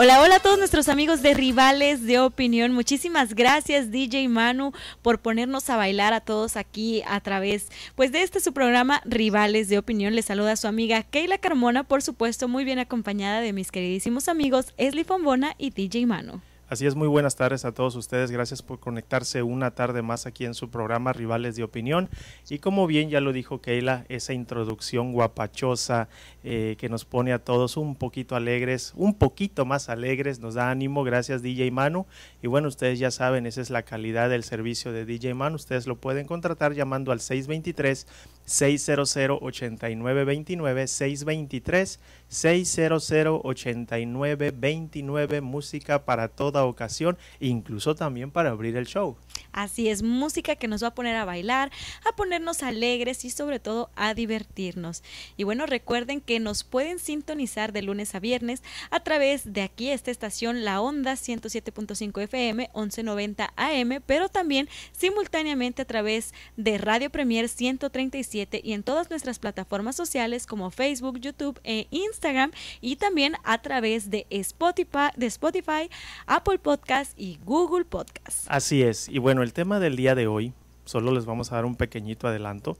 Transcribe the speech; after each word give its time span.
Hola, 0.00 0.22
hola 0.22 0.36
a 0.36 0.38
todos 0.38 0.60
nuestros 0.60 0.88
amigos 0.88 1.22
de 1.22 1.34
Rivales 1.34 2.06
de 2.06 2.20
Opinión. 2.20 2.72
Muchísimas 2.72 3.34
gracias 3.34 3.90
DJ 3.90 4.28
Manu 4.28 4.70
por 5.02 5.18
ponernos 5.18 5.68
a 5.70 5.76
bailar 5.76 6.12
a 6.12 6.20
todos 6.20 6.56
aquí 6.56 7.02
a 7.04 7.18
través 7.18 7.66
pues 7.96 8.12
de 8.12 8.22
este 8.22 8.38
su 8.38 8.52
programa 8.52 9.02
Rivales 9.04 9.68
de 9.68 9.76
Opinión. 9.76 10.14
Les 10.14 10.26
saluda 10.26 10.54
su 10.54 10.68
amiga 10.68 11.02
Keila 11.02 11.38
Carmona, 11.38 11.82
por 11.82 12.00
supuesto, 12.00 12.46
muy 12.46 12.64
bien 12.64 12.78
acompañada 12.78 13.40
de 13.40 13.52
mis 13.52 13.72
queridísimos 13.72 14.28
amigos 14.28 14.72
Esli 14.76 15.02
Fombona 15.02 15.56
y 15.58 15.70
DJ 15.70 16.06
Manu. 16.06 16.42
Así 16.70 16.84
es, 16.84 16.96
muy 16.96 17.08
buenas 17.08 17.34
tardes 17.34 17.64
a 17.64 17.72
todos 17.72 17.96
ustedes. 17.96 18.30
Gracias 18.30 18.60
por 18.60 18.78
conectarse 18.78 19.42
una 19.42 19.70
tarde 19.70 20.02
más 20.02 20.26
aquí 20.26 20.44
en 20.44 20.52
su 20.52 20.68
programa 20.68 21.14
Rivales 21.14 21.56
de 21.56 21.62
Opinión. 21.62 22.10
Y 22.50 22.58
como 22.58 22.86
bien 22.86 23.08
ya 23.08 23.22
lo 23.22 23.32
dijo 23.32 23.62
Keila, 23.62 24.04
esa 24.10 24.34
introducción 24.34 25.14
guapachosa 25.14 26.10
eh, 26.44 26.76
que 26.78 26.90
nos 26.90 27.06
pone 27.06 27.32
a 27.32 27.38
todos 27.38 27.78
un 27.78 27.94
poquito 27.94 28.36
alegres, 28.36 28.92
un 28.96 29.14
poquito 29.14 29.64
más 29.64 29.88
alegres, 29.88 30.40
nos 30.40 30.52
da 30.52 30.70
ánimo. 30.70 31.04
Gracias 31.04 31.40
DJ 31.40 31.70
Manu. 31.70 32.04
Y 32.42 32.48
bueno, 32.48 32.68
ustedes 32.68 32.98
ya 32.98 33.10
saben, 33.10 33.46
esa 33.46 33.62
es 33.62 33.70
la 33.70 33.84
calidad 33.84 34.28
del 34.28 34.44
servicio 34.44 34.92
de 34.92 35.06
DJ 35.06 35.32
Manu. 35.32 35.56
Ustedes 35.56 35.86
lo 35.86 35.96
pueden 35.96 36.26
contratar 36.26 36.74
llamando 36.74 37.12
al 37.12 37.20
623 37.20 38.06
600 38.44 39.16
8929 39.40 40.86
623 40.86 42.00
600 42.28 43.12
8929 43.42 45.40
música 45.40 46.04
para 46.04 46.28
toda 46.28 46.64
ocasión, 46.64 47.16
incluso 47.40 47.94
también 47.94 48.30
para 48.30 48.50
abrir 48.50 48.76
el 48.76 48.86
show. 48.86 49.16
Así 49.52 49.88
es, 49.88 50.02
música 50.02 50.56
que 50.56 50.68
nos 50.68 50.82
va 50.82 50.88
a 50.88 50.94
poner 50.94 51.16
a 51.16 51.24
bailar, 51.24 51.70
a 52.08 52.14
ponernos 52.14 52.62
alegres 52.62 53.24
y 53.24 53.30
sobre 53.30 53.60
todo 53.60 53.90
a 53.96 54.14
divertirnos. 54.14 55.02
Y 55.36 55.44
bueno, 55.44 55.66
recuerden 55.66 56.20
que 56.20 56.40
nos 56.40 56.64
pueden 56.64 56.98
sintonizar 56.98 57.72
de 57.72 57.82
lunes 57.82 58.14
a 58.14 58.20
viernes 58.20 58.62
a 58.90 59.00
través 59.00 59.52
de 59.52 59.62
aquí 59.62 59.90
esta 59.90 60.10
estación 60.10 60.64
La 60.64 60.80
Onda 60.80 61.12
107.5 61.12 62.22
FM 62.22 62.70
1190 62.74 63.52
AM, 63.56 64.02
pero 64.06 64.28
también 64.28 64.68
simultáneamente 64.92 65.82
a 65.82 65.84
través 65.84 66.34
de 66.56 66.78
Radio 66.78 67.10
Premier 67.10 67.48
137 67.48 68.60
y 68.62 68.72
en 68.72 68.82
todas 68.82 69.10
nuestras 69.10 69.38
plataformas 69.38 69.96
sociales 69.96 70.46
como 70.46 70.70
Facebook, 70.70 71.20
YouTube 71.20 71.60
e 71.64 71.86
Instagram 71.90 72.52
y 72.80 72.96
también 72.96 73.34
a 73.44 73.60
través 73.62 74.10
de 74.10 74.26
Spotify, 74.30 75.10
de 75.16 75.26
Spotify, 75.26 75.90
Apple 76.26 76.58
Podcast 76.58 77.12
y 77.16 77.38
Google 77.44 77.84
Podcast. 77.84 78.46
Así 78.48 78.82
es. 78.82 79.08
Y 79.08 79.18
bueno, 79.18 79.37
bueno, 79.38 79.46
el 79.46 79.52
tema 79.52 79.78
del 79.78 79.94
día 79.94 80.16
de 80.16 80.26
hoy, 80.26 80.52
solo 80.84 81.12
les 81.12 81.24
vamos 81.24 81.52
a 81.52 81.54
dar 81.54 81.64
un 81.64 81.76
pequeñito 81.76 82.26
adelanto. 82.26 82.76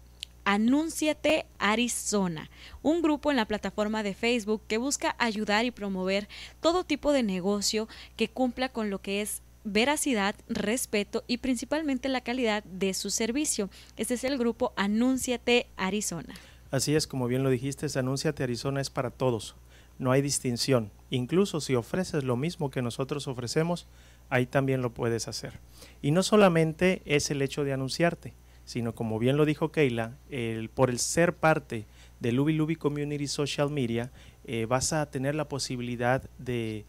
Anúnciate 0.43 1.45
Arizona, 1.57 2.51
un 2.83 3.01
grupo 3.01 3.31
en 3.31 3.37
la 3.37 3.47
plataforma 3.47 4.03
de 4.03 4.13
Facebook 4.13 4.61
que 4.67 4.77
busca 4.77 5.15
ayudar 5.19 5.65
y 5.65 5.71
promover 5.71 6.27
todo 6.61 6.83
tipo 6.83 7.13
de 7.13 7.23
negocio 7.23 7.87
que 8.17 8.27
cumpla 8.27 8.69
con 8.69 8.89
lo 8.89 9.01
que 9.01 9.21
es 9.21 9.41
veracidad, 9.63 10.35
respeto 10.49 11.23
y 11.27 11.37
principalmente 11.37 12.09
la 12.09 12.21
calidad 12.21 12.63
de 12.65 12.93
su 12.93 13.09
servicio. 13.09 13.69
Este 13.95 14.15
es 14.15 14.23
el 14.25 14.37
grupo 14.37 14.73
Anúnciate 14.75 15.65
Arizona. 15.77 16.35
Así 16.75 16.93
es, 16.93 17.07
como 17.07 17.27
bien 17.27 17.41
lo 17.41 17.49
dijiste, 17.49 17.87
Anúnciate 17.97 18.43
Arizona 18.43 18.81
es 18.81 18.89
para 18.89 19.09
todos. 19.09 19.55
No 19.97 20.11
hay 20.11 20.21
distinción. 20.21 20.91
Incluso 21.09 21.61
si 21.61 21.73
ofreces 21.73 22.25
lo 22.25 22.35
mismo 22.35 22.69
que 22.69 22.81
nosotros 22.81 23.29
ofrecemos, 23.29 23.87
ahí 24.29 24.45
también 24.45 24.81
lo 24.81 24.93
puedes 24.93 25.29
hacer. 25.29 25.53
Y 26.01 26.11
no 26.11 26.21
solamente 26.21 27.01
es 27.05 27.31
el 27.31 27.41
hecho 27.41 27.63
de 27.63 27.71
anunciarte, 27.71 28.33
sino 28.65 28.93
como 28.93 29.19
bien 29.19 29.37
lo 29.37 29.45
dijo 29.45 29.71
Keila, 29.71 30.17
el, 30.29 30.67
por 30.67 30.89
el 30.89 30.99
ser 30.99 31.33
parte 31.33 31.85
del 32.19 32.35
Luby 32.35 32.51
Luby 32.51 32.75
Community 32.75 33.27
Social 33.27 33.69
Media, 33.69 34.11
eh, 34.43 34.65
vas 34.65 34.91
a 34.91 35.09
tener 35.09 35.33
la 35.33 35.47
posibilidad 35.47 36.29
de, 36.39 36.83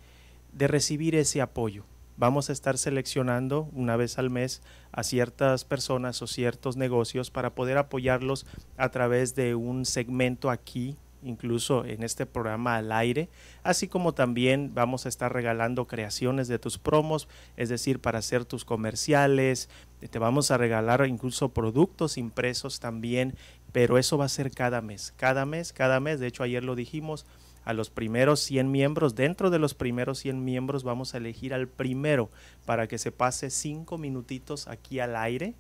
de 0.53 0.67
recibir 0.67 1.15
ese 1.15 1.41
apoyo 1.41 1.85
vamos 2.17 2.49
a 2.49 2.53
estar 2.53 2.79
seleccionando 2.79 3.69
una 3.73 3.97
vez 3.97 4.19
al 4.19 4.31
mes 4.31 4.63
a 4.93 5.03
ciertas 5.03 5.65
personas 5.65 6.23
o 6.23 6.27
ciertos 6.27 6.77
negocios 6.77 7.31
para 7.31 7.55
poder 7.55 7.79
apoyarlos 7.79 8.47
a 8.77 8.91
través 8.91 9.35
de 9.35 9.55
un 9.55 9.85
segmento 9.85 10.51
aquí 10.51 10.97
incluso 11.23 11.85
en 11.85 12.03
este 12.03 12.25
programa 12.25 12.77
al 12.77 12.93
aire, 12.93 13.29
así 13.63 13.89
como 13.89 14.15
también 14.15 14.73
vamos 14.75 15.07
a 15.07 15.09
estar 15.09 15.33
regalando 15.33 15.87
creaciones 15.87 16.49
de 16.49 16.59
tus 16.59 16.79
promos, 16.79 17.29
es 17.57 17.69
decir, 17.69 18.01
para 18.01 18.21
hacer 18.21 18.45
tus 18.45 18.65
comerciales, 18.65 19.69
te 20.09 20.19
vamos 20.19 20.51
a 20.51 20.59
regalar 20.59 21.07
incluso 21.07 21.49
productos 21.49 22.17
impresos 22.17 22.81
también, 22.81 23.35
pero 23.73 23.99
eso 23.99 24.17
va 24.17 24.27
a 24.27 24.31
ser 24.31 24.51
cada 24.51 24.81
mes, 24.81 25.13
cada 25.17 25.45
mes, 25.47 25.73
cada 25.73 26.01
mes, 26.01 26.21
de 26.21 26.29
hecho 26.29 26.43
ayer 26.43 26.63
lo 26.63 26.77
dijimos, 26.77 27.27
a 27.67 27.75
los 27.75 27.91
primeros 27.91 28.41
100 28.41 28.71
miembros. 28.71 29.15
Dentro 29.15 29.51
de 29.51 29.59
los 29.59 29.75
primeros 29.75 30.21
100 30.21 30.43
miembros 30.43 30.85
vamos 30.85 31.13
a 31.13 31.19
elegir 31.19 31.53
al 31.53 31.69
primero 31.69 32.31
para 32.65 32.87
que 32.87 32.97
se 32.97 33.13
pase 33.13 33.51
cinco 33.51 33.99
minutitos 33.99 34.69
aquí 34.69 35.01
al 35.01 35.17
aire, 35.17 35.55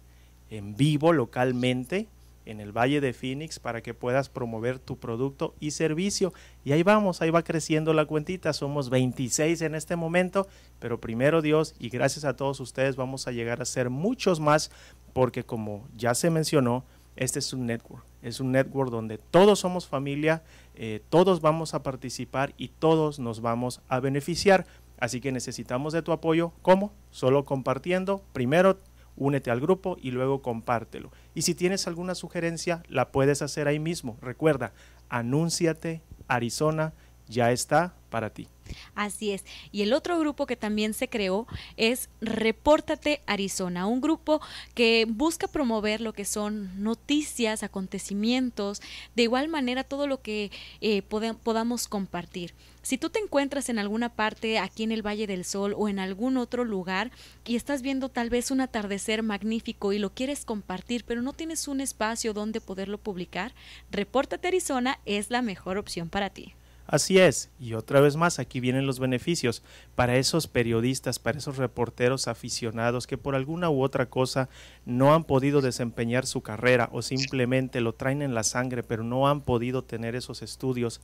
en 0.48 0.76
vivo, 0.76 1.12
localmente, 1.12 2.06
en 2.46 2.60
el 2.60 2.70
Valle 2.70 3.00
de 3.00 3.12
Phoenix, 3.12 3.58
para 3.58 3.82
que 3.82 3.92
puedas 3.92 4.28
promover 4.28 4.78
tu 4.78 4.98
producto 4.98 5.56
y 5.58 5.72
servicio. 5.72 6.32
Y 6.64 6.70
ahí 6.70 6.84
vamos, 6.84 7.20
ahí 7.20 7.30
va 7.30 7.42
creciendo 7.42 7.92
la 7.92 8.04
cuentita. 8.04 8.52
Somos 8.52 8.88
26 8.88 9.60
en 9.62 9.74
este 9.74 9.96
momento, 9.96 10.46
pero 10.78 11.00
primero 11.00 11.42
Dios 11.42 11.74
y 11.80 11.88
gracias 11.88 12.24
a 12.24 12.36
todos 12.36 12.60
ustedes 12.60 12.94
vamos 12.94 13.26
a 13.26 13.32
llegar 13.32 13.60
a 13.60 13.64
ser 13.64 13.90
muchos 13.90 14.38
más, 14.38 14.70
porque 15.12 15.42
como 15.42 15.88
ya 15.96 16.14
se 16.14 16.30
mencionó, 16.30 16.84
este 17.16 17.38
es 17.38 17.52
un 17.52 17.66
network. 17.66 18.04
Es 18.22 18.40
un 18.40 18.52
network 18.52 18.90
donde 18.90 19.18
todos 19.18 19.60
somos 19.60 19.86
familia, 19.86 20.42
eh, 20.76 21.02
todos 21.08 21.40
vamos 21.40 21.74
a 21.74 21.82
participar 21.82 22.54
y 22.56 22.68
todos 22.68 23.18
nos 23.18 23.40
vamos 23.40 23.80
a 23.88 24.00
beneficiar. 24.00 24.66
Así 24.98 25.20
que 25.20 25.32
necesitamos 25.32 25.92
de 25.92 26.02
tu 26.02 26.12
apoyo. 26.12 26.52
¿Cómo? 26.62 26.92
Solo 27.10 27.44
compartiendo. 27.44 28.22
Primero 28.32 28.78
únete 29.16 29.50
al 29.50 29.60
grupo 29.60 29.96
y 30.00 30.10
luego 30.10 30.42
compártelo. 30.42 31.10
Y 31.34 31.42
si 31.42 31.54
tienes 31.54 31.86
alguna 31.86 32.14
sugerencia, 32.14 32.82
la 32.88 33.10
puedes 33.10 33.42
hacer 33.42 33.68
ahí 33.68 33.78
mismo. 33.78 34.18
Recuerda, 34.20 34.72
anúnciate 35.08 36.02
Arizona 36.28 36.92
ya 37.28 37.52
está 37.52 37.94
para 38.10 38.30
ti. 38.30 38.48
Así 38.94 39.32
es. 39.32 39.44
Y 39.72 39.82
el 39.82 39.92
otro 39.92 40.18
grupo 40.18 40.46
que 40.46 40.56
también 40.56 40.94
se 40.94 41.08
creó 41.08 41.46
es 41.76 42.08
Repórtate 42.20 43.22
Arizona, 43.26 43.86
un 43.86 44.00
grupo 44.00 44.40
que 44.74 45.06
busca 45.08 45.48
promover 45.48 46.00
lo 46.00 46.12
que 46.12 46.24
son 46.24 46.82
noticias, 46.82 47.62
acontecimientos, 47.62 48.80
de 49.14 49.24
igual 49.24 49.48
manera 49.48 49.84
todo 49.84 50.06
lo 50.06 50.20
que 50.20 50.50
eh, 50.80 51.02
podamos 51.02 51.88
compartir. 51.88 52.54
Si 52.82 52.98
tú 52.98 53.10
te 53.10 53.18
encuentras 53.18 53.68
en 53.68 53.80
alguna 53.80 54.10
parte 54.10 54.58
aquí 54.58 54.84
en 54.84 54.92
el 54.92 55.04
Valle 55.04 55.26
del 55.26 55.44
Sol 55.44 55.74
o 55.76 55.88
en 55.88 55.98
algún 55.98 56.36
otro 56.36 56.64
lugar 56.64 57.10
y 57.44 57.56
estás 57.56 57.82
viendo 57.82 58.08
tal 58.08 58.30
vez 58.30 58.52
un 58.52 58.60
atardecer 58.60 59.24
magnífico 59.24 59.92
y 59.92 59.98
lo 59.98 60.10
quieres 60.10 60.44
compartir, 60.44 61.04
pero 61.04 61.20
no 61.20 61.32
tienes 61.32 61.66
un 61.66 61.80
espacio 61.80 62.32
donde 62.32 62.60
poderlo 62.60 62.98
publicar, 62.98 63.52
Repórtate 63.90 64.48
Arizona 64.48 65.00
es 65.04 65.30
la 65.30 65.42
mejor 65.42 65.78
opción 65.78 66.08
para 66.08 66.30
ti. 66.30 66.54
Así 66.86 67.18
es, 67.18 67.50
y 67.58 67.74
otra 67.74 68.00
vez 68.00 68.14
más, 68.14 68.38
aquí 68.38 68.60
vienen 68.60 68.86
los 68.86 69.00
beneficios 69.00 69.64
para 69.96 70.16
esos 70.16 70.46
periodistas, 70.46 71.18
para 71.18 71.38
esos 71.38 71.56
reporteros 71.56 72.28
aficionados 72.28 73.08
que 73.08 73.18
por 73.18 73.34
alguna 73.34 73.70
u 73.70 73.82
otra 73.82 74.06
cosa 74.06 74.48
no 74.84 75.12
han 75.12 75.24
podido 75.24 75.60
desempeñar 75.62 76.26
su 76.26 76.42
carrera 76.42 76.88
o 76.92 77.02
simplemente 77.02 77.80
lo 77.80 77.92
traen 77.92 78.22
en 78.22 78.34
la 78.34 78.44
sangre, 78.44 78.84
pero 78.84 79.02
no 79.02 79.26
han 79.26 79.40
podido 79.40 79.82
tener 79.82 80.14
esos 80.14 80.42
estudios. 80.42 81.00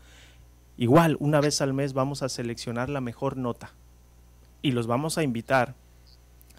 Igual, 0.76 1.17
una 1.19 1.40
vez 1.40 1.61
al 1.61 1.75
mes 1.75 1.94
vamos 1.94 2.23
a 2.23 2.29
seleccionar 2.29 2.88
la 2.88 3.00
mejor 3.00 3.37
nota 3.37 3.73
y 4.62 4.70
los 4.70 4.87
vamos 4.87 5.19
a 5.19 5.25
invitar 5.25 5.75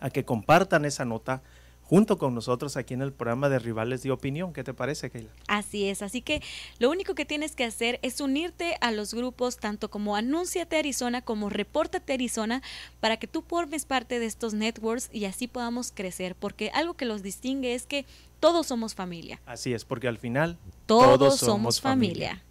a 0.02 0.10
que 0.10 0.26
compartan 0.26 0.84
esa 0.84 1.06
nota 1.06 1.42
junto 1.84 2.18
con 2.18 2.34
nosotros 2.34 2.78
aquí 2.78 2.94
en 2.94 3.02
el 3.02 3.14
programa 3.14 3.50
de 3.50 3.60
Rivales 3.60 4.04
de 4.04 4.12
Opinión. 4.12 4.54
¿Qué 4.54 4.64
te 4.64 4.74
parece, 4.74 5.10
Keila? 5.10 5.30
Así 5.48 5.90
es, 5.90 6.02
así 6.02 6.22
que 6.22 6.42
lo 6.80 6.90
único 6.90 7.16
que 7.16 7.26
tienes 7.26 7.56
que 7.56 7.64
hacer 7.64 8.00
es 8.02 8.22
unirte 8.22 8.78
a 8.82 8.92
los 8.92 9.14
grupos 9.14 9.58
tanto 9.58 9.90
como 9.90 10.16
Anúnciate 10.16 10.78
Arizona 10.78 11.22
como 11.22 11.50
Repórtate 11.50 12.14
Arizona 12.14 12.62
para 13.00 13.18
que 13.18 13.28
tú 13.28 13.44
formes 13.48 13.86
parte 13.86 14.20
de 14.20 14.26
estos 14.26 14.54
networks 14.54 15.10
y 15.12 15.26
así 15.26 15.48
podamos 15.48 15.92
crecer, 15.94 16.36
porque 16.36 16.72
algo 16.74 16.96
que 16.96 17.06
los 17.06 17.22
distingue 17.22 17.74
es 17.76 17.86
que 17.86 18.06
todos 18.40 18.68
somos 18.68 18.96
familia. 18.96 19.40
Así 19.46 19.74
es, 19.74 19.86
porque 19.86 20.08
al 20.08 20.18
final 20.18 20.58
todos, 20.86 21.40
somos, 21.40 21.80
familia. 21.80 22.44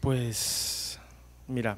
Pues, 0.00 0.98
mira, 1.46 1.76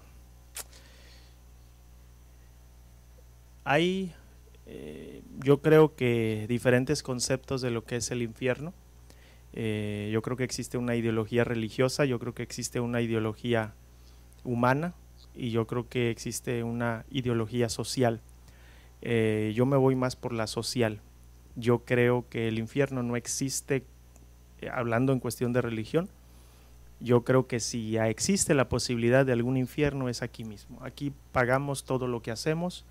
hay 3.65 4.15
eh, 4.73 5.23
yo 5.41 5.61
creo 5.61 5.97
que 5.97 6.47
diferentes 6.49 7.03
conceptos 7.03 7.61
de 7.61 7.73
lo 7.73 7.85
que 7.85 7.97
es 7.97 8.13
el 8.13 8.23
infierno. 8.23 8.73
Eh, 9.53 10.11
yo 10.13 10.23
creo 10.23 10.37
que 10.37 10.45
existe 10.45 10.79
una 10.79 10.95
ideología 10.95 11.43
religiosa, 11.43 12.05
yo 12.05 12.21
creo 12.21 12.35
que 12.35 12.45
existe 12.45 12.79
una 12.79 13.01
ideología 13.01 13.75
humana 14.45 14.95
y 15.35 15.51
yo 15.51 15.67
creo 15.67 15.89
que 15.89 16.11
existe 16.11 16.63
una 16.63 17.05
ideología 17.11 17.69
social. 17.69 18.21
Eh, 19.03 19.53
yo 19.57 19.67
me 19.67 19.77
voy 19.77 19.97
más 19.97 20.15
por 20.15 20.33
la 20.33 20.47
social. 20.47 21.01
Yo 21.57 21.81
creo 21.81 22.27
que 22.31 22.47
el 22.47 22.61
infierno 22.61 23.03
no 23.03 23.17
existe, 23.17 23.83
hablando 24.73 25.13
en 25.13 25.19
cuestión 25.19 25.53
de 25.53 25.63
religión, 25.63 26.09
yo 27.01 27.25
creo 27.25 27.49
que 27.49 27.59
si 27.59 27.97
existe 27.97 28.55
la 28.55 28.69
posibilidad 28.69 29.27
de 29.27 29.33
algún 29.33 29.57
infierno 29.57 30.09
es 30.09 30.23
aquí 30.23 30.45
mismo. 30.45 30.79
Aquí 30.83 31.13
pagamos 31.33 31.83
todo 31.83 32.07
lo 32.07 32.23
que 32.23 32.31
hacemos, 32.31 32.85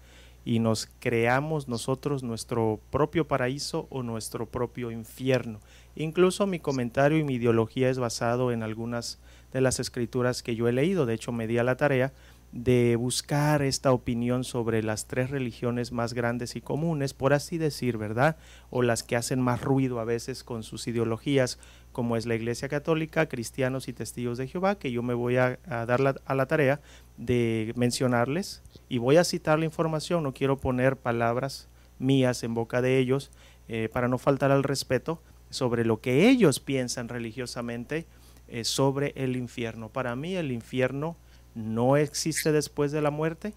y 0.49 0.57
nos 0.57 0.89
creamos 0.97 1.67
nosotros 1.67 2.23
nuestro 2.23 2.79
propio 2.89 3.27
paraíso 3.27 3.85
o 3.91 4.01
nuestro 4.01 4.47
propio 4.47 4.89
infierno. 4.89 5.59
Incluso 5.95 6.47
mi 6.47 6.59
comentario 6.59 7.19
y 7.19 7.23
mi 7.23 7.35
ideología 7.35 7.87
es 7.87 7.99
basado 7.99 8.51
en 8.51 8.63
algunas 8.63 9.19
de 9.53 9.61
las 9.61 9.79
escrituras 9.79 10.41
que 10.41 10.55
yo 10.55 10.67
he 10.67 10.71
leído. 10.71 11.05
De 11.05 11.13
hecho, 11.13 11.31
me 11.31 11.45
di 11.45 11.59
a 11.59 11.63
la 11.63 11.77
tarea 11.77 12.13
de 12.51 12.95
buscar 12.95 13.61
esta 13.61 13.91
opinión 13.91 14.43
sobre 14.43 14.81
las 14.81 15.05
tres 15.05 15.29
religiones 15.29 15.91
más 15.91 16.15
grandes 16.15 16.55
y 16.55 16.61
comunes, 16.61 17.13
por 17.13 17.33
así 17.33 17.59
decir, 17.59 17.97
¿verdad? 17.97 18.35
O 18.71 18.81
las 18.81 19.03
que 19.03 19.15
hacen 19.15 19.39
más 19.39 19.61
ruido 19.61 19.99
a 19.99 20.03
veces 20.03 20.43
con 20.43 20.63
sus 20.63 20.87
ideologías, 20.87 21.59
como 21.91 22.17
es 22.17 22.25
la 22.25 22.33
Iglesia 22.33 22.69
Católica, 22.69 23.27
cristianos 23.29 23.87
y 23.87 23.93
testigos 23.93 24.39
de 24.39 24.47
Jehová, 24.47 24.79
que 24.79 24.91
yo 24.91 25.03
me 25.03 25.13
voy 25.13 25.37
a, 25.37 25.59
dar 25.67 26.19
a 26.25 26.35
la 26.35 26.45
tarea 26.47 26.81
de 27.19 27.73
mencionarles 27.75 28.63
y 28.87 28.97
voy 28.97 29.17
a 29.17 29.23
citar 29.23 29.59
la 29.59 29.65
información, 29.65 30.23
no 30.23 30.33
quiero 30.33 30.57
poner 30.57 30.95
palabras 30.95 31.67
mías 31.99 32.43
en 32.43 32.53
boca 32.53 32.81
de 32.81 32.97
ellos 32.97 33.29
eh, 33.67 33.89
para 33.91 34.07
no 34.07 34.17
faltar 34.17 34.51
al 34.51 34.63
respeto 34.63 35.21
sobre 35.49 35.83
lo 35.83 35.99
que 35.99 36.29
ellos 36.29 36.59
piensan 36.61 37.09
religiosamente 37.09 38.05
eh, 38.47 38.63
sobre 38.63 39.13
el 39.17 39.35
infierno. 39.35 39.89
Para 39.89 40.15
mí 40.15 40.35
el 40.35 40.51
infierno 40.51 41.17
no 41.55 41.97
existe 41.97 42.53
después 42.53 42.93
de 42.93 43.01
la 43.01 43.11
muerte, 43.11 43.53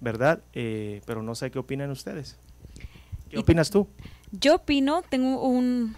¿verdad? 0.00 0.40
Eh, 0.54 1.02
pero 1.04 1.22
no 1.22 1.34
sé 1.34 1.50
qué 1.50 1.58
opinan 1.58 1.90
ustedes. 1.90 2.38
¿Qué 3.28 3.38
opinas 3.38 3.70
tú? 3.70 3.88
Yo 4.32 4.54
opino, 4.54 5.02
tengo 5.02 5.42
un, 5.42 5.94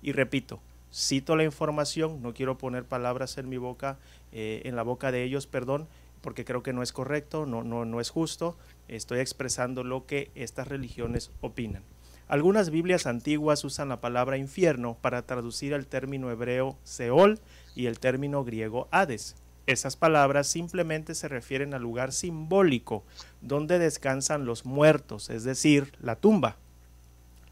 Y 0.00 0.12
repito, 0.12 0.60
cito 0.92 1.36
la 1.36 1.44
información, 1.44 2.22
no 2.22 2.34
quiero 2.34 2.58
poner 2.58 2.84
palabras 2.84 3.36
en 3.38 3.48
mi 3.48 3.56
boca, 3.56 3.98
eh, 4.32 4.62
en 4.64 4.76
la 4.76 4.82
boca 4.82 5.12
de 5.12 5.22
ellos, 5.22 5.46
perdón, 5.46 5.86
porque 6.22 6.44
creo 6.44 6.62
que 6.62 6.72
no 6.72 6.82
es 6.82 6.92
correcto, 6.92 7.46
no, 7.46 7.62
no, 7.62 7.84
no 7.84 8.00
es 8.00 8.10
justo. 8.10 8.56
Estoy 8.88 9.20
expresando 9.20 9.84
lo 9.84 10.06
que 10.06 10.30
estas 10.34 10.68
religiones 10.68 11.30
opinan. 11.40 11.82
Algunas 12.28 12.70
Biblias 12.70 13.06
antiguas 13.06 13.64
usan 13.64 13.90
la 13.90 14.00
palabra 14.00 14.38
infierno 14.38 14.96
para 15.02 15.26
traducir 15.26 15.74
el 15.74 15.86
término 15.86 16.30
hebreo 16.30 16.78
Seol 16.84 17.38
y 17.74 17.86
el 17.86 17.98
término 17.98 18.44
griego 18.44 18.88
Hades. 18.90 19.36
Esas 19.66 19.96
palabras 19.96 20.48
simplemente 20.48 21.14
se 21.14 21.28
refieren 21.28 21.72
al 21.72 21.82
lugar 21.82 22.12
simbólico 22.12 23.04
donde 23.40 23.78
descansan 23.78 24.44
los 24.44 24.64
muertos, 24.64 25.30
es 25.30 25.44
decir, 25.44 25.92
la 26.00 26.16
tumba. 26.16 26.56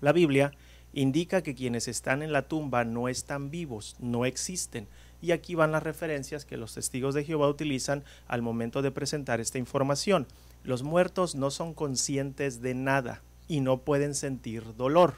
La 0.00 0.12
Biblia 0.12 0.52
indica 0.92 1.42
que 1.42 1.54
quienes 1.54 1.86
están 1.86 2.22
en 2.22 2.32
la 2.32 2.48
tumba 2.48 2.84
no 2.84 3.08
están 3.08 3.50
vivos, 3.50 3.96
no 4.00 4.24
existen. 4.26 4.88
Y 5.22 5.32
aquí 5.32 5.54
van 5.54 5.72
las 5.72 5.82
referencias 5.82 6.44
que 6.44 6.56
los 6.56 6.74
testigos 6.74 7.14
de 7.14 7.24
Jehová 7.24 7.48
utilizan 7.48 8.02
al 8.26 8.42
momento 8.42 8.82
de 8.82 8.90
presentar 8.90 9.40
esta 9.40 9.58
información. 9.58 10.26
Los 10.64 10.82
muertos 10.82 11.34
no 11.34 11.50
son 11.50 11.74
conscientes 11.74 12.60
de 12.62 12.74
nada 12.74 13.22
y 13.46 13.60
no 13.60 13.82
pueden 13.82 14.14
sentir 14.14 14.74
dolor. 14.76 15.16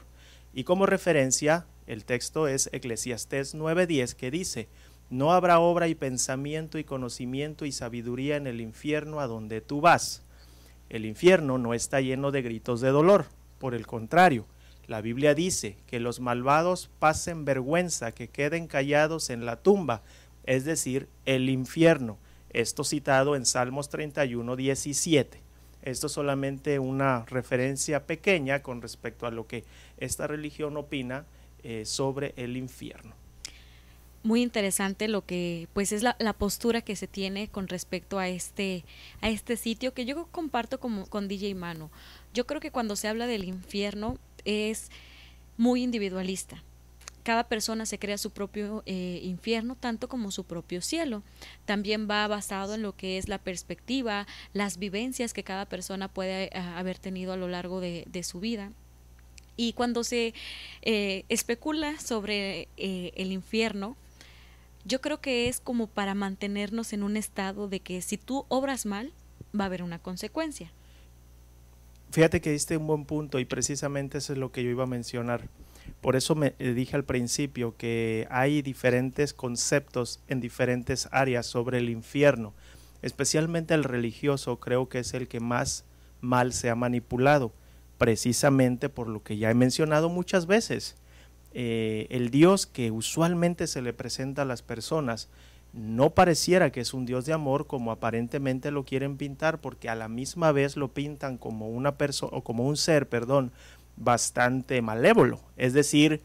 Y 0.53 0.65
como 0.65 0.85
referencia, 0.85 1.65
el 1.87 2.05
texto 2.05 2.47
es 2.47 2.69
Eclesiastés 2.71 3.55
9:10 3.55 4.13
que 4.15 4.29
dice, 4.29 4.67
no 5.09 5.31
habrá 5.31 5.59
obra 5.59 5.87
y 5.87 5.95
pensamiento 5.95 6.77
y 6.77 6.83
conocimiento 6.83 7.65
y 7.65 7.71
sabiduría 7.71 8.35
en 8.35 8.47
el 8.47 8.61
infierno 8.61 9.19
a 9.19 9.27
donde 9.27 9.61
tú 9.61 9.81
vas. 9.81 10.23
El 10.89 11.05
infierno 11.05 11.57
no 11.57 11.73
está 11.73 12.01
lleno 12.01 12.31
de 12.31 12.41
gritos 12.41 12.81
de 12.81 12.89
dolor, 12.89 13.25
por 13.59 13.75
el 13.75 13.87
contrario, 13.87 14.45
la 14.87 15.01
Biblia 15.01 15.33
dice 15.33 15.77
que 15.87 15.99
los 15.99 16.19
malvados 16.19 16.89
pasen 16.99 17.45
vergüenza, 17.45 18.11
que 18.11 18.27
queden 18.27 18.67
callados 18.67 19.29
en 19.29 19.45
la 19.45 19.55
tumba, 19.55 20.01
es 20.45 20.65
decir, 20.65 21.07
el 21.25 21.49
infierno. 21.49 22.17
Esto 22.49 22.83
citado 22.83 23.35
en 23.35 23.45
Salmos 23.45 23.89
31, 23.89 24.55
17. 24.55 25.41
Esto 25.83 26.07
es 26.07 26.13
solamente 26.13 26.79
una 26.79 27.25
referencia 27.25 28.05
pequeña 28.05 28.61
con 28.61 28.81
respecto 28.81 29.25
a 29.25 29.31
lo 29.31 29.47
que 29.47 29.63
esta 29.97 30.27
religión 30.27 30.75
opina 30.75 31.25
eh, 31.63 31.85
sobre 31.85 32.33
el 32.35 32.57
infierno. 32.57 33.15
Muy 34.23 34.41
interesante 34.41 35.09
lo 35.09 35.25
que, 35.25 35.67
pues, 35.73 35.91
es 35.91 36.01
la, 36.01 36.15
postura 36.33 36.81
que 36.81 36.95
se 36.95 37.07
tiene 37.07 37.49
con 37.49 37.67
respecto 37.67 38.19
a 38.19 38.29
este, 38.29 38.85
a 39.19 39.29
este 39.29 39.57
sitio 39.57 39.93
que 39.93 40.05
yo 40.05 40.27
comparto 40.27 40.79
como, 40.79 41.05
con 41.07 41.27
DJ 41.27 41.55
Mano. 41.55 41.91
Yo 42.33 42.47
creo 42.47 42.61
que 42.61 42.71
cuando 42.71 42.95
se 42.95 43.09
habla 43.09 43.27
del 43.27 43.43
infierno 43.43 44.17
es 44.45 44.89
muy 45.57 45.83
individualista. 45.83 46.63
Cada 47.23 47.45
persona 47.49 47.85
se 47.85 47.99
crea 47.99 48.17
su 48.17 48.31
propio 48.31 48.83
eh, 48.85 49.19
infierno, 49.23 49.75
tanto 49.75 50.07
como 50.07 50.31
su 50.31 50.45
propio 50.45 50.81
cielo. 50.81 51.21
También 51.65 52.07
va 52.09 52.25
basado 52.27 52.75
en 52.75 52.81
lo 52.81 52.95
que 52.95 53.17
es 53.17 53.27
la 53.27 53.39
perspectiva, 53.39 54.25
las 54.53 54.77
vivencias 54.77 55.33
que 55.33 55.43
cada 55.43 55.65
persona 55.65 56.07
puede 56.07 56.45
eh, 56.45 56.59
haber 56.59 56.97
tenido 56.97 57.33
a 57.33 57.37
lo 57.37 57.49
largo 57.49 57.81
de, 57.81 58.23
su 58.23 58.39
vida. 58.39 58.71
Y 59.57 59.73
cuando 59.73 60.05
se 60.05 60.33
eh, 60.81 61.25
especula 61.29 61.99
sobre 61.99 62.67
el 62.77 63.31
infierno, 63.31 63.95
yo 64.85 65.01
creo 65.01 65.21
que 65.21 65.47
es 65.47 65.59
como 65.59 65.87
para 65.87 66.15
mantenernos 66.15 66.93
en 66.93 67.03
un 67.03 67.17
estado 67.17 67.67
de 67.67 67.79
que 67.79 68.01
si 68.01 68.17
tú 68.17 68.45
obras 68.49 68.85
mal, 68.85 69.13
va 69.57 69.65
a 69.65 69.67
haber 69.67 69.83
una 69.83 69.99
consecuencia. 69.99 70.71
Fíjate 72.11 72.41
que 72.41 72.51
diste 72.51 72.77
un 72.77 72.87
buen 72.87 73.05
punto 73.05 73.39
y 73.39 73.45
precisamente 73.45 74.19
eso 74.19 74.33
es 74.33 74.39
lo 74.39 74.51
que 74.51 74.63
yo 74.63 74.69
iba 74.69 74.83
a 74.83 74.87
mencionar. 74.87 75.49
Por 76.01 76.15
eso 76.15 76.35
me 76.35 76.53
eh, 76.59 76.73
dije 76.73 76.95
al 76.95 77.05
principio 77.05 77.75
que 77.77 78.27
hay 78.29 78.61
diferentes 78.61 79.33
conceptos 79.33 80.19
en 80.27 80.39
diferentes 80.39 81.07
áreas 81.11 81.45
sobre 81.45 81.79
el 81.79 81.89
infierno. 81.89 82.53
Especialmente 83.01 83.73
el 83.73 83.83
religioso 83.83 84.59
creo 84.59 84.89
que 84.89 84.99
es 84.99 85.13
el 85.13 85.27
que 85.27 85.39
más 85.39 85.85
mal 86.21 86.53
se 86.53 86.69
ha 86.69 86.75
manipulado, 86.75 87.51
precisamente 87.97 88.89
por 88.89 89.07
lo 89.07 89.23
que 89.23 89.37
ya 89.37 89.49
he 89.49 89.55
mencionado 89.55 90.09
muchas 90.09 90.45
veces. 90.45 90.95
Eh, 91.53 92.07
el 92.09 92.29
Dios 92.29 92.65
que 92.65 92.91
usualmente 92.91 93.67
se 93.67 93.81
le 93.81 93.93
presenta 93.93 94.41
a 94.41 94.45
las 94.45 94.63
personas 94.63 95.29
no 95.73 96.11
pareciera 96.11 96.71
que 96.71 96.81
es 96.81 96.93
un 96.93 97.05
Dios 97.05 97.25
de 97.25 97.33
amor 97.33 97.65
como 97.65 97.91
aparentemente 97.91 98.69
lo 98.69 98.85
quieren 98.85 99.17
pintar, 99.17 99.59
porque 99.59 99.89
a 99.89 99.95
la 99.95 100.07
misma 100.07 100.51
vez 100.51 100.77
lo 100.77 100.93
pintan 100.93 101.37
como 101.37 101.67
una 101.67 101.97
persona 101.97 102.37
o 102.37 102.43
como 102.43 102.67
un 102.67 102.77
ser, 102.77 103.09
perdón, 103.09 103.51
bastante 103.97 104.81
malévolo. 104.83 105.41
Es 105.57 105.73
decir, 105.73 106.21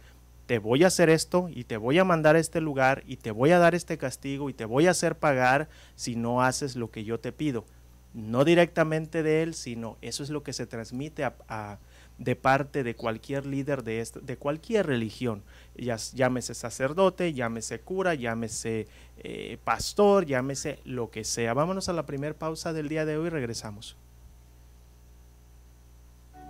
te 0.46 0.58
voy 0.58 0.84
a 0.84 0.88
hacer 0.88 1.08
esto 1.08 1.48
y 1.50 1.64
te 1.64 1.78
voy 1.78 1.98
a 1.98 2.04
mandar 2.04 2.36
a 2.36 2.40
este 2.40 2.60
lugar 2.60 3.02
y 3.06 3.16
te 3.16 3.30
voy 3.30 3.50
a 3.50 3.58
dar 3.58 3.74
este 3.74 3.96
castigo 3.96 4.50
y 4.50 4.54
te 4.54 4.66
voy 4.66 4.86
a 4.86 4.90
hacer 4.90 5.16
pagar 5.16 5.68
si 5.94 6.14
no 6.14 6.42
haces 6.42 6.76
lo 6.76 6.90
que 6.90 7.04
yo 7.04 7.18
te 7.18 7.32
pido. 7.32 7.64
No 8.12 8.44
directamente 8.44 9.22
de 9.22 9.42
él, 9.42 9.54
sino 9.54 9.96
eso 10.02 10.22
es 10.22 10.30
lo 10.30 10.42
que 10.42 10.52
se 10.52 10.66
transmite 10.66 11.24
a 11.24 11.78
de 12.18 12.36
parte 12.36 12.82
de 12.82 12.94
cualquier 12.94 13.46
líder 13.46 13.84
de, 13.84 14.06
de 14.22 14.36
cualquier 14.36 14.86
religión, 14.86 15.42
ya, 15.76 15.96
llámese 15.96 16.54
sacerdote, 16.54 17.32
llámese 17.32 17.80
cura, 17.80 18.14
llámese 18.14 18.88
eh, 19.18 19.58
pastor, 19.64 20.26
llámese 20.26 20.80
lo 20.84 21.10
que 21.10 21.24
sea. 21.24 21.54
Vámonos 21.54 21.88
a 21.88 21.92
la 21.92 22.06
primera 22.06 22.34
pausa 22.34 22.72
del 22.72 22.88
día 22.88 23.04
de 23.04 23.16
hoy 23.16 23.28
regresamos. 23.28 23.96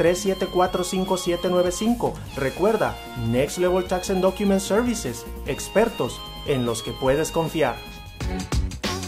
3745795. 0.00 2.14
Recuerda, 2.36 2.96
Next 3.28 3.58
Level 3.58 3.84
Tax 3.84 4.08
and 4.10 4.22
Document 4.22 4.60
Services, 4.60 5.26
expertos 5.46 6.20
en 6.46 6.64
los 6.64 6.82
que 6.82 6.92
puedes 6.92 7.30
confiar. 7.30 7.76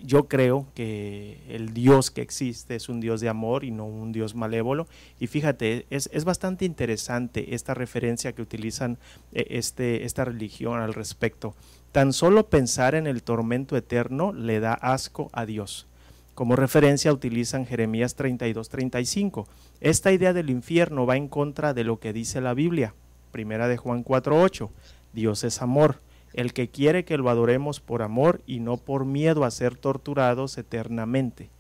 yo 0.05 0.29
creo 0.29 0.67
que 0.75 1.39
el 1.49 1.73
Dios 1.73 2.11
que 2.11 2.23
existe 2.23 2.75
es 2.75 2.89
un 2.89 3.01
Dios 3.01 3.21
de 3.21 3.29
amor 3.29 3.65
y 3.65 3.71
no 3.71 3.87
un 3.87 4.13
Dios 4.13 4.35
malévolo. 4.35 4.87
Y 5.21 5.27
fíjate, 5.27 5.87
es, 5.91 6.11
es 6.13 6.25
bastante 6.25 6.65
interesante 6.65 7.55
esta 7.55 7.75
referencia 7.75 8.33
que 8.33 8.43
utilizan 8.43 8.99
eh, 9.33 9.47
este, 9.51 10.05
esta 10.05 10.25
religión 10.25 10.81
al 10.81 10.95
respecto. 10.95 11.55
Tan 11.93 12.13
solo 12.13 12.49
pensar 12.49 12.95
en 12.95 13.07
el 13.07 13.23
tormento 13.23 13.77
eterno 13.77 14.33
le 14.33 14.61
da 14.61 14.75
asco 14.75 15.31
a 15.33 15.47
Dios. 15.47 15.87
Como 16.35 16.57
referencia 16.57 17.13
utilizan 17.13 17.67
Jeremías 17.67 18.17
32-35. 18.17 19.47
Esta 19.81 20.13
idea 20.13 20.33
del 20.33 20.51
infierno 20.51 21.07
va 21.07 21.17
en 21.17 21.29
contra 21.29 21.75
de 21.75 21.85
lo 21.85 22.01
que 22.01 22.13
dice 22.13 22.41
la 22.41 22.55
Biblia. 22.55 22.95
Primera 23.31 23.69
de 23.69 23.77
Juan 23.77 24.05
4.8. 24.05 24.71
Dios 25.13 25.45
es 25.45 25.61
amor 25.61 26.01
el 26.35 26.53
que 26.53 26.69
quiere 26.69 27.05
que 27.05 27.19
lo 27.19 27.29
adoremos 27.31 27.81
por 27.81 28.03
amor 28.03 28.43
y 28.47 28.61
no 28.61 28.77
por 28.77 29.05
miedo 29.05 29.45
a 29.45 29.51
ser 29.51 29.77
torturados 29.77 30.59
eternamente. 30.59 31.51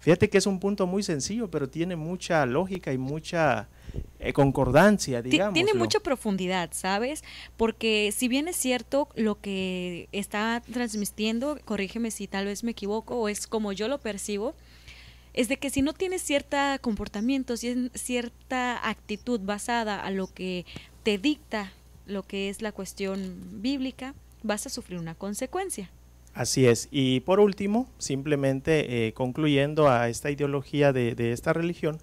Fíjate 0.00 0.30
que 0.30 0.38
es 0.38 0.46
un 0.46 0.60
punto 0.60 0.86
muy 0.86 1.02
sencillo, 1.02 1.50
pero 1.50 1.68
tiene 1.68 1.94
mucha 1.94 2.46
lógica 2.46 2.90
y 2.92 2.96
mucha 2.96 3.68
eh, 4.18 4.32
concordancia, 4.32 5.20
digamos. 5.20 5.52
Tiene 5.52 5.74
mucha 5.74 6.00
profundidad, 6.00 6.70
¿sabes? 6.72 7.22
Porque 7.58 8.10
si 8.16 8.26
bien 8.26 8.48
es 8.48 8.56
cierto 8.56 9.08
lo 9.14 9.38
que 9.40 10.08
está 10.12 10.62
transmitiendo, 10.72 11.58
corrígeme 11.66 12.10
si 12.10 12.26
tal 12.28 12.46
vez 12.46 12.64
me 12.64 12.70
equivoco 12.70 13.16
o 13.16 13.28
es 13.28 13.46
como 13.46 13.72
yo 13.72 13.88
lo 13.88 13.98
percibo, 13.98 14.54
es 15.34 15.48
de 15.48 15.58
que 15.58 15.68
si 15.68 15.82
no 15.82 15.92
tienes 15.92 16.22
cierto 16.22 16.56
comportamiento, 16.80 17.54
cierta 17.56 18.88
actitud 18.88 19.40
basada 19.40 20.00
a 20.00 20.10
lo 20.10 20.28
que 20.28 20.64
te 21.02 21.18
dicta 21.18 21.72
lo 22.10 22.22
que 22.22 22.48
es 22.48 22.62
la 22.62 22.72
cuestión 22.72 23.34
bíblica, 23.62 24.14
vas 24.42 24.66
a 24.66 24.70
sufrir 24.70 24.98
una 24.98 25.14
consecuencia. 25.14 25.90
Así 26.34 26.66
es. 26.66 26.88
Y 26.90 27.20
por 27.20 27.40
último, 27.40 27.88
simplemente 27.98 29.06
eh, 29.06 29.12
concluyendo 29.12 29.88
a 29.88 30.08
esta 30.08 30.30
ideología 30.30 30.92
de, 30.92 31.14
de, 31.14 31.32
esta 31.32 31.52
religión, 31.52 31.98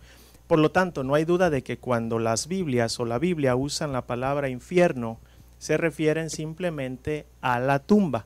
por 0.47 0.59
lo 0.59 0.71
tanto, 0.71 1.03
no 1.03 1.15
hay 1.15 1.25
duda 1.25 1.49
de 1.49 1.63
que 1.63 1.77
cuando 1.77 2.19
las 2.19 2.47
Biblias 2.47 2.99
o 2.99 3.05
la 3.05 3.19
Biblia 3.19 3.55
usan 3.55 3.93
la 3.93 4.05
palabra 4.05 4.49
infierno, 4.49 5.19
se 5.59 5.77
refieren 5.77 6.29
simplemente 6.29 7.25
a 7.41 7.59
la 7.59 7.79
tumba. 7.79 8.25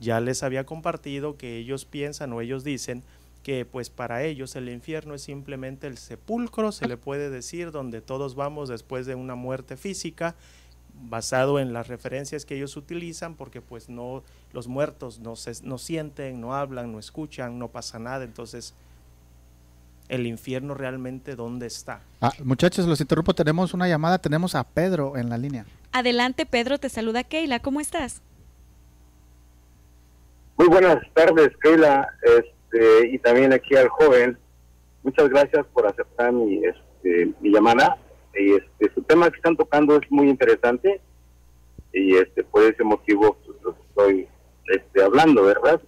Ya 0.00 0.20
les 0.20 0.42
había 0.42 0.64
compartido 0.64 1.36
que 1.36 1.56
ellos 1.56 1.84
piensan 1.84 2.32
o 2.32 2.40
ellos 2.40 2.64
dicen 2.64 3.02
que 3.42 3.64
pues 3.64 3.88
para 3.90 4.22
ellos 4.24 4.56
el 4.56 4.68
infierno 4.68 5.14
es 5.14 5.22
simplemente 5.22 5.86
el 5.86 5.96
sepulcro, 5.96 6.72
se 6.72 6.86
le 6.86 6.96
puede 6.96 7.30
decir, 7.30 7.70
donde 7.70 8.00
todos 8.00 8.34
vamos 8.34 8.68
después 8.68 9.06
de 9.06 9.14
una 9.14 9.34
muerte 9.36 9.76
física 9.76 10.34
basado 11.02 11.58
en 11.58 11.72
las 11.72 11.88
referencias 11.88 12.44
que 12.44 12.56
ellos 12.56 12.76
utilizan, 12.76 13.34
porque 13.34 13.60
pues 13.60 13.88
no, 13.88 14.22
los 14.52 14.68
muertos 14.68 15.20
no, 15.20 15.36
se, 15.36 15.52
no 15.62 15.78
sienten, 15.78 16.40
no 16.40 16.54
hablan, 16.54 16.92
no 16.92 16.98
escuchan, 16.98 17.58
no 17.58 17.68
pasa 17.68 17.98
nada, 17.98 18.24
entonces 18.24 18.74
el 20.08 20.26
infierno 20.26 20.74
realmente 20.74 21.36
dónde 21.36 21.66
está. 21.66 22.00
Ah, 22.20 22.32
muchachos, 22.42 22.86
los 22.86 23.00
interrumpo, 23.00 23.34
tenemos 23.34 23.74
una 23.74 23.88
llamada, 23.88 24.18
tenemos 24.18 24.54
a 24.54 24.64
Pedro 24.64 25.16
en 25.16 25.28
la 25.28 25.38
línea. 25.38 25.66
Adelante 25.92 26.46
Pedro, 26.46 26.78
te 26.78 26.88
saluda 26.88 27.24
Keila, 27.24 27.60
¿cómo 27.60 27.80
estás? 27.80 28.22
Muy 30.56 30.68
buenas 30.68 30.98
tardes 31.14 31.50
Keila, 31.62 32.08
este, 32.22 33.08
y 33.08 33.18
también 33.18 33.52
aquí 33.52 33.76
al 33.76 33.88
joven, 33.88 34.38
muchas 35.02 35.28
gracias 35.28 35.64
por 35.72 35.86
aceptar 35.86 36.32
mi, 36.32 36.62
este, 36.64 37.32
mi 37.40 37.50
llamada 37.50 37.98
y 38.38 38.54
este 38.54 38.94
su 38.94 39.02
tema 39.02 39.30
que 39.30 39.36
están 39.36 39.56
tocando 39.56 39.96
es 39.96 40.10
muy 40.10 40.28
interesante 40.28 41.00
y 41.92 42.16
este 42.16 42.44
por 42.44 42.62
ese 42.62 42.84
motivo 42.84 43.36
pues, 43.44 43.76
estoy 43.88 44.28
este, 44.66 45.02
hablando 45.02 45.44
verdad 45.44 45.80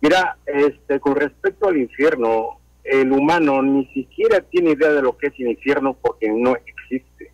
mira 0.00 0.36
este 0.46 1.00
con 1.00 1.16
respecto 1.16 1.68
al 1.68 1.76
infierno 1.76 2.60
el 2.84 3.12
humano 3.12 3.62
ni 3.62 3.86
siquiera 3.86 4.40
tiene 4.40 4.72
idea 4.72 4.92
de 4.92 5.02
lo 5.02 5.16
que 5.16 5.28
es 5.28 5.34
el 5.38 5.48
infierno 5.48 5.96
porque 6.00 6.28
no 6.30 6.56
existe. 6.56 7.30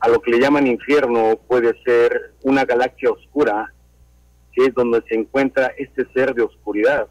A 0.00 0.08
lo 0.08 0.20
que 0.20 0.32
le 0.32 0.40
llaman 0.40 0.66
infierno 0.66 1.38
puede 1.48 1.72
ser 1.82 2.34
una 2.42 2.64
galaxia 2.64 3.10
oscura 3.10 3.72
que 4.52 4.66
es 4.66 4.74
donde 4.74 5.02
se 5.08 5.14
encuentra 5.14 5.72
este 5.78 6.04
ser 6.12 6.34
de 6.34 6.42
oscuridad 6.42 7.08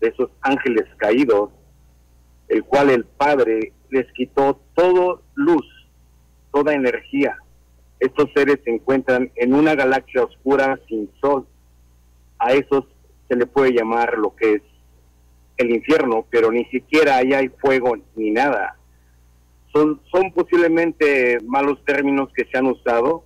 de 0.00 0.08
esos 0.08 0.28
ángeles 0.40 0.86
caídos 0.96 1.50
el 2.48 2.64
cual 2.64 2.90
el 2.90 3.04
Padre 3.04 3.72
les 3.90 4.10
quitó 4.12 4.60
toda 4.74 5.20
luz, 5.34 5.66
toda 6.52 6.74
energía. 6.74 7.36
Estos 8.00 8.30
seres 8.34 8.58
se 8.64 8.70
encuentran 8.70 9.30
en 9.36 9.54
una 9.54 9.74
galaxia 9.74 10.24
oscura 10.24 10.78
sin 10.88 11.10
sol. 11.20 11.46
A 12.38 12.52
esos 12.52 12.84
se 13.28 13.36
le 13.36 13.46
puede 13.46 13.72
llamar 13.72 14.16
lo 14.16 14.34
que 14.34 14.54
es 14.54 14.62
el 15.56 15.70
infierno, 15.70 16.24
pero 16.30 16.52
ni 16.52 16.64
siquiera 16.66 17.16
ahí 17.16 17.32
hay 17.32 17.48
fuego 17.48 17.96
ni 18.14 18.30
nada. 18.30 18.76
Son, 19.72 20.00
son 20.10 20.32
posiblemente 20.32 21.38
malos 21.44 21.84
términos 21.84 22.30
que 22.34 22.44
se 22.46 22.56
han 22.56 22.66
usado 22.66 23.24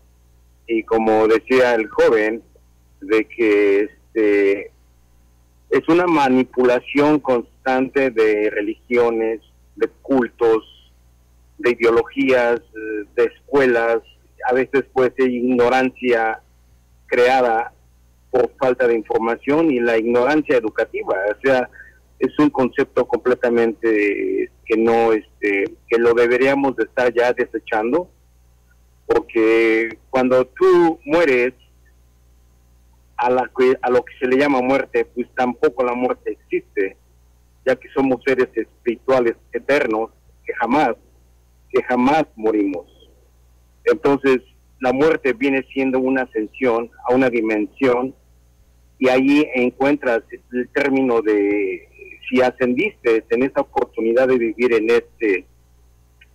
y 0.67 0.83
como 0.83 1.29
decía 1.29 1.75
el 1.75 1.89
joven, 1.89 2.43
de 3.01 3.25
que 3.27 3.81
este, 3.81 4.72
es 5.73 5.89
una 5.89 6.07
manipulación 6.07 7.19
constante 7.19 8.11
de 8.11 8.51
religiones, 8.51 9.41
de 9.75 9.89
cultos, 10.03 10.93
de 11.57 11.71
ideologías, 11.71 12.61
de 13.17 13.25
escuelas, 13.25 14.01
a 14.49 14.53
veces 14.53 14.85
puede 14.93 15.15
ser 15.15 15.31
ignorancia 15.31 16.41
creada 17.07 17.73
por 18.31 18.53
falta 18.59 18.87
de 18.87 18.97
información 18.97 19.71
y 19.71 19.81
la 19.81 19.97
ignorancia 19.97 20.59
educativa, 20.59 21.15
o 21.31 21.41
sea, 21.43 21.71
es 22.19 22.39
un 22.39 22.51
concepto 22.51 23.07
completamente 23.07 24.51
que 24.67 24.77
no 24.77 25.13
este 25.13 25.65
que 25.89 25.99
lo 25.99 26.13
deberíamos 26.13 26.77
de 26.77 26.85
estar 26.85 27.13
ya 27.13 27.33
desechando 27.33 28.09
porque 29.07 29.99
cuando 30.11 30.47
tú 30.47 31.01
mueres 31.05 31.53
a 33.23 33.31
la 33.31 33.51
a 33.83 33.91
lo 33.91 34.05
que 34.05 34.15
se 34.19 34.27
le 34.27 34.37
llama 34.37 34.61
muerte 34.61 35.05
pues 35.05 35.29
tampoco 35.35 35.85
la 35.85 35.95
muerte 35.95 36.33
existe 36.33 36.97
ya 37.65 37.77
que 37.77 37.89
somos 37.95 38.21
seres 38.25 38.49
espirituales 38.55 39.37
eternos 39.53 40.11
que 40.45 40.53
jamás, 40.55 40.95
que 41.71 41.83
jamás 41.85 42.25
morimos. 42.37 42.87
Entonces, 43.85 44.41
la 44.81 44.93
muerte 44.93 45.33
viene 45.33 45.65
siendo 45.73 46.01
una 46.01 46.23
ascensión 46.23 46.91
a 47.09 47.15
una 47.15 47.31
dimensión 47.31 48.15
y 48.99 49.09
ahí 49.09 49.49
encuentras 49.55 50.23
el 50.53 50.69
término 50.71 51.23
de 51.23 51.89
si 52.29 52.41
ascendiste 52.41 53.25
en 53.31 53.43
esta 53.45 53.61
oportunidad 53.61 54.29
de 54.29 54.39
vivir 54.39 54.73
en 54.75 54.91
este 54.91 55.47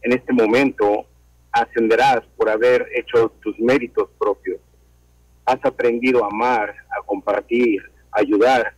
en 0.03 0.13
este 0.13 0.31
momento 0.31 1.05
ascenderás 1.51 2.21
por 2.37 2.49
haber 2.49 2.87
hecho 2.93 3.31
tus 3.41 3.57
méritos 3.59 4.09
propios 4.19 4.59
has 5.47 5.63
aprendido 5.63 6.23
a 6.23 6.27
amar 6.27 6.75
a 6.91 7.01
compartir 7.03 7.81
a 8.11 8.19
ayudar 8.19 8.75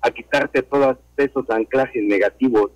a 0.00 0.10
quitarte 0.10 0.62
todos 0.62 0.96
esos 1.16 1.48
anclajes 1.50 2.02
negativos 2.02 2.70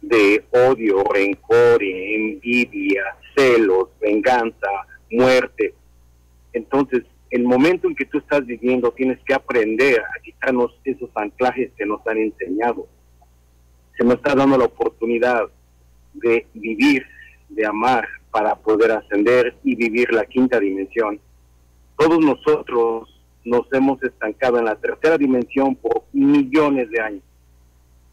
de 0.00 0.44
odio, 0.50 1.02
rencor, 1.04 1.82
envidia, 1.82 3.02
celos, 3.34 3.88
venganza, 4.00 4.68
muerte. 5.10 5.74
Entonces, 6.52 7.02
el 7.30 7.44
momento 7.44 7.88
en 7.88 7.94
que 7.94 8.04
tú 8.06 8.18
estás 8.18 8.46
viviendo, 8.46 8.90
tienes 8.92 9.18
que 9.26 9.34
aprender 9.34 10.00
a 10.00 10.22
quitarnos 10.22 10.78
esos 10.84 11.10
anclajes 11.14 11.70
que 11.76 11.84
nos 11.84 12.06
han 12.06 12.18
enseñado. 12.18 12.86
Se 13.98 14.04
nos 14.04 14.14
está 14.14 14.34
dando 14.34 14.56
la 14.56 14.66
oportunidad 14.66 15.48
de 16.14 16.46
vivir, 16.54 17.04
de 17.48 17.66
amar, 17.66 18.06
para 18.30 18.54
poder 18.54 18.92
ascender 18.92 19.56
y 19.64 19.74
vivir 19.74 20.12
la 20.12 20.24
quinta 20.24 20.60
dimensión. 20.60 21.18
Todos 21.96 22.18
nosotros 22.18 23.08
nos 23.44 23.72
hemos 23.72 24.02
estancado 24.02 24.58
en 24.58 24.66
la 24.66 24.76
tercera 24.76 25.16
dimensión 25.16 25.76
por 25.76 26.04
millones 26.12 26.90
de 26.90 27.00
años. 27.00 27.22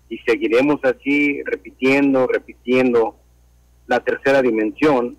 Y 0.09 0.17
seguiremos 0.19 0.79
así 0.83 1.41
repitiendo, 1.43 2.27
repitiendo 2.27 3.15
la 3.87 3.99
tercera 3.99 4.41
dimensión 4.41 5.17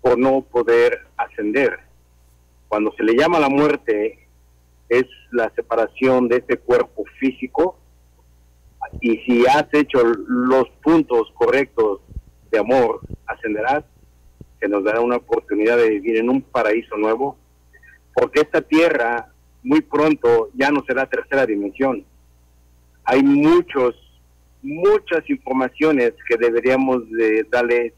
por 0.00 0.18
no 0.18 0.42
poder 0.42 1.06
ascender. 1.16 1.78
Cuando 2.68 2.92
se 2.96 3.04
le 3.04 3.14
llama 3.14 3.38
la 3.38 3.48
muerte, 3.48 4.26
es 4.88 5.06
la 5.30 5.50
separación 5.54 6.28
de 6.28 6.38
este 6.38 6.58
cuerpo 6.58 7.04
físico 7.18 7.80
y 9.00 9.16
si 9.18 9.46
has 9.46 9.66
hecho 9.72 10.02
los 10.02 10.68
puntos 10.82 11.30
correctos 11.34 12.00
de 12.50 12.58
amor, 12.58 13.00
ascenderás, 13.26 13.84
que 14.60 14.68
nos 14.68 14.84
dará 14.84 15.00
una 15.00 15.16
oportunidad 15.16 15.76
de 15.76 15.90
vivir 15.90 16.16
en 16.16 16.28
un 16.28 16.42
paraíso 16.42 16.96
nuevo, 16.96 17.38
porque 18.14 18.40
esta 18.40 18.60
tierra 18.62 19.32
muy 19.62 19.80
pronto 19.80 20.50
ya 20.54 20.70
no 20.70 20.82
será 20.86 21.06
tercera 21.06 21.46
dimensión. 21.46 22.04
Hay 23.04 23.22
muchos, 23.22 23.94
muchas 24.62 25.28
informaciones 25.28 26.12
que 26.28 26.36
deberíamos 26.36 27.10
de 27.10 27.44
darle 27.50 27.94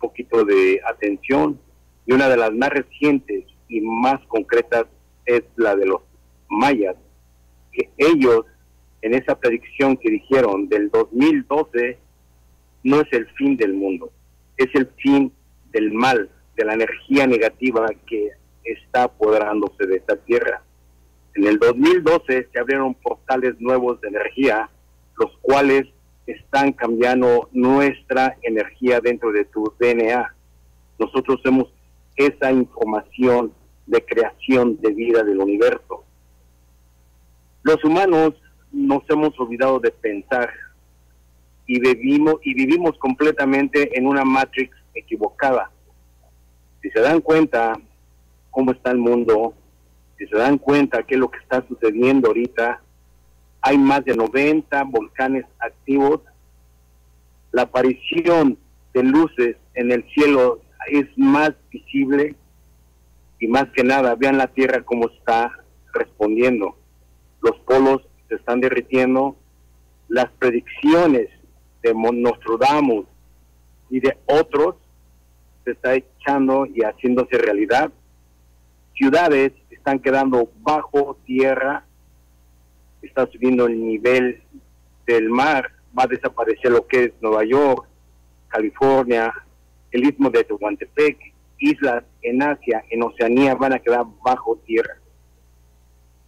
poquito 0.00 0.44
de 0.44 0.80
atención 0.88 1.60
y 2.06 2.12
una 2.12 2.28
de 2.28 2.36
las 2.36 2.52
más 2.52 2.70
recientes 2.70 3.44
y 3.68 3.80
más 3.82 4.18
concretas 4.26 4.86
es 5.26 5.42
la 5.56 5.76
de 5.76 5.86
los 5.86 6.00
mayas, 6.48 6.96
que 7.72 7.88
ellos 7.98 8.46
en 9.02 9.14
esa 9.14 9.38
predicción 9.38 9.96
que 9.96 10.10
dijeron 10.10 10.68
del 10.68 10.90
2012 10.90 11.98
no 12.82 13.00
es 13.00 13.12
el 13.12 13.28
fin 13.34 13.56
del 13.56 13.74
mundo, 13.74 14.10
es 14.56 14.68
el 14.74 14.88
fin 14.96 15.32
del 15.72 15.92
mal, 15.92 16.28
de 16.56 16.64
la 16.64 16.74
energía 16.74 17.26
negativa 17.26 17.86
que 18.06 18.30
está 18.72 19.04
apoderándose 19.04 19.86
de 19.86 19.96
esta 19.96 20.16
tierra. 20.16 20.62
En 21.34 21.46
el 21.46 21.58
2012 21.58 22.48
se 22.52 22.58
abrieron 22.58 22.94
portales 22.94 23.54
nuevos 23.60 24.00
de 24.00 24.08
energía, 24.08 24.68
los 25.18 25.36
cuales 25.40 25.86
están 26.26 26.72
cambiando 26.72 27.48
nuestra 27.52 28.36
energía 28.42 29.00
dentro 29.00 29.32
de 29.32 29.44
tu 29.46 29.72
DNA. 29.78 30.34
Nosotros 30.98 31.40
somos 31.42 31.72
esa 32.16 32.52
información 32.52 33.52
de 33.86 34.04
creación 34.04 34.80
de 34.80 34.92
vida 34.92 35.22
del 35.22 35.38
universo. 35.38 36.04
Los 37.62 37.82
humanos 37.84 38.34
nos 38.72 39.02
hemos 39.08 39.38
olvidado 39.38 39.80
de 39.80 39.90
pensar 39.90 40.50
y 41.66 41.80
vivimos, 41.80 42.36
y 42.42 42.54
vivimos 42.54 42.98
completamente 42.98 43.96
en 43.96 44.06
una 44.06 44.24
matrix 44.24 44.76
equivocada. 44.94 45.70
Si 46.82 46.90
se 46.90 47.00
dan 47.00 47.20
cuenta 47.20 47.78
cómo 48.50 48.72
está 48.72 48.90
el 48.90 48.98
mundo, 48.98 49.54
si 50.18 50.26
se 50.26 50.36
dan 50.36 50.58
cuenta 50.58 51.02
qué 51.02 51.14
es 51.14 51.20
lo 51.20 51.30
que 51.30 51.38
está 51.38 51.66
sucediendo 51.66 52.28
ahorita, 52.28 52.82
hay 53.62 53.78
más 53.78 54.04
de 54.04 54.16
90 54.16 54.84
volcanes 54.84 55.44
activos. 55.58 56.20
La 57.52 57.62
aparición 57.62 58.58
de 58.92 59.02
luces 59.02 59.56
en 59.74 59.92
el 59.92 60.04
cielo 60.12 60.60
es 60.90 61.06
más 61.16 61.52
visible 61.70 62.34
y 63.38 63.48
más 63.48 63.66
que 63.74 63.82
nada, 63.82 64.14
vean 64.14 64.38
la 64.38 64.48
Tierra 64.48 64.82
cómo 64.82 65.08
está 65.08 65.50
respondiendo. 65.92 66.76
Los 67.40 67.56
polos 67.60 68.02
se 68.28 68.34
están 68.34 68.60
derritiendo, 68.60 69.36
las 70.08 70.30
predicciones 70.38 71.28
de 71.82 71.94
Nostradamus 71.94 73.06
y 73.88 74.00
de 74.00 74.18
otros 74.26 74.76
se 75.64 75.72
está 75.72 75.94
echando 75.94 76.66
y 76.66 76.82
haciéndose 76.82 77.38
realidad. 77.38 77.90
Ciudades 79.00 79.54
están 79.70 79.98
quedando 79.98 80.52
bajo 80.60 81.16
tierra 81.24 81.86
está 83.00 83.26
subiendo 83.32 83.64
el 83.64 83.80
nivel 83.80 84.42
del 85.06 85.30
mar, 85.30 85.72
va 85.98 86.02
a 86.02 86.06
desaparecer 86.06 86.70
lo 86.70 86.86
que 86.86 87.04
es 87.04 87.12
Nueva 87.22 87.42
York, 87.46 87.86
California, 88.48 89.32
el 89.90 90.04
istmo 90.04 90.28
de 90.28 90.44
Tehuantepec, 90.44 91.16
islas 91.56 92.04
en 92.20 92.42
Asia, 92.42 92.84
en 92.90 93.02
Oceanía 93.02 93.54
van 93.54 93.72
a 93.72 93.78
quedar 93.78 94.04
bajo 94.22 94.58
tierra. 94.66 94.98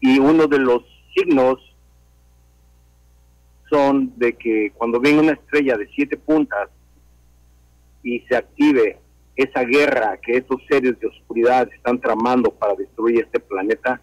Y 0.00 0.18
uno 0.18 0.46
de 0.46 0.58
los 0.58 0.82
signos 1.14 1.58
son 3.68 4.18
de 4.18 4.32
que 4.32 4.72
cuando 4.74 4.98
venga 4.98 5.20
una 5.20 5.32
estrella 5.32 5.76
de 5.76 5.90
siete 5.94 6.16
puntas 6.16 6.70
y 8.02 8.20
se 8.20 8.34
active 8.34 8.98
esa 9.36 9.64
guerra 9.64 10.18
que 10.18 10.36
esos 10.36 10.60
seres 10.68 10.98
de 11.00 11.06
oscuridad 11.06 11.68
están 11.74 12.00
tramando 12.00 12.50
para 12.50 12.74
destruir 12.74 13.24
este 13.24 13.40
planeta, 13.40 14.00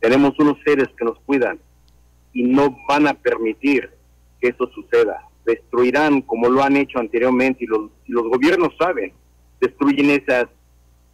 tenemos 0.00 0.38
unos 0.38 0.58
seres 0.64 0.88
que 0.96 1.04
nos 1.04 1.18
cuidan 1.20 1.58
y 2.32 2.44
no 2.44 2.76
van 2.88 3.06
a 3.06 3.14
permitir 3.14 3.90
que 4.40 4.48
eso 4.48 4.68
suceda. 4.74 5.28
Destruirán 5.44 6.22
como 6.22 6.48
lo 6.48 6.62
han 6.62 6.76
hecho 6.76 6.98
anteriormente 6.98 7.64
y 7.64 7.66
los, 7.66 7.90
los 8.06 8.24
gobiernos 8.24 8.74
saben, 8.78 9.12
destruyen 9.60 10.10
esas 10.10 10.46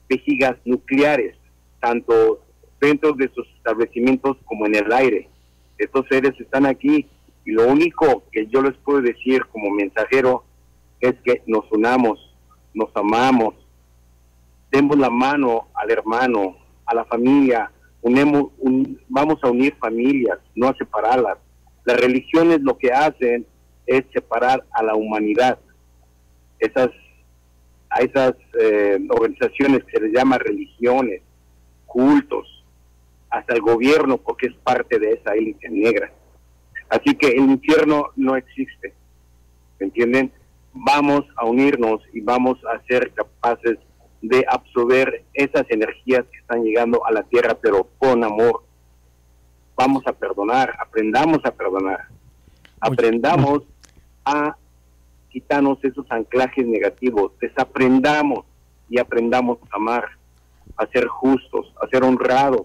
vejigas 0.09 0.57
nucleares, 0.65 1.37
tanto 1.81 2.41
dentro 2.81 3.13
de 3.13 3.31
sus 3.35 3.47
establecimientos 3.57 4.37
como 4.45 4.67
en 4.67 4.77
el 4.77 4.93
aire. 4.93 5.29
Estos 5.77 6.07
seres 6.09 6.33
están 6.41 6.67
aquí 6.67 7.07
y 7.45 7.53
lo 7.53 7.67
único 7.69 8.25
que 8.33 8.47
yo 8.47 8.63
les 8.63 8.75
puedo 8.79 9.01
decir 9.01 9.45
como 9.47 9.71
mensajero 9.71 10.45
es 11.01 11.15
que 11.25 11.43
nos 11.47 11.71
unamos, 11.71 12.28
nos 12.79 12.95
amamos, 12.95 13.55
demos 14.71 14.97
la 14.97 15.11
mano 15.11 15.69
al 15.75 15.91
hermano, 15.91 16.57
a 16.87 16.95
la 16.95 17.05
familia, 17.05 17.71
unemos, 18.03 18.53
vamos 19.09 19.39
a 19.43 19.51
unir 19.51 19.75
familias, 19.81 20.39
no 20.55 20.69
a 20.69 20.77
separarlas. 20.77 21.39
Las 21.85 22.01
religiones 22.01 22.61
lo 22.61 22.79
que 22.79 22.93
hacen 22.93 23.45
es 23.87 24.05
separar 24.13 24.65
a 24.71 24.83
la 24.83 24.95
humanidad. 24.95 25.59
Esas, 26.61 26.91
a 27.91 28.01
esas 28.01 28.35
eh, 28.61 28.99
organizaciones 29.11 29.83
que 29.85 29.99
se 29.99 30.05
les 30.05 30.13
llama 30.13 30.39
religiones, 30.39 31.23
cultos, 31.87 32.65
hasta 33.31 33.55
el 33.55 33.61
gobierno, 33.61 34.19
porque 34.19 34.47
es 34.47 34.55
parte 34.63 34.99
de 34.99 35.13
esa 35.15 35.35
élite 35.35 35.69
negra. 35.69 36.13
Así 36.89 37.15
que 37.15 37.29
el 37.29 37.51
infierno 37.51 38.07
no 38.17 38.37
existe, 38.37 38.95
¿me 39.81 39.87
entienden? 39.87 40.33
Vamos 40.81 41.25
a 41.37 41.45
unirnos 41.45 42.01
y 42.13 42.21
vamos 42.21 42.59
a 42.65 42.81
ser 42.87 43.13
capaces 43.13 43.79
de 44.23 44.45
absorber 44.49 45.25
esas 45.35 45.65
energías 45.71 46.25
que 46.31 46.39
están 46.39 46.63
llegando 46.63 47.05
a 47.05 47.11
la 47.11 47.25
tierra, 47.25 47.55
pero 47.61 47.89
con 47.99 48.23
amor. 48.23 48.65
Vamos 49.77 50.07
a 50.07 50.13
perdonar, 50.13 50.75
aprendamos 50.81 51.39
a 51.45 51.51
perdonar, 51.51 52.09
aprendamos 52.81 53.63
a 54.25 54.57
quitarnos 55.31 55.79
esos 55.85 56.07
anclajes 56.11 56.67
negativos, 56.67 57.33
desaprendamos 57.41 58.45
y 58.89 58.99
aprendamos 58.99 59.59
a 59.71 59.77
amar, 59.77 60.05
a 60.77 60.87
ser 60.87 61.07
justos, 61.07 61.73
a 61.83 61.89
ser 61.89 62.03
honrados. 62.05 62.63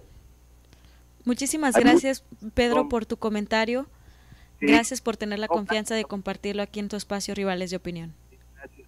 Muchísimas 1.24 1.74
gracias, 1.74 2.24
Pedro, 2.54 2.88
por 2.88 3.06
tu 3.06 3.16
comentario. 3.16 3.86
Gracias 4.66 5.00
por 5.00 5.16
tener 5.16 5.38
la 5.38 5.48
confianza 5.48 5.94
de 5.94 6.04
compartirlo 6.04 6.62
aquí 6.62 6.80
en 6.80 6.88
tu 6.88 6.96
espacio 6.96 7.34
Rivales 7.34 7.70
de 7.70 7.76
Opinión. 7.76 8.14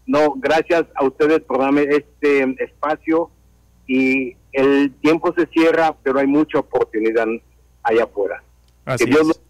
No, 0.06 0.34
gracias 0.36 0.84
a 0.94 1.04
ustedes 1.04 1.40
por 1.40 1.58
darme 1.58 1.82
este 1.82 2.42
espacio 2.62 3.30
y 3.86 4.36
el 4.52 4.92
tiempo 5.00 5.34
se 5.36 5.46
cierra, 5.46 5.96
pero 6.02 6.18
hay 6.18 6.26
mucha 6.26 6.58
oportunidad 6.58 7.26
allá 7.82 8.04
afuera. 8.04 8.42
que 8.96 9.04
Dios 9.04 9.26
los 9.26 9.40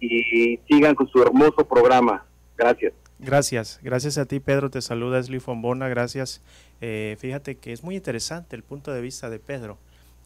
y 0.00 0.58
sigan 0.68 0.94
con 0.94 1.08
su 1.08 1.22
hermoso 1.22 1.66
programa. 1.66 2.24
Gracias. 2.56 2.92
Gracias, 3.18 3.80
gracias 3.82 4.16
a 4.16 4.24
ti 4.24 4.40
Pedro, 4.40 4.70
te 4.70 4.80
saluda 4.80 5.18
Esli 5.18 5.40
Fombona, 5.40 5.88
gracias. 5.88 6.42
Eh, 6.80 7.16
fíjate 7.18 7.58
que 7.58 7.72
es 7.72 7.84
muy 7.84 7.96
interesante 7.96 8.56
el 8.56 8.62
punto 8.62 8.94
de 8.94 9.02
vista 9.02 9.28
de 9.28 9.38
Pedro 9.38 9.76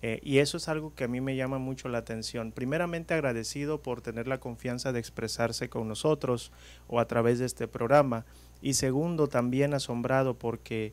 eh, 0.06 0.20
y 0.22 0.40
eso 0.40 0.58
es 0.58 0.68
algo 0.68 0.94
que 0.94 1.04
a 1.04 1.08
mí 1.08 1.22
me 1.22 1.34
llama 1.34 1.56
mucho 1.56 1.88
la 1.88 1.96
atención. 1.96 2.52
Primeramente 2.52 3.14
agradecido 3.14 3.80
por 3.80 4.02
tener 4.02 4.28
la 4.28 4.38
confianza 4.38 4.92
de 4.92 5.00
expresarse 5.00 5.70
con 5.70 5.88
nosotros 5.88 6.52
o 6.88 7.00
a 7.00 7.08
través 7.08 7.38
de 7.38 7.46
este 7.46 7.68
programa 7.68 8.26
y 8.60 8.74
segundo 8.74 9.28
también 9.28 9.72
asombrado 9.72 10.34
porque 10.38 10.92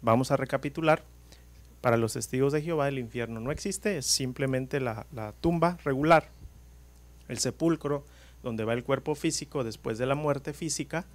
vamos 0.01 0.31
a 0.31 0.37
recapitular, 0.37 1.03
para 1.81 1.97
los 1.97 2.13
testigos 2.13 2.53
de 2.53 2.61
Jehová 2.61 2.87
el 2.87 2.99
infierno 2.99 3.41
no 3.41 3.51
existe, 3.51 3.97
es 3.97 4.05
simplemente 4.05 4.79
la, 4.79 5.05
la 5.11 5.33
tumba 5.33 5.77
regular, 5.83 6.29
el 7.27 7.37
sepulcro 7.37 8.05
donde 8.43 8.63
va 8.63 8.73
el 8.73 8.85
cuerpo 8.85 9.15
físico 9.15 9.65
después 9.65 9.97
de 9.97 10.05
la 10.05 10.15
muerte 10.15 10.53
física, 10.53 11.05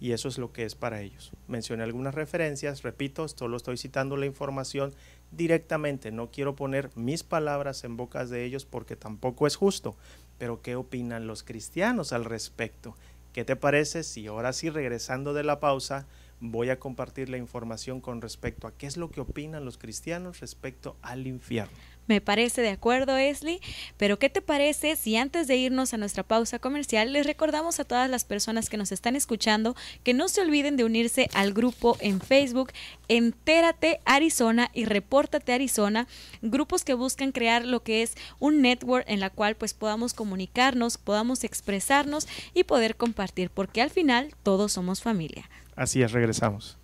y 0.00 0.12
eso 0.12 0.28
es 0.28 0.38
lo 0.38 0.52
que 0.52 0.64
es 0.64 0.74
para 0.74 1.00
ellos. 1.00 1.32
Mencioné 1.48 1.82
algunas 1.82 2.14
referencias, 2.14 2.82
repito, 2.82 3.26
solo 3.28 3.56
estoy 3.56 3.76
citando 3.76 4.16
la 4.16 4.26
información 4.26 4.94
directamente, 5.30 6.12
no 6.12 6.30
quiero 6.30 6.56
poner 6.56 6.90
mis 6.94 7.22
palabras 7.22 7.84
en 7.84 7.96
bocas 7.96 8.30
de 8.30 8.44
ellos 8.44 8.64
porque 8.64 8.96
tampoco 8.96 9.46
es 9.46 9.56
justo, 9.56 9.96
pero 10.38 10.62
¿qué 10.62 10.76
opinan 10.76 11.26
los 11.26 11.42
cristianos 11.42 12.12
al 12.12 12.24
respecto? 12.24 12.96
¿Qué 13.32 13.44
te 13.44 13.56
parece 13.56 14.04
si 14.04 14.26
ahora 14.26 14.52
sí, 14.52 14.70
regresando 14.70 15.34
de 15.34 15.42
la 15.42 15.60
pausa, 15.60 16.06
voy 16.40 16.70
a 16.70 16.78
compartir 16.78 17.28
la 17.28 17.36
información 17.36 18.00
con 18.00 18.20
respecto 18.20 18.66
a 18.66 18.72
qué 18.72 18.86
es 18.86 18.96
lo 18.96 19.10
que 19.10 19.20
opinan 19.20 19.64
los 19.64 19.78
cristianos 19.78 20.40
respecto 20.40 20.96
al 21.02 21.26
infierno? 21.26 21.76
Me 22.06 22.20
parece 22.20 22.60
de 22.60 22.70
acuerdo, 22.70 23.16
Esli, 23.16 23.60
pero 23.96 24.18
¿qué 24.18 24.28
te 24.28 24.42
parece 24.42 24.96
si 24.96 25.16
antes 25.16 25.46
de 25.46 25.56
irnos 25.56 25.94
a 25.94 25.96
nuestra 25.96 26.22
pausa 26.22 26.58
comercial 26.58 27.12
les 27.12 27.26
recordamos 27.26 27.80
a 27.80 27.84
todas 27.84 28.10
las 28.10 28.24
personas 28.24 28.68
que 28.68 28.76
nos 28.76 28.92
están 28.92 29.16
escuchando 29.16 29.74
que 30.02 30.12
no 30.12 30.28
se 30.28 30.42
olviden 30.42 30.76
de 30.76 30.84
unirse 30.84 31.28
al 31.32 31.54
grupo 31.54 31.96
en 32.00 32.20
Facebook 32.20 32.72
Entérate 33.08 34.00
Arizona 34.04 34.70
y 34.74 34.84
Repórtate 34.84 35.52
Arizona, 35.52 36.06
grupos 36.42 36.84
que 36.84 36.94
buscan 36.94 37.32
crear 37.32 37.64
lo 37.64 37.82
que 37.82 38.02
es 38.02 38.14
un 38.38 38.60
network 38.60 39.04
en 39.08 39.20
la 39.20 39.30
cual 39.30 39.54
pues 39.54 39.72
podamos 39.72 40.14
comunicarnos, 40.14 40.98
podamos 40.98 41.44
expresarnos 41.44 42.28
y 42.52 42.64
poder 42.64 42.96
compartir, 42.96 43.50
porque 43.50 43.82
al 43.82 43.90
final 43.90 44.34
todos 44.42 44.72
somos 44.72 45.02
familia. 45.02 45.48
Así 45.76 46.02
es, 46.02 46.12
regresamos. 46.12 46.78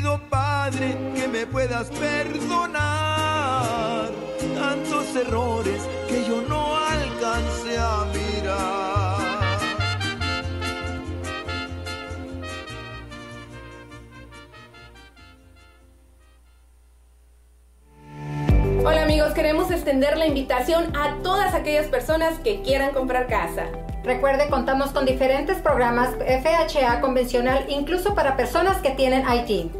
Pido, 0.00 0.18
Padre, 0.30 0.96
que 1.14 1.28
me 1.28 1.46
puedas 1.46 1.88
perdonar 1.90 2.80
tantos 4.54 5.14
errores 5.14 5.82
que 6.08 6.24
yo 6.24 6.40
no 6.48 6.74
alcancé 6.74 7.76
a 7.78 8.06
mirar. 8.14 9.60
Hola 18.82 19.02
amigos, 19.02 19.34
queremos 19.34 19.70
extender 19.70 20.16
la 20.16 20.26
invitación 20.26 20.96
a 20.96 21.18
todas 21.22 21.52
aquellas 21.54 21.88
personas 21.88 22.38
que 22.38 22.62
quieran 22.62 22.94
comprar 22.94 23.26
casa. 23.26 23.66
Recuerde, 24.02 24.48
contamos 24.48 24.92
con 24.92 25.04
diferentes 25.04 25.58
programas 25.58 26.14
FHA 26.16 27.02
convencional, 27.02 27.66
incluso 27.68 28.14
para 28.14 28.34
personas 28.38 28.78
que 28.78 28.92
tienen 28.92 29.24
IT. 29.28 29.79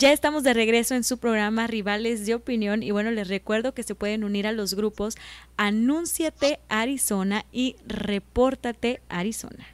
Ya 0.00 0.12
estamos 0.12 0.44
de 0.44 0.54
regreso 0.54 0.94
en 0.94 1.04
su 1.04 1.18
programa 1.18 1.66
Rivales 1.66 2.24
de 2.24 2.34
Opinión 2.34 2.82
y 2.82 2.90
bueno, 2.90 3.10
les 3.10 3.28
recuerdo 3.28 3.74
que 3.74 3.82
se 3.82 3.94
pueden 3.94 4.24
unir 4.24 4.46
a 4.46 4.52
los 4.52 4.72
grupos 4.72 5.14
Anúnciate 5.58 6.58
Arizona 6.70 7.44
y 7.52 7.76
Repórtate 7.86 9.02
Arizona. 9.10 9.66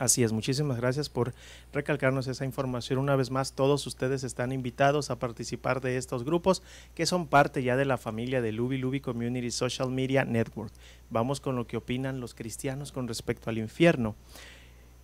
Así 0.00 0.24
es, 0.24 0.32
muchísimas 0.32 0.76
gracias 0.78 1.08
por 1.08 1.34
recalcarnos 1.72 2.26
esa 2.26 2.44
información. 2.44 2.98
Una 2.98 3.14
vez 3.14 3.30
más, 3.30 3.52
todos 3.52 3.86
ustedes 3.86 4.24
están 4.24 4.50
invitados 4.50 5.08
a 5.08 5.20
participar 5.20 5.80
de 5.80 5.98
estos 5.98 6.24
grupos 6.24 6.64
que 6.96 7.06
son 7.06 7.28
parte 7.28 7.62
ya 7.62 7.76
de 7.76 7.84
la 7.84 7.96
familia 7.96 8.42
de 8.42 8.50
Luby 8.50 8.76
Luby 8.76 8.98
Community 8.98 9.52
Social 9.52 9.90
Media 9.90 10.24
Network. 10.24 10.72
Vamos 11.10 11.38
con 11.38 11.54
lo 11.54 11.68
que 11.68 11.76
opinan 11.76 12.18
los 12.18 12.34
cristianos 12.34 12.90
con 12.90 13.06
respecto 13.06 13.50
al 13.50 13.58
infierno. 13.58 14.16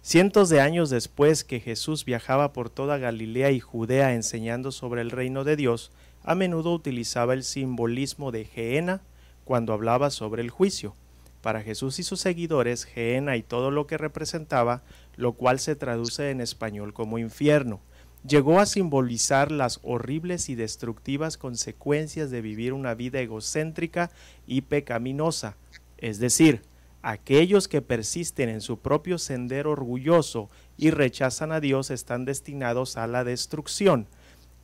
Cientos 0.09 0.49
de 0.51 0.61
años 0.61 0.89
después 0.89 1.43
que 1.43 1.59
Jesús 1.59 2.05
viajaba 2.05 2.53
por 2.53 2.71
toda 2.71 2.97
Galilea 2.97 3.51
y 3.51 3.59
Judea 3.59 4.15
enseñando 4.15 4.71
sobre 4.71 5.01
el 5.01 5.11
reino 5.11 5.43
de 5.43 5.57
Dios, 5.57 5.91
a 6.23 6.37
menudo 6.37 6.73
utilizaba 6.73 7.35
el 7.35 7.43
simbolismo 7.43 8.31
de 8.31 8.45
Geena 8.45 9.01
cuando 9.45 9.73
hablaba 9.73 10.11
sobre 10.11 10.43
el 10.43 10.51
juicio. 10.51 10.95
Para 11.43 11.61
Jesús 11.61 11.99
y 11.99 12.05
sus 12.05 12.21
seguidores, 12.21 12.85
Geena 12.85 13.37
y 13.37 13.43
todo 13.43 13.73
lo 13.73 13.89
que 13.89 13.99
representaba, 13.99 14.85
lo 15.17 15.33
cual 15.33 15.59
se 15.59 15.75
traduce 15.75 16.31
en 16.31 16.41
español 16.41 16.95
como 16.95 17.19
infierno, 17.19 17.81
llegó 18.25 18.61
a 18.61 18.67
simbolizar 18.67 19.51
las 19.51 19.81
horribles 19.83 20.49
y 20.49 20.55
destructivas 20.55 21.37
consecuencias 21.37 22.31
de 22.31 22.43
vivir 22.43 22.75
una 22.75 22.95
vida 22.95 23.19
egocéntrica 23.19 24.13
y 24.47 24.61
pecaminosa, 24.61 25.57
es 25.99 26.21
decir, 26.21 26.63
aquellos 27.07 27.69
que 27.69 27.83
persisten 27.83 28.49
en 28.49 28.61
su 28.61 28.81
propio 28.81 29.19
sendero 29.19 29.71
orgulloso 29.71 30.51
y 30.77 30.91
rechazan 30.91 31.53
a 31.53 31.61
Dios 31.61 31.93
están 31.93 32.25
destinados 32.25 32.97
a 32.97 33.07
la 33.07 33.23
destrucción. 33.23 34.09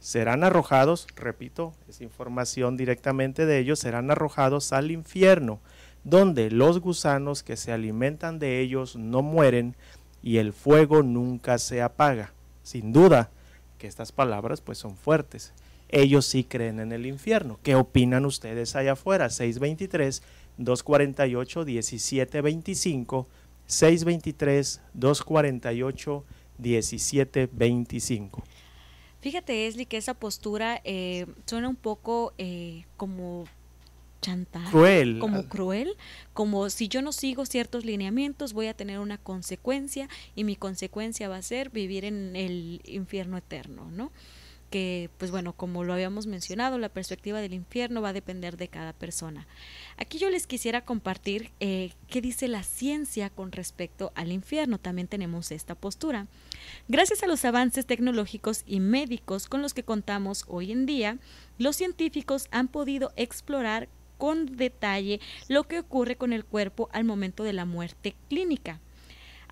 Serán 0.00 0.42
arrojados, 0.42 1.06
repito, 1.14 1.72
es 1.88 2.00
información 2.00 2.76
directamente 2.76 3.46
de 3.46 3.60
ellos, 3.60 3.78
serán 3.78 4.10
arrojados 4.10 4.72
al 4.72 4.90
infierno, 4.90 5.60
donde 6.02 6.50
los 6.50 6.80
gusanos 6.80 7.44
que 7.44 7.56
se 7.56 7.70
alimentan 7.70 8.40
de 8.40 8.58
ellos 8.58 8.96
no 8.96 9.22
mueren 9.22 9.76
y 10.20 10.38
el 10.38 10.52
fuego 10.52 11.04
nunca 11.04 11.58
se 11.58 11.80
apaga. 11.80 12.32
Sin 12.64 12.92
duda 12.92 13.30
que 13.78 13.86
estas 13.86 14.10
palabras 14.10 14.60
pues 14.60 14.78
son 14.78 14.96
fuertes. 14.96 15.52
Ellos 15.88 16.26
sí 16.26 16.42
creen 16.42 16.80
en 16.80 16.90
el 16.90 17.06
infierno. 17.06 17.60
¿Qué 17.62 17.76
opinan 17.76 18.24
ustedes 18.24 18.74
allá 18.74 18.94
afuera? 18.94 19.30
623 19.30 20.22
248 20.58 21.64
1725 21.64 23.28
623 23.66 24.80
248 24.94 26.24
1725. 26.58 28.42
Fíjate, 29.20 29.66
Esli, 29.66 29.86
que 29.86 29.96
esa 29.96 30.14
postura 30.14 30.80
eh, 30.84 31.26
suena 31.46 31.68
un 31.68 31.76
poco 31.76 32.34
eh, 32.38 32.84
como 32.96 33.44
chantaje, 34.20 34.70
Cruel. 34.70 35.18
como 35.18 35.48
cruel, 35.48 35.96
como 36.32 36.70
si 36.70 36.88
yo 36.88 37.02
no 37.02 37.12
sigo 37.12 37.44
ciertos 37.44 37.84
lineamientos 37.84 38.52
voy 38.52 38.68
a 38.68 38.74
tener 38.74 39.00
una 39.00 39.18
consecuencia 39.18 40.08
y 40.36 40.44
mi 40.44 40.54
consecuencia 40.56 41.28
va 41.28 41.36
a 41.36 41.42
ser 41.42 41.70
vivir 41.70 42.04
en 42.04 42.36
el 42.36 42.80
infierno 42.84 43.36
eterno, 43.36 43.90
¿no? 43.90 44.12
Que 44.72 45.10
pues 45.18 45.30
bueno, 45.30 45.52
como 45.52 45.84
lo 45.84 45.92
habíamos 45.92 46.26
mencionado, 46.26 46.78
la 46.78 46.88
perspectiva 46.88 47.42
del 47.42 47.52
infierno 47.52 48.00
va 48.00 48.08
a 48.08 48.14
depender 48.14 48.56
de 48.56 48.68
cada 48.68 48.94
persona. 48.94 49.46
Aquí 49.98 50.18
yo 50.18 50.30
les 50.30 50.46
quisiera 50.46 50.80
compartir 50.80 51.52
eh, 51.60 51.92
qué 52.08 52.22
dice 52.22 52.48
la 52.48 52.62
ciencia 52.62 53.28
con 53.28 53.52
respecto 53.52 54.12
al 54.14 54.32
infierno. 54.32 54.78
También 54.78 55.08
tenemos 55.08 55.52
esta 55.52 55.74
postura. 55.74 56.26
Gracias 56.88 57.22
a 57.22 57.26
los 57.26 57.44
avances 57.44 57.84
tecnológicos 57.84 58.64
y 58.66 58.80
médicos 58.80 59.46
con 59.46 59.60
los 59.60 59.74
que 59.74 59.84
contamos 59.84 60.46
hoy 60.48 60.72
en 60.72 60.86
día, 60.86 61.18
los 61.58 61.76
científicos 61.76 62.48
han 62.50 62.68
podido 62.68 63.12
explorar 63.16 63.90
con 64.16 64.56
detalle 64.56 65.20
lo 65.48 65.64
que 65.64 65.80
ocurre 65.80 66.16
con 66.16 66.32
el 66.32 66.46
cuerpo 66.46 66.88
al 66.92 67.04
momento 67.04 67.44
de 67.44 67.52
la 67.52 67.66
muerte 67.66 68.14
clínica. 68.30 68.80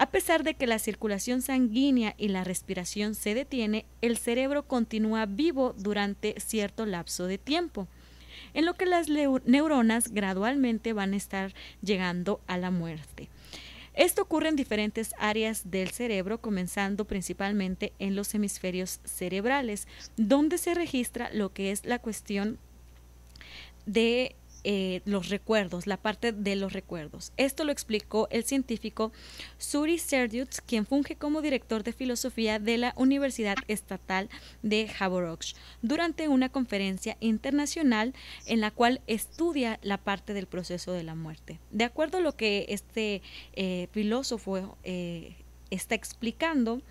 A 0.00 0.06
pesar 0.06 0.44
de 0.44 0.54
que 0.54 0.66
la 0.66 0.78
circulación 0.78 1.42
sanguínea 1.42 2.14
y 2.16 2.28
la 2.28 2.42
respiración 2.42 3.14
se 3.14 3.34
detiene, 3.34 3.84
el 4.00 4.16
cerebro 4.16 4.62
continúa 4.62 5.26
vivo 5.26 5.74
durante 5.76 6.40
cierto 6.40 6.86
lapso 6.86 7.26
de 7.26 7.36
tiempo, 7.36 7.86
en 8.54 8.64
lo 8.64 8.72
que 8.72 8.86
las 8.86 9.08
neuronas 9.10 10.08
gradualmente 10.08 10.94
van 10.94 11.12
a 11.12 11.18
estar 11.18 11.52
llegando 11.82 12.40
a 12.46 12.56
la 12.56 12.70
muerte. 12.70 13.28
Esto 13.92 14.22
ocurre 14.22 14.48
en 14.48 14.56
diferentes 14.56 15.12
áreas 15.18 15.70
del 15.70 15.90
cerebro, 15.90 16.40
comenzando 16.40 17.04
principalmente 17.04 17.92
en 17.98 18.16
los 18.16 18.34
hemisferios 18.34 19.00
cerebrales, 19.04 19.86
donde 20.16 20.56
se 20.56 20.72
registra 20.72 21.28
lo 21.34 21.52
que 21.52 21.72
es 21.72 21.84
la 21.84 21.98
cuestión 21.98 22.58
de 23.84 24.34
eh, 24.64 25.02
los 25.04 25.28
recuerdos, 25.28 25.86
la 25.86 25.96
parte 25.96 26.32
de 26.32 26.56
los 26.56 26.72
recuerdos. 26.72 27.32
Esto 27.36 27.64
lo 27.64 27.72
explicó 27.72 28.28
el 28.30 28.44
científico 28.44 29.12
Suri 29.58 29.98
Serdiutz, 29.98 30.60
quien 30.60 30.86
funge 30.86 31.16
como 31.16 31.42
director 31.42 31.82
de 31.82 31.92
filosofía 31.92 32.58
de 32.58 32.78
la 32.78 32.92
Universidad 32.96 33.56
Estatal 33.68 34.28
de 34.62 34.90
Haverock, 34.98 35.44
durante 35.82 36.28
una 36.28 36.48
conferencia 36.48 37.16
internacional 37.20 38.14
en 38.46 38.60
la 38.60 38.70
cual 38.70 39.00
estudia 39.06 39.78
la 39.82 39.98
parte 39.98 40.34
del 40.34 40.46
proceso 40.46 40.92
de 40.92 41.02
la 41.02 41.14
muerte. 41.14 41.60
De 41.70 41.84
acuerdo 41.84 42.18
a 42.18 42.20
lo 42.20 42.36
que 42.36 42.66
este 42.68 43.22
eh, 43.54 43.88
filósofo 43.92 44.76
eh, 44.82 45.36
está 45.70 45.94
explicando, 45.94 46.82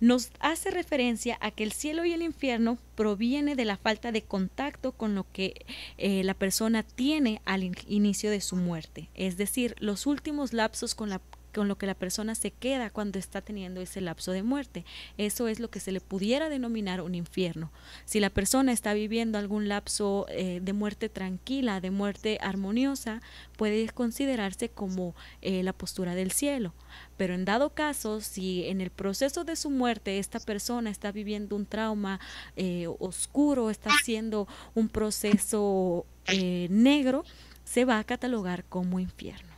nos 0.00 0.30
hace 0.40 0.70
referencia 0.70 1.38
a 1.40 1.50
que 1.50 1.64
el 1.64 1.72
cielo 1.72 2.04
y 2.04 2.12
el 2.12 2.22
infierno 2.22 2.78
proviene 2.94 3.56
de 3.56 3.64
la 3.64 3.76
falta 3.76 4.12
de 4.12 4.22
contacto 4.22 4.92
con 4.92 5.14
lo 5.14 5.26
que 5.32 5.66
eh, 5.96 6.22
la 6.24 6.34
persona 6.34 6.82
tiene 6.82 7.40
al 7.44 7.72
inicio 7.86 8.30
de 8.30 8.40
su 8.40 8.56
muerte, 8.56 9.08
es 9.14 9.36
decir, 9.36 9.74
los 9.78 10.06
últimos 10.06 10.52
lapsos 10.52 10.94
con 10.94 11.10
la 11.10 11.20
con 11.58 11.66
lo 11.66 11.76
que 11.76 11.86
la 11.86 11.96
persona 11.96 12.36
se 12.36 12.52
queda 12.52 12.88
cuando 12.88 13.18
está 13.18 13.42
teniendo 13.42 13.80
ese 13.80 14.00
lapso 14.00 14.30
de 14.30 14.44
muerte. 14.44 14.84
Eso 15.16 15.48
es 15.48 15.58
lo 15.58 15.72
que 15.72 15.80
se 15.80 15.90
le 15.90 16.00
pudiera 16.00 16.48
denominar 16.48 17.00
un 17.00 17.16
infierno. 17.16 17.72
Si 18.04 18.20
la 18.20 18.30
persona 18.30 18.70
está 18.70 18.94
viviendo 18.94 19.38
algún 19.38 19.66
lapso 19.66 20.26
eh, 20.28 20.60
de 20.62 20.72
muerte 20.72 21.08
tranquila, 21.08 21.80
de 21.80 21.90
muerte 21.90 22.38
armoniosa, 22.40 23.22
puede 23.56 23.88
considerarse 23.88 24.68
como 24.68 25.16
eh, 25.42 25.64
la 25.64 25.72
postura 25.72 26.14
del 26.14 26.30
cielo. 26.30 26.74
Pero 27.16 27.34
en 27.34 27.44
dado 27.44 27.70
caso, 27.70 28.20
si 28.20 28.64
en 28.68 28.80
el 28.80 28.90
proceso 28.90 29.42
de 29.42 29.56
su 29.56 29.68
muerte 29.68 30.20
esta 30.20 30.38
persona 30.38 30.90
está 30.90 31.10
viviendo 31.10 31.56
un 31.56 31.66
trauma 31.66 32.20
eh, 32.54 32.86
oscuro, 33.00 33.68
está 33.70 33.90
haciendo 33.90 34.46
un 34.76 34.88
proceso 34.88 36.06
negro, 36.70 37.24
se 37.64 37.84
va 37.84 37.98
a 37.98 38.04
catalogar 38.04 38.62
como 38.62 39.00
infierno. 39.00 39.57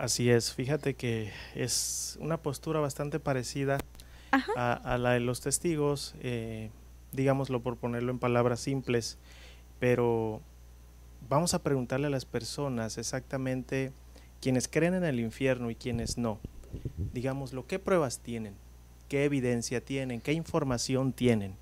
Así 0.00 0.30
es, 0.30 0.54
fíjate 0.54 0.94
que 0.94 1.30
es 1.54 2.16
una 2.22 2.38
postura 2.38 2.80
bastante 2.80 3.20
parecida 3.20 3.76
a, 4.56 4.96
la 4.96 5.10
de 5.10 5.20
los 5.20 5.42
testigos, 5.42 6.14
eh, 6.22 6.70
digámoslo 7.12 7.60
por 7.60 7.76
ponerlo 7.76 8.10
en 8.10 8.18
palabras 8.18 8.60
simples, 8.60 9.18
pero 9.78 10.40
vamos 11.28 11.52
a 11.52 11.62
preguntarle 11.62 12.06
a 12.06 12.10
las 12.10 12.24
personas 12.24 12.96
exactamente 12.96 13.92
quienes 14.40 14.68
creen 14.68 14.94
en 14.94 15.04
el 15.04 15.20
infierno 15.20 15.70
y 15.70 15.74
quienes 15.74 16.16
no. 16.16 16.40
Digámoslo, 17.12 17.66
¿qué 17.66 17.78
pruebas 17.78 18.20
tienen? 18.20 18.54
¿Qué 19.06 19.26
evidencia 19.26 19.84
tienen? 19.84 20.22
¿Qué 20.22 20.32
información 20.32 21.12
tienen? 21.12 21.56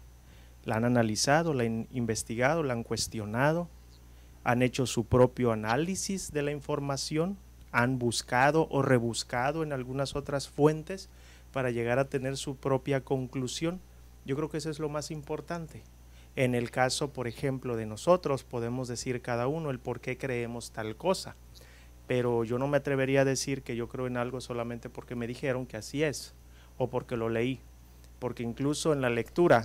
¿La 0.64 0.76
han 0.76 0.84
analizado? 0.84 1.54
¿La 1.54 1.64
han 1.64 1.88
investigado? 1.90 2.62
¿La 2.62 2.74
han 2.74 2.84
cuestionado? 2.84 3.68
¿Han 4.44 4.62
hecho 4.62 4.86
su 4.86 5.06
propio 5.06 5.50
análisis 5.50 6.30
de 6.30 6.42
la 6.42 6.52
información? 6.52 7.36
Han 7.72 7.98
buscado 7.98 8.68
o 8.70 8.82
rebuscado 8.82 9.62
en 9.62 9.72
algunas 9.72 10.16
otras 10.16 10.48
fuentes 10.48 11.08
para 11.52 11.70
llegar 11.70 11.98
a 11.98 12.08
tener 12.08 12.36
su 12.36 12.56
propia 12.56 13.02
conclusión. 13.02 13.80
Yo 14.24 14.36
creo 14.36 14.48
que 14.48 14.58
eso 14.58 14.70
es 14.70 14.78
lo 14.78 14.88
más 14.88 15.10
importante. 15.10 15.82
En 16.36 16.54
el 16.54 16.70
caso, 16.70 17.12
por 17.12 17.26
ejemplo, 17.26 17.76
de 17.76 17.86
nosotros, 17.86 18.44
podemos 18.44 18.88
decir 18.88 19.22
cada 19.22 19.48
uno 19.48 19.70
el 19.70 19.78
por 19.78 20.00
qué 20.00 20.16
creemos 20.18 20.70
tal 20.70 20.96
cosa, 20.96 21.34
pero 22.06 22.44
yo 22.44 22.58
no 22.58 22.68
me 22.68 22.76
atrevería 22.76 23.22
a 23.22 23.24
decir 23.24 23.62
que 23.62 23.76
yo 23.76 23.88
creo 23.88 24.06
en 24.06 24.16
algo 24.16 24.40
solamente 24.40 24.88
porque 24.88 25.16
me 25.16 25.26
dijeron 25.26 25.66
que 25.66 25.76
así 25.76 26.02
es 26.02 26.34
o 26.76 26.88
porque 26.88 27.16
lo 27.16 27.28
leí, 27.28 27.60
porque 28.18 28.44
incluso 28.44 28.92
en 28.92 29.00
la 29.00 29.10
lectura 29.10 29.64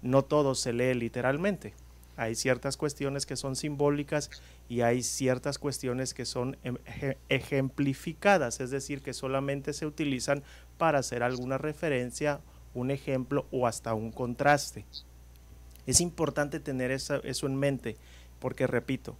no 0.00 0.24
todo 0.24 0.54
se 0.54 0.72
lee 0.72 0.94
literalmente 0.94 1.74
hay 2.20 2.34
ciertas 2.34 2.76
cuestiones 2.76 3.24
que 3.24 3.34
son 3.34 3.56
simbólicas 3.56 4.30
y 4.68 4.82
hay 4.82 5.02
ciertas 5.02 5.58
cuestiones 5.58 6.12
que 6.12 6.26
son 6.26 6.58
em, 6.64 6.76
ejemplificadas, 7.30 8.60
es 8.60 8.70
decir, 8.70 9.00
que 9.00 9.14
solamente 9.14 9.72
se 9.72 9.86
utilizan 9.86 10.42
para 10.76 10.98
hacer 10.98 11.22
alguna 11.22 11.56
referencia, 11.56 12.40
un 12.74 12.90
ejemplo 12.90 13.46
o 13.50 13.66
hasta 13.66 13.94
un 13.94 14.12
contraste. 14.12 14.84
Es 15.86 16.02
importante 16.02 16.60
tener 16.60 16.90
eso, 16.90 17.22
en 17.24 17.56
mente, 17.56 17.96
porque 18.38 18.66
repito, 18.66 19.16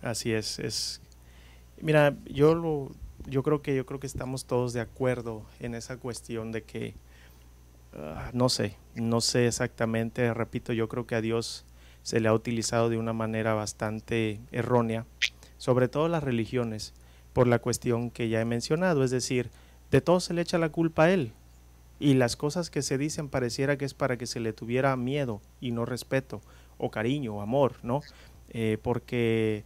Así 0.02 0.32
es, 0.32 0.58
es 0.58 1.00
Mira, 1.80 2.16
yo 2.24 2.56
lo, 2.56 2.90
yo 3.24 3.44
creo 3.44 3.62
que 3.62 3.76
yo 3.76 3.86
creo 3.86 4.00
que 4.00 4.08
estamos 4.08 4.46
todos 4.46 4.72
de 4.72 4.80
acuerdo 4.80 5.46
en 5.60 5.76
esa 5.76 5.96
cuestión 5.96 6.50
de 6.50 6.64
que 6.64 6.96
uh, 7.94 8.32
no 8.32 8.48
sé, 8.48 8.74
no 8.96 9.20
sé 9.20 9.46
exactamente, 9.46 10.34
repito, 10.34 10.72
yo 10.72 10.88
creo 10.88 11.06
que 11.06 11.14
a 11.14 11.20
Dios 11.20 11.64
se 12.02 12.18
le 12.18 12.26
ha 12.26 12.34
utilizado 12.34 12.88
de 12.88 12.98
una 12.98 13.12
manera 13.12 13.54
bastante 13.54 14.40
errónea, 14.50 15.06
sobre 15.56 15.86
todo 15.86 16.08
las 16.08 16.24
religiones, 16.24 16.94
por 17.32 17.46
la 17.46 17.60
cuestión 17.60 18.10
que 18.10 18.28
ya 18.28 18.40
he 18.40 18.44
mencionado, 18.44 19.04
es 19.04 19.12
decir, 19.12 19.50
de 19.92 20.00
todo 20.00 20.18
se 20.18 20.34
le 20.34 20.42
echa 20.42 20.58
la 20.58 20.70
culpa 20.70 21.04
a 21.04 21.12
él. 21.12 21.32
Y 22.02 22.14
las 22.14 22.34
cosas 22.34 22.68
que 22.68 22.82
se 22.82 22.98
dicen 22.98 23.28
pareciera 23.28 23.78
que 23.78 23.84
es 23.84 23.94
para 23.94 24.18
que 24.18 24.26
se 24.26 24.40
le 24.40 24.52
tuviera 24.52 24.96
miedo 24.96 25.40
y 25.60 25.70
no 25.70 25.84
respeto, 25.84 26.40
o 26.76 26.90
cariño, 26.90 27.36
o 27.36 27.42
amor, 27.42 27.76
¿no? 27.84 28.00
Eh, 28.50 28.76
porque 28.82 29.64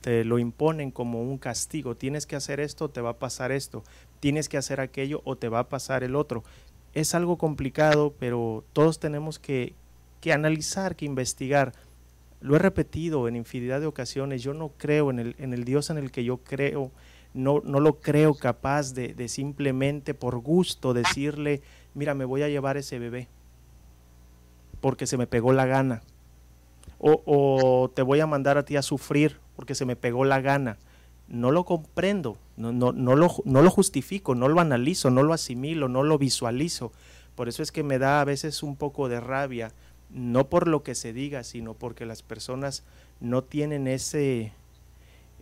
te, 0.00 0.24
lo 0.24 0.38
imponen 0.38 0.90
como 0.90 1.20
un 1.20 1.36
castigo. 1.36 1.96
Tienes 1.96 2.24
que 2.24 2.34
hacer 2.34 2.60
esto, 2.60 2.88
te 2.88 3.02
va 3.02 3.10
a 3.10 3.18
pasar 3.18 3.52
esto. 3.52 3.84
Tienes 4.20 4.48
que 4.48 4.56
hacer 4.56 4.80
aquello 4.80 5.20
o 5.26 5.36
te 5.36 5.50
va 5.50 5.58
a 5.58 5.68
pasar 5.68 6.02
el 6.02 6.16
otro. 6.16 6.44
Es 6.94 7.14
algo 7.14 7.36
complicado, 7.36 8.14
pero 8.18 8.64
todos 8.72 8.98
tenemos 8.98 9.38
que, 9.38 9.74
que 10.22 10.32
analizar, 10.32 10.96
que 10.96 11.04
investigar. 11.04 11.74
Lo 12.40 12.56
he 12.56 12.58
repetido 12.58 13.28
en 13.28 13.36
infinidad 13.36 13.82
de 13.82 13.86
ocasiones. 13.86 14.42
Yo 14.42 14.54
no 14.54 14.70
creo 14.78 15.10
en 15.10 15.18
el, 15.18 15.36
en 15.38 15.52
el 15.52 15.64
Dios 15.64 15.90
en 15.90 15.98
el 15.98 16.10
que 16.10 16.24
yo 16.24 16.38
creo. 16.38 16.90
No, 17.34 17.60
no 17.64 17.80
lo 17.80 18.00
creo 18.00 18.34
capaz 18.34 18.94
de, 18.94 19.14
de 19.14 19.28
simplemente 19.28 20.14
por 20.14 20.38
gusto 20.38 20.94
decirle, 20.94 21.62
mira, 21.94 22.14
me 22.14 22.24
voy 22.24 22.42
a 22.42 22.48
llevar 22.48 22.76
ese 22.76 22.98
bebé 22.98 23.28
porque 24.80 25.06
se 25.06 25.16
me 25.16 25.26
pegó 25.26 25.52
la 25.52 25.66
gana 25.66 26.02
o, 26.98 27.90
te 27.94 28.02
voy 28.02 28.20
a 28.20 28.26
mandar 28.26 28.58
a 28.58 28.64
ti 28.64 28.76
a 28.76 28.82
sufrir 28.82 29.36
porque 29.56 29.74
se 29.74 29.84
me 29.84 29.96
pegó 29.96 30.24
la 30.24 30.40
gana. 30.40 30.78
No 31.28 31.50
lo 31.50 31.64
comprendo, 31.64 32.38
no, 32.56 32.72
no, 32.72 32.92
no, 32.92 33.14
lo, 33.14 33.28
no 33.44 33.62
lo 33.62 33.70
justifico, 33.70 34.34
no 34.34 34.48
lo 34.48 34.60
analizo, 34.60 35.10
no 35.10 35.22
lo 35.22 35.34
asimilo, 35.34 35.88
no 35.88 36.02
lo 36.02 36.18
visualizo. 36.18 36.90
Por 37.34 37.48
eso 37.48 37.62
es 37.62 37.70
que 37.70 37.82
me 37.82 37.98
da 37.98 38.20
a 38.20 38.24
veces 38.24 38.62
un 38.62 38.76
poco 38.76 39.08
de 39.08 39.20
rabia, 39.20 39.72
no 40.10 40.48
por 40.48 40.66
lo 40.66 40.82
que 40.82 40.94
se 40.94 41.12
diga, 41.12 41.44
sino 41.44 41.74
porque 41.74 42.06
las 42.06 42.22
personas 42.22 42.82
no 43.20 43.44
tienen 43.44 43.86
ese, 43.88 44.52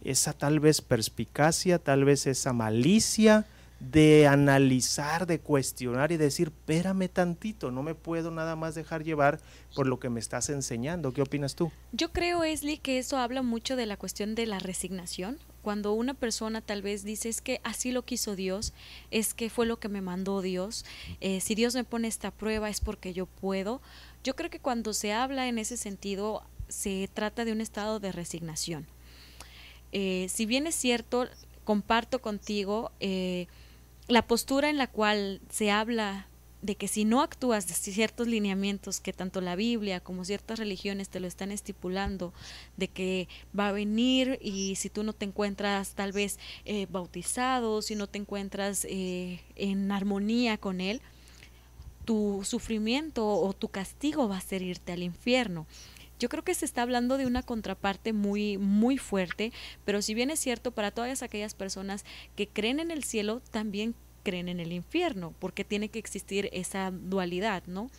esa 0.07 0.33
tal 0.33 0.61
vez 0.61 0.81
perspicacia, 0.81 1.79
tal 1.81 2.05
vez 2.05 2.27
esa 2.27 2.53
malicia 2.53 3.45
de 3.81 4.27
analizar, 4.27 5.27
de 5.27 5.41
cuestionar 5.41 6.13
y 6.13 6.17
decir, 6.17 6.49
espérame 6.49 7.09
tantito, 7.09 7.71
no 7.71 7.83
me 7.83 7.95
puedo 7.95 8.31
nada 8.31 8.57
más 8.57 8.75
dejar 8.75 9.05
llevar 9.05 9.41
por 9.75 9.87
lo 9.87 9.99
que 9.99 10.09
me 10.09 10.21
estás 10.21 10.49
enseñando. 10.49 11.13
¿Qué 11.13 11.23
opinas 11.23 11.57
tú? 11.57 11.71
Yo 11.93 12.11
creo, 12.13 12.43
Esli, 12.45 12.79
que 12.79 12.99
eso 12.99 13.19
habla 13.19 13.43
mucho 13.43 13.77
de 13.77 13.85
la 13.85 13.97
cuestión 13.97 14.35
de 14.35 14.47
la 14.47 14.61
resignación. 14.61 15.39
Cuando 15.61 15.93
una 15.93 16.15
persona 16.15 16.61
tal 16.61 16.81
vez 16.81 17.03
dice 17.03 17.29
es 17.29 17.41
que 17.41 17.61
así 17.65 17.91
lo 17.91 18.03
quiso 18.03 18.37
Dios, 18.37 18.73
es 19.11 19.35
que 19.35 19.51
fue 19.51 19.67
lo 19.67 19.79
que 19.79 19.89
me 19.89 20.01
mandó 20.01 20.41
Dios, 20.41 20.85
eh, 21.21 21.41
si 21.41 21.57
Dios 21.57 21.75
me 21.75 21.85
pone 21.85 22.07
esta 22.07 22.31
prueba 22.31 22.71
es 22.71 22.81
porque 22.81 23.13
yo 23.13 23.27
puedo. 23.27 23.83
Yo 24.23 24.37
creo 24.37 24.51
que 24.51 24.61
cuando 24.61 24.93
se 24.93 25.13
habla 25.13 25.49
en 25.49 25.59
ese 25.59 25.77
sentido 25.77 26.45
se 26.69 27.11
trata 27.13 27.45
de 27.45 27.53
un 27.53 27.61
estado 27.61 28.01
de 28.01 28.13
resignación. 28.13 28.87
Eh, 29.99 30.29
si 30.29 30.45
bien 30.45 30.67
es 30.67 30.75
cierto, 30.75 31.27
comparto 31.65 32.21
contigo, 32.21 32.93
eh, 33.01 33.47
la 34.09 34.27
postura 34.27 34.69
en 34.69 34.77
la 34.77 34.89
cual 34.89 35.41
se 35.49 35.71
habla 35.71 36.29
de 36.61 36.75
que 36.75 36.87
si 36.87 37.07
no 37.07 37.23
actúas 37.23 37.67
de 37.67 37.73
ciertos 37.73 38.29
lineamientos 38.29 39.01
que 39.01 39.15
tanto 39.15 39.41
la 39.41 39.57
Biblia 39.57 40.01
como 40.01 40.27
ciertas 40.27 40.59
religiones 40.59 41.09
te 41.09 41.19
lo 41.19 41.27
están 41.27 41.51
estipulando, 41.51 42.35
de 42.77 42.89
que 42.89 43.27
va 43.59 43.69
a 43.69 43.73
venir 43.73 44.39
y 44.43 44.75
si 44.75 44.91
tú 44.91 45.03
no 45.03 45.15
te 45.15 45.25
encuentras 45.25 45.95
tal 45.95 46.13
vez 46.13 46.39
eh, 46.67 46.87
bautizado, 46.91 47.81
si 47.81 47.95
no 47.95 48.07
te 48.07 48.19
encuentras 48.19 48.87
en 48.87 49.91
armonía 49.93 50.59
con 50.59 50.83
Él, 50.83 51.01
tu 52.05 52.43
sufrimiento 52.45 53.27
o 53.27 53.55
tu 53.55 53.69
castigo 53.69 54.29
va 54.29 54.37
a 54.37 54.43
ser 54.43 54.61
irte 54.61 54.93
al 54.93 55.03
infierno. 55.03 55.67
Yo 56.19 56.29
creo 56.29 56.45
que 56.45 56.55
se 56.55 56.64
está 56.64 56.83
hablando 56.83 57.19
de 57.19 57.27
una 57.27 57.43
contraparte 57.43 58.12
muy, 58.12 58.59
muy 58.59 58.99
fuerte, 58.99 59.53
pero 59.85 60.03
si 60.03 60.14
bien 60.14 60.31
es 60.31 60.39
cierto, 60.39 60.71
para 60.71 60.91
todas 60.91 61.23
aquellas 61.23 61.55
personas 61.55 62.05
que 62.37 62.49
creen 62.49 62.81
en 62.81 62.91
el 62.91 63.05
cielo, 63.05 63.43
también 63.51 63.95
creen 64.23 64.49
en 64.49 64.59
el 64.59 64.73
infierno, 64.73 65.35
porque 65.39 65.62
tiene 65.62 65.89
que 65.89 66.01
existir 66.01 66.49
esa 66.53 66.91
dualidad, 66.91 67.62
¿no? 67.67 67.91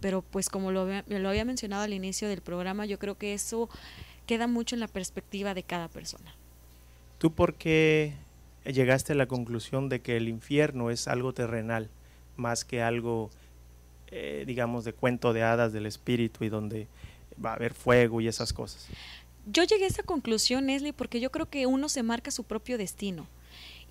Pero 0.00 0.22
pues 0.22 0.48
como 0.48 0.70
lo, 0.70 0.86
lo 0.86 1.28
había 1.28 1.44
mencionado 1.44 1.82
al 1.82 1.92
inicio 1.92 2.28
del 2.28 2.40
programa, 2.40 2.86
yo 2.86 3.00
creo 3.00 3.18
que 3.18 3.34
eso 3.34 3.68
queda 4.26 4.46
mucho 4.46 4.76
en 4.76 4.80
la 4.80 4.86
perspectiva 4.86 5.54
de 5.54 5.64
cada 5.64 5.88
persona. 5.88 6.36
¿Tú 7.18 7.32
por 7.32 7.54
qué 7.54 8.14
llegaste 8.64 9.12
a 9.12 9.16
la 9.16 9.26
conclusión 9.26 9.88
de 9.88 10.00
que 10.00 10.16
el 10.16 10.28
infierno 10.28 10.90
es 10.90 11.08
algo 11.08 11.32
terrenal, 11.32 11.90
más 12.36 12.64
que 12.64 12.82
algo, 12.82 13.30
eh, 14.08 14.44
digamos, 14.46 14.84
de 14.84 14.92
cuento 14.92 15.32
de 15.32 15.42
hadas 15.42 15.72
del 15.72 15.86
espíritu 15.86 16.44
y 16.44 16.48
donde 16.48 16.86
va 17.44 17.50
a 17.50 17.54
haber 17.54 17.74
fuego 17.74 18.20
y 18.20 18.28
esas 18.28 18.52
cosas. 18.52 18.86
Yo 19.46 19.64
llegué 19.64 19.84
a 19.84 19.88
esa 19.88 20.02
conclusión, 20.02 20.66
Leslie, 20.66 20.92
porque 20.92 21.20
yo 21.20 21.30
creo 21.30 21.48
que 21.48 21.66
uno 21.66 21.88
se 21.88 22.02
marca 22.02 22.30
su 22.30 22.44
propio 22.44 22.78
destino 22.78 23.26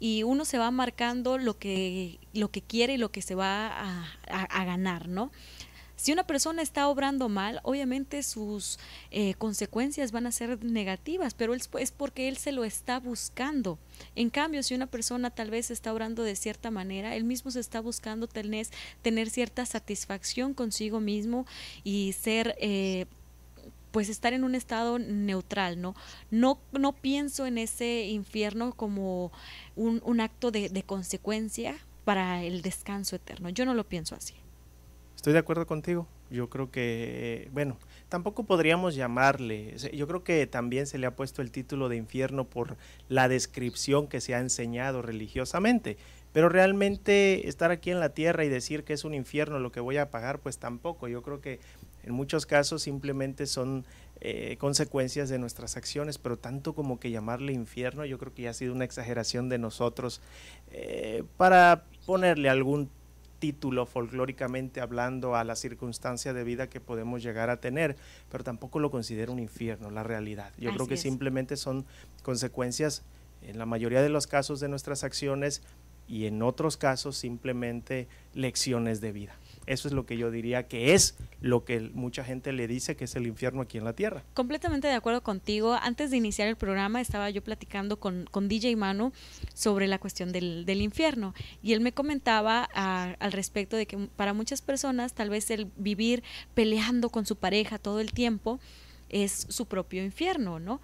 y 0.01 0.23
uno 0.23 0.45
se 0.45 0.57
va 0.57 0.71
marcando 0.71 1.37
lo 1.37 1.59
que, 1.59 2.19
lo 2.33 2.49
que 2.49 2.61
quiere 2.61 2.93
y 2.93 2.97
lo 2.97 3.11
que 3.11 3.21
se 3.21 3.35
va 3.35 4.07
a, 4.27 4.65
ganar, 4.65 5.07
¿no? 5.07 5.31
Si 5.95 6.11
una 6.11 6.25
persona 6.25 6.63
está 6.63 6.87
obrando 6.87 7.29
mal, 7.29 7.59
obviamente 7.61 8.23
sus 8.23 8.79
eh, 9.11 9.35
consecuencias 9.35 10.11
van 10.11 10.25
a 10.25 10.31
ser 10.31 10.63
negativas, 10.63 11.35
pero 11.35 11.53
es 11.53 11.91
porque 11.91 12.27
él 12.27 12.37
se 12.37 12.51
lo 12.51 12.63
está 12.63 12.99
buscando. 12.99 13.77
En 14.15 14.31
cambio, 14.31 14.63
si 14.63 14.73
una 14.73 14.87
persona 14.87 15.29
tal 15.29 15.51
vez 15.51 15.69
está 15.69 15.93
obrando 15.93 16.23
de 16.23 16.35
cierta 16.35 16.71
manera, 16.71 17.15
él 17.15 17.23
mismo 17.23 17.51
se 17.51 17.59
está 17.59 17.79
buscando 17.79 18.25
tener, 18.25 18.65
tener 19.03 19.29
cierta 19.29 19.67
satisfacción 19.67 20.55
consigo 20.55 20.99
mismo 20.99 21.45
y 21.83 22.13
ser... 22.13 22.55
Eh, 22.59 23.05
pues 23.91 24.09
estar 24.09 24.33
en 24.33 24.43
un 24.43 24.55
estado 24.55 24.99
neutral, 24.99 25.81
¿no? 25.81 25.95
No, 26.29 26.59
no 26.71 26.93
pienso 26.93 27.45
en 27.45 27.57
ese 27.57 28.07
infierno 28.07 28.73
como 28.73 29.31
un, 29.75 30.01
un 30.05 30.21
acto 30.21 30.51
de, 30.51 30.69
de, 30.69 30.83
consecuencia 30.83 31.77
para 32.05 32.43
el 32.43 32.61
descanso 32.61 33.15
eterno. 33.15 33.49
Yo 33.49 33.65
no 33.65 33.73
lo 33.73 33.83
pienso 33.83 34.15
así. 34.15 34.35
Estoy 35.15 35.33
de 35.33 35.39
acuerdo 35.39 35.67
contigo. 35.67 36.07
Yo 36.31 36.49
creo 36.49 36.71
que, 36.71 37.49
bueno, 37.51 37.77
tampoco 38.07 38.45
podríamos 38.45 38.95
llamarle, 38.95 39.75
yo 39.93 40.07
creo 40.07 40.23
que 40.23 40.47
también 40.47 40.87
se 40.87 40.97
le 40.97 41.05
ha 41.05 41.15
puesto 41.15 41.41
el 41.41 41.51
título 41.51 41.89
de 41.89 41.97
infierno 41.97 42.45
por 42.45 42.77
la 43.09 43.27
descripción 43.27 44.07
que 44.07 44.21
se 44.21 44.33
ha 44.33 44.39
enseñado 44.39 45.01
religiosamente. 45.01 45.97
Pero 46.31 46.47
realmente 46.47 47.49
estar 47.49 47.71
aquí 47.71 47.91
en 47.91 47.99
la 47.99 48.09
tierra 48.09 48.45
y 48.45 48.49
decir 48.49 48.85
que 48.85 48.93
es 48.93 49.03
un 49.03 49.13
infierno 49.13 49.59
lo 49.59 49.73
que 49.73 49.81
voy 49.81 49.97
a 49.97 50.09
pagar, 50.09 50.39
pues 50.39 50.57
tampoco. 50.57 51.09
Yo 51.09 51.21
creo 51.21 51.41
que 51.41 51.59
en 52.03 52.13
muchos 52.13 52.45
casos 52.45 52.81
simplemente 52.81 53.45
son 53.45 53.85
eh, 54.19 54.57
consecuencias 54.59 55.29
de 55.29 55.39
nuestras 55.39 55.77
acciones, 55.77 56.17
pero 56.17 56.37
tanto 56.37 56.73
como 56.73 56.99
que 56.99 57.11
llamarle 57.11 57.53
infierno, 57.53 58.05
yo 58.05 58.17
creo 58.17 58.33
que 58.33 58.43
ya 58.43 58.51
ha 58.51 58.53
sido 58.53 58.73
una 58.73 58.85
exageración 58.85 59.49
de 59.49 59.57
nosotros 59.57 60.21
eh, 60.71 61.23
para 61.37 61.85
ponerle 62.05 62.49
algún 62.49 62.89
título 63.39 63.87
folclóricamente 63.87 64.79
hablando 64.79 65.35
a 65.35 65.43
la 65.43 65.55
circunstancia 65.55 66.31
de 66.31 66.43
vida 66.43 66.69
que 66.69 66.79
podemos 66.79 67.23
llegar 67.23 67.49
a 67.49 67.59
tener, 67.59 67.95
pero 68.29 68.43
tampoco 68.43 68.79
lo 68.79 68.91
considero 68.91 69.33
un 69.33 69.39
infierno, 69.39 69.89
la 69.89 70.03
realidad. 70.03 70.53
Yo 70.59 70.71
creo 70.71 70.87
que 70.87 70.97
simplemente 70.97 71.57
son 71.57 71.85
consecuencias, 72.21 73.03
en 73.41 73.57
la 73.57 73.65
mayoría 73.65 74.03
de 74.03 74.09
los 74.09 74.27
casos, 74.27 74.59
de 74.59 74.69
nuestras 74.69 75.03
acciones 75.03 75.63
y 76.07 76.27
en 76.27 76.43
otros 76.43 76.77
casos 76.77 77.17
simplemente 77.17 78.07
lecciones 78.35 79.01
de 79.01 79.11
vida. 79.11 79.35
Eso 79.65 79.87
es 79.87 79.93
lo 79.93 80.05
que 80.05 80.17
yo 80.17 80.31
diría 80.31 80.67
que 80.67 80.93
es 80.93 81.15
lo 81.39 81.65
que 81.65 81.79
mucha 81.93 82.23
gente 82.23 82.51
le 82.51 82.67
dice 82.67 82.95
que 82.95 83.05
es 83.05 83.15
el 83.15 83.27
infierno 83.27 83.61
aquí 83.61 83.77
en 83.77 83.83
la 83.83 83.93
tierra. 83.93 84.23
Completamente 84.33 84.87
de 84.87 84.93
acuerdo 84.93 85.21
contigo. 85.21 85.73
Antes 85.73 86.11
de 86.11 86.17
iniciar 86.17 86.47
el 86.47 86.55
programa 86.55 87.01
estaba 87.01 87.29
yo 87.29 87.43
platicando 87.43 87.99
con, 87.99 88.27
con 88.31 88.47
DJ 88.47 88.75
Manu 88.75 89.11
sobre 89.53 89.87
la 89.87 89.99
cuestión 89.99 90.31
del, 90.31 90.65
del 90.65 90.81
infierno 90.81 91.33
y 91.61 91.73
él 91.73 91.81
me 91.81 91.93
comentaba 91.93 92.69
a, 92.73 93.15
al 93.19 93.31
respecto 93.31 93.75
de 93.75 93.85
que 93.85 93.97
para 94.15 94.33
muchas 94.33 94.61
personas 94.61 95.13
tal 95.13 95.29
vez 95.29 95.49
el 95.51 95.71
vivir 95.77 96.23
peleando 96.53 97.09
con 97.09 97.25
su 97.25 97.35
pareja 97.35 97.77
todo 97.77 97.99
el 97.99 98.13
tiempo 98.13 98.59
es 99.09 99.45
su 99.49 99.65
propio 99.65 100.03
infierno, 100.03 100.59
¿no? 100.59 100.81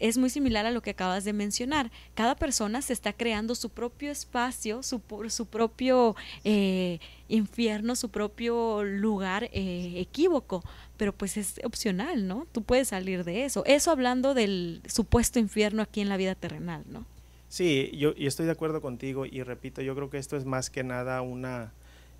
Es 0.00 0.18
muy 0.18 0.30
similar 0.30 0.66
a 0.66 0.70
lo 0.70 0.82
que 0.82 0.90
acabas 0.90 1.24
de 1.24 1.32
mencionar. 1.32 1.90
Cada 2.14 2.34
persona 2.34 2.82
se 2.82 2.92
está 2.92 3.12
creando 3.12 3.54
su 3.54 3.70
propio 3.70 4.10
espacio, 4.10 4.82
su, 4.82 5.00
su 5.28 5.46
propio 5.46 6.16
eh, 6.42 6.98
infierno, 7.28 7.94
su 7.94 8.08
propio 8.08 8.82
lugar 8.82 9.44
eh, 9.52 9.94
equívoco, 9.96 10.64
pero 10.96 11.12
pues 11.12 11.36
es 11.36 11.60
opcional, 11.64 12.26
¿no? 12.26 12.46
Tú 12.50 12.62
puedes 12.62 12.88
salir 12.88 13.24
de 13.24 13.44
eso. 13.44 13.62
Eso 13.66 13.90
hablando 13.90 14.34
del 14.34 14.82
supuesto 14.86 15.38
infierno 15.38 15.82
aquí 15.82 16.00
en 16.00 16.08
la 16.08 16.16
vida 16.16 16.34
terrenal, 16.34 16.82
¿no? 16.88 17.04
Sí, 17.48 17.90
yo 17.96 18.14
estoy 18.16 18.46
de 18.46 18.52
acuerdo 18.52 18.80
contigo 18.80 19.26
y 19.26 19.42
repito, 19.42 19.82
yo 19.82 19.94
creo 19.94 20.08
que 20.08 20.18
esto 20.18 20.36
es 20.36 20.44
más 20.44 20.70
que 20.70 20.84
nada 20.84 21.20
una 21.20 21.72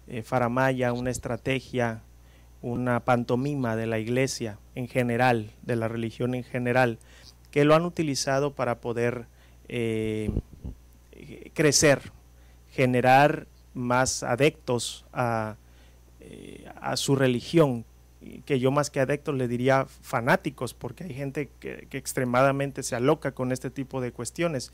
eh, 0.09 0.23
faramaya, 0.23 0.93
una 0.93 1.11
estrategia, 1.11 2.03
una 2.63 3.01
pantomima 3.05 3.77
de 3.77 3.87
la 3.87 4.01
iglesia 4.01 4.59
en 4.75 4.89
general, 4.89 5.53
de 5.63 5.77
la 5.77 5.87
religión 5.87 6.35
en 6.35 6.43
general, 6.43 6.99
que 7.51 7.65
lo 7.65 7.75
han 7.75 7.85
utilizado 7.85 8.53
para 8.53 8.81
poder 8.81 9.27
eh, 9.69 10.31
crecer, 11.55 12.13
generar 12.73 13.47
más 13.75 14.23
adeptos 14.23 15.05
a, 15.13 15.57
eh, 16.21 16.69
a, 16.81 16.97
su 16.97 17.17
religión, 17.17 17.85
que 18.45 18.61
yo 18.61 18.71
más 18.71 18.91
que 18.91 19.01
adeptos 19.01 19.35
le 19.35 19.49
diría 19.49 19.87
fanáticos, 20.03 20.75
porque 20.75 21.05
hay 21.05 21.15
gente 21.15 21.51
que, 21.61 21.87
que, 21.89 21.99
extremadamente 21.99 22.83
se 22.83 22.97
aloca 22.97 23.33
con 23.33 23.53
este 23.53 23.71
tipo 23.71 24.01
de 24.01 24.13
cuestiones. 24.13 24.73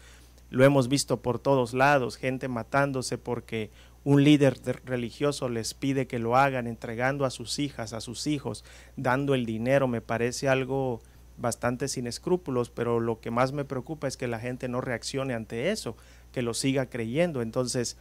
Lo 0.50 0.64
hemos 0.64 0.88
visto 0.88 1.18
por 1.18 1.38
todos 1.38 1.74
lados, 1.74 2.16
gente 2.16 2.48
matándose 2.48 3.18
porque 3.18 3.70
un 4.04 4.22
líder 4.22 4.56
religioso 4.84 5.48
les 5.48 5.74
pide 5.74 6.06
que 6.06 6.20
lo 6.20 6.36
hagan, 6.36 6.68
entregando 6.68 7.24
a 7.24 7.30
sus 7.30 7.58
hijas, 7.58 7.92
a 7.92 8.00
sus 8.00 8.28
hijos, 8.28 8.64
dando 8.96 9.34
el 9.34 9.44
dinero, 9.46 9.88
me 9.88 10.00
parece 10.00 10.48
algo 10.48 11.00
bastante 11.38 11.88
sin 11.88 12.06
escrúpulos, 12.06 12.70
pero 12.70 13.00
lo 13.00 13.20
que 13.20 13.30
más 13.30 13.52
me 13.52 13.64
preocupa 13.64 14.08
es 14.08 14.16
que 14.16 14.28
la 14.28 14.40
gente 14.40 14.68
no 14.68 14.80
reaccione 14.80 15.34
ante 15.34 15.70
eso, 15.70 15.96
que 16.32 16.42
lo 16.42 16.54
siga 16.54 16.86
creyendo. 16.86 17.42
Entonces, 17.42 17.96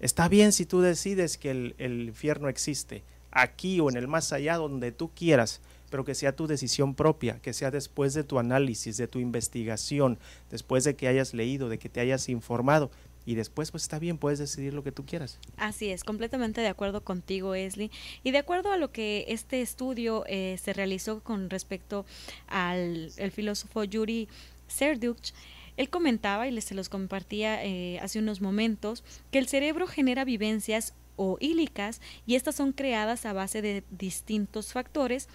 está 0.00 0.28
bien 0.28 0.52
si 0.52 0.66
tú 0.66 0.80
decides 0.80 1.38
que 1.38 1.50
el, 1.50 1.74
el 1.78 2.08
infierno 2.08 2.48
existe, 2.48 3.02
aquí 3.30 3.80
o 3.80 3.90
en 3.90 3.96
el 3.96 4.08
más 4.08 4.32
allá, 4.32 4.56
donde 4.56 4.92
tú 4.92 5.10
quieras, 5.14 5.60
pero 5.90 6.04
que 6.04 6.14
sea 6.14 6.36
tu 6.36 6.46
decisión 6.46 6.94
propia, 6.94 7.40
que 7.42 7.52
sea 7.52 7.70
después 7.70 8.14
de 8.14 8.24
tu 8.24 8.38
análisis, 8.38 8.96
de 8.96 9.08
tu 9.08 9.18
investigación, 9.18 10.18
después 10.50 10.84
de 10.84 10.94
que 10.94 11.08
hayas 11.08 11.34
leído, 11.34 11.68
de 11.68 11.78
que 11.78 11.88
te 11.88 12.00
hayas 12.00 12.28
informado, 12.28 12.90
y 13.26 13.34
después 13.34 13.70
pues 13.70 13.84
está 13.84 13.98
bien, 13.98 14.18
puedes 14.18 14.38
decidir 14.38 14.74
lo 14.74 14.82
que 14.82 14.92
tú 14.92 15.04
quieras. 15.04 15.38
Así 15.56 15.90
es, 15.90 16.04
completamente 16.04 16.60
de 16.60 16.68
acuerdo 16.68 17.02
contigo, 17.02 17.54
Esli. 17.54 17.90
Y 18.24 18.30
de 18.30 18.38
acuerdo 18.38 18.72
a 18.72 18.76
lo 18.76 18.92
que 18.92 19.26
este 19.28 19.62
estudio 19.62 20.24
eh, 20.26 20.58
se 20.62 20.72
realizó 20.72 21.20
con 21.20 21.50
respecto 21.50 22.06
al 22.48 23.12
el 23.16 23.30
filósofo 23.30 23.84
Yuri 23.84 24.28
Serduch, 24.68 25.32
él 25.76 25.88
comentaba 25.88 26.46
y 26.48 26.50
les 26.50 26.64
se 26.64 26.74
los 26.74 26.88
compartía 26.88 27.64
eh, 27.64 27.98
hace 28.00 28.18
unos 28.18 28.40
momentos 28.40 29.02
que 29.30 29.38
el 29.38 29.48
cerebro 29.48 29.86
genera 29.86 30.24
vivencias 30.24 30.94
o 31.16 31.36
ílicas 31.40 32.00
y 32.26 32.34
estas 32.34 32.54
son 32.54 32.72
creadas 32.72 33.26
a 33.26 33.32
base 33.32 33.62
de 33.62 33.84
distintos 33.90 34.72
factores 34.72 35.28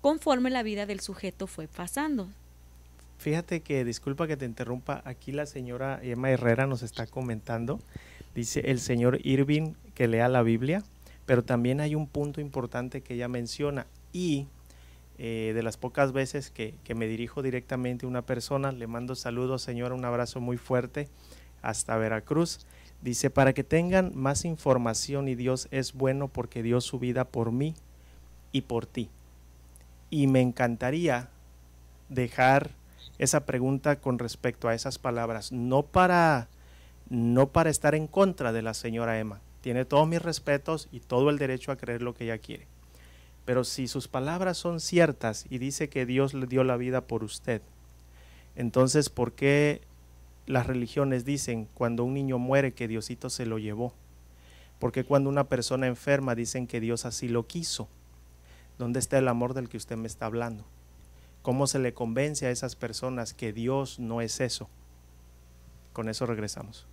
conforme 0.00 0.50
la 0.50 0.62
vida 0.62 0.86
del 0.86 1.00
sujeto 1.00 1.46
fue 1.46 1.68
pasando. 1.68 2.28
Fíjate 3.20 3.60
que, 3.60 3.84
disculpa 3.84 4.26
que 4.26 4.38
te 4.38 4.46
interrumpa, 4.46 5.02
aquí 5.04 5.30
la 5.30 5.44
señora 5.44 6.00
Emma 6.02 6.30
Herrera 6.30 6.66
nos 6.66 6.82
está 6.82 7.06
comentando, 7.06 7.78
dice 8.34 8.60
el 8.64 8.80
señor 8.80 9.18
Irving 9.22 9.74
que 9.94 10.08
lea 10.08 10.26
la 10.30 10.42
Biblia, 10.42 10.82
pero 11.26 11.44
también 11.44 11.82
hay 11.82 11.94
un 11.94 12.06
punto 12.06 12.40
importante 12.40 13.02
que 13.02 13.12
ella 13.12 13.28
menciona 13.28 13.86
y 14.14 14.46
eh, 15.18 15.52
de 15.54 15.62
las 15.62 15.76
pocas 15.76 16.12
veces 16.12 16.50
que, 16.50 16.72
que, 16.82 16.94
me 16.94 17.06
dirijo 17.08 17.42
directamente 17.42 18.06
a 18.06 18.08
una 18.08 18.22
persona, 18.22 18.72
le 18.72 18.86
mando 18.86 19.14
saludos 19.14 19.60
señora, 19.60 19.94
un 19.94 20.06
abrazo 20.06 20.40
muy 20.40 20.56
fuerte 20.56 21.06
hasta 21.60 21.98
Veracruz. 21.98 22.60
Dice, 23.02 23.28
para 23.28 23.52
que 23.52 23.64
tengan 23.64 24.12
más 24.14 24.46
información 24.46 25.28
y 25.28 25.34
Dios 25.34 25.68
es 25.72 25.92
bueno 25.92 26.28
porque 26.28 26.62
dio 26.62 26.80
su 26.80 26.98
vida 26.98 27.26
por 27.26 27.52
mí 27.52 27.74
y 28.50 28.62
por 28.62 28.86
ti. 28.86 29.10
Y 30.08 30.26
me 30.26 30.40
encantaría 30.40 31.28
dejar 32.08 32.79
esa 33.18 33.44
pregunta 33.44 34.00
con 34.00 34.18
respecto 34.18 34.68
a 34.68 34.74
esas 34.74 34.98
palabras, 34.98 35.52
no 35.52 35.82
para, 35.82 36.48
no 37.08 37.48
para 37.48 37.70
estar 37.70 37.94
en 37.94 38.06
contra 38.06 38.52
de 38.52 38.62
la 38.62 38.74
señora 38.74 39.18
Emma. 39.18 39.40
Tiene 39.60 39.84
todos 39.84 40.08
mis 40.08 40.22
respetos 40.22 40.88
y 40.90 41.00
todo 41.00 41.28
el 41.30 41.38
derecho 41.38 41.70
a 41.70 41.76
creer 41.76 42.02
lo 42.02 42.14
que 42.14 42.24
ella 42.24 42.38
quiere. 42.38 42.66
Pero 43.44 43.64
si 43.64 43.88
sus 43.88 44.08
palabras 44.08 44.56
son 44.56 44.80
ciertas 44.80 45.46
y 45.50 45.58
dice 45.58 45.88
que 45.88 46.06
Dios 46.06 46.34
le 46.34 46.46
dio 46.46 46.64
la 46.64 46.76
vida 46.76 47.02
por 47.02 47.24
usted, 47.24 47.62
entonces 48.56 49.10
¿por 49.10 49.32
qué 49.32 49.82
las 50.46 50.66
religiones 50.66 51.24
dicen 51.24 51.68
cuando 51.74 52.04
un 52.04 52.14
niño 52.14 52.38
muere 52.38 52.72
que 52.72 52.88
Diosito 52.88 53.28
se 53.28 53.46
lo 53.46 53.58
llevó? 53.58 53.94
Porque 54.78 55.04
cuando 55.04 55.28
una 55.28 55.44
persona 55.44 55.86
enferma 55.86 56.34
dicen 56.34 56.66
que 56.66 56.80
Dios 56.80 57.04
así 57.04 57.28
lo 57.28 57.46
quiso? 57.46 57.88
¿Dónde 58.78 58.98
está 58.98 59.18
el 59.18 59.28
amor 59.28 59.52
del 59.52 59.68
que 59.68 59.76
usted 59.76 59.96
me 59.96 60.06
está 60.06 60.26
hablando? 60.26 60.64
¿Cómo 61.42 61.66
se 61.66 61.78
le 61.78 61.94
convence 61.94 62.46
a 62.46 62.50
esas 62.50 62.76
personas 62.76 63.32
que 63.32 63.52
Dios 63.52 63.98
no 63.98 64.20
es 64.20 64.40
eso? 64.40 64.68
Con 65.92 66.08
eso 66.08 66.26
regresamos. 66.26 66.86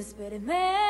It's 0.00 0.14
better 0.14 0.36
it. 0.36 0.89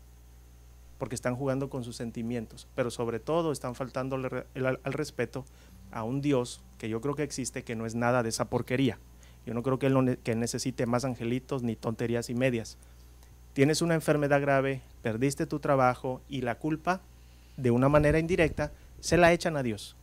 porque 0.98 1.14
están 1.14 1.36
jugando 1.36 1.70
con 1.70 1.84
sus 1.84 1.96
sentimientos, 1.96 2.68
pero 2.74 2.90
sobre 2.90 3.20
todo 3.20 3.52
están 3.52 3.76
faltando 3.76 4.16
al, 4.16 4.80
respeto 4.86 5.46
a 5.92 6.02
un 6.04 6.22
Dios 6.22 6.64
que 6.80 6.90
yo 6.90 7.00
creo 7.00 7.14
que 7.14 7.22
existe, 7.22 7.64
que 7.64 7.76
no 7.76 7.86
es 7.86 7.94
nada 7.94 8.24
de 8.24 8.30
esa 8.30 8.50
porquería. 8.50 8.98
Yo 9.46 9.54
no 9.54 9.62
creo 9.62 9.78
que 9.78 9.86
él, 9.86 10.20
que 10.24 10.36
necesite 10.36 10.88
más 10.88 11.06
angelitos 11.06 11.62
ni 11.62 11.76
tonterías 11.76 12.32
y 12.32 12.34
medias 12.34 12.80
tienes 13.58 13.82
una 13.82 13.96
enfermedad 13.96 14.40
grave, 14.40 14.82
perdiste 15.02 15.48
tu 15.48 15.58
trabajo 15.58 16.22
y 16.30 16.42
la 16.42 16.60
culpa, 16.60 17.02
de 17.56 17.72
una 17.72 17.90
manera 17.90 18.20
indirecta, 18.20 18.72
se 19.00 19.18
la 19.18 19.34
echan 19.34 19.58
a 19.58 19.64
Dios. 19.64 19.96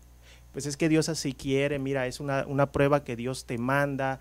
Pues 0.53 0.67
es 0.67 0.77
que 0.77 0.89
Dios 0.89 1.09
así 1.09 1.35
quiere, 1.35 1.79
mira, 1.79 2.09
es 2.09 2.19
una, 2.19 2.45
una 2.49 2.73
prueba 2.73 3.05
que 3.05 3.15
Dios 3.15 3.45
te 3.45 3.57
manda. 3.57 4.19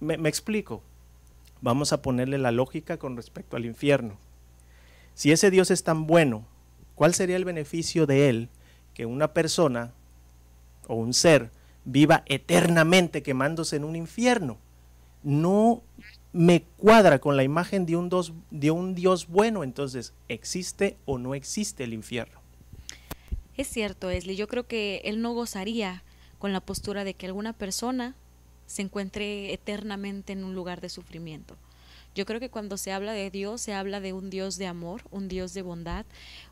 Me, 0.00 0.16
me, 0.16 0.30
explico. 0.30 0.82
Vamos 1.60 1.92
a 1.92 2.00
ponerle 2.00 2.38
la 2.38 2.50
lógica 2.50 2.96
con 2.96 3.14
respecto 3.14 3.58
al 3.58 3.66
infierno. 3.66 4.16
Si 5.12 5.32
ese 5.32 5.50
Dios 5.50 5.70
es 5.70 5.84
tan 5.84 6.06
bueno, 6.06 6.46
¿cuál 6.94 7.12
sería 7.12 7.36
el 7.36 7.44
beneficio 7.44 8.06
de 8.06 8.30
él 8.30 8.48
que 8.94 9.04
una 9.04 9.34
persona 9.34 9.92
o 10.88 10.94
un 10.94 11.12
ser 11.12 11.50
viva 11.84 12.22
eternamente 12.24 13.22
quemándose 13.22 13.76
en 13.76 13.84
un 13.84 13.96
infierno? 13.96 14.56
No 15.22 15.82
me 16.36 16.64
cuadra 16.76 17.18
con 17.18 17.34
la 17.38 17.44
imagen 17.44 17.86
de 17.86 17.96
un, 17.96 18.10
dos, 18.10 18.34
de 18.50 18.70
un 18.70 18.94
Dios 18.94 19.26
bueno, 19.26 19.64
entonces, 19.64 20.12
¿existe 20.28 20.98
o 21.06 21.16
no 21.16 21.34
existe 21.34 21.84
el 21.84 21.94
infierno? 21.94 22.40
Es 23.56 23.68
cierto, 23.68 24.10
Esli, 24.10 24.36
yo 24.36 24.46
creo 24.46 24.66
que 24.66 25.00
él 25.06 25.22
no 25.22 25.32
gozaría 25.32 26.02
con 26.38 26.52
la 26.52 26.60
postura 26.60 27.04
de 27.04 27.14
que 27.14 27.24
alguna 27.24 27.54
persona 27.54 28.14
se 28.66 28.82
encuentre 28.82 29.54
eternamente 29.54 30.34
en 30.34 30.44
un 30.44 30.54
lugar 30.54 30.82
de 30.82 30.90
sufrimiento. 30.90 31.56
Yo 32.14 32.26
creo 32.26 32.38
que 32.38 32.50
cuando 32.50 32.76
se 32.76 32.92
habla 32.92 33.12
de 33.12 33.30
Dios, 33.30 33.62
se 33.62 33.72
habla 33.72 34.00
de 34.00 34.12
un 34.12 34.28
Dios 34.28 34.58
de 34.58 34.66
amor, 34.66 35.04
un 35.10 35.28
Dios 35.28 35.54
de 35.54 35.62
bondad, 35.62 36.04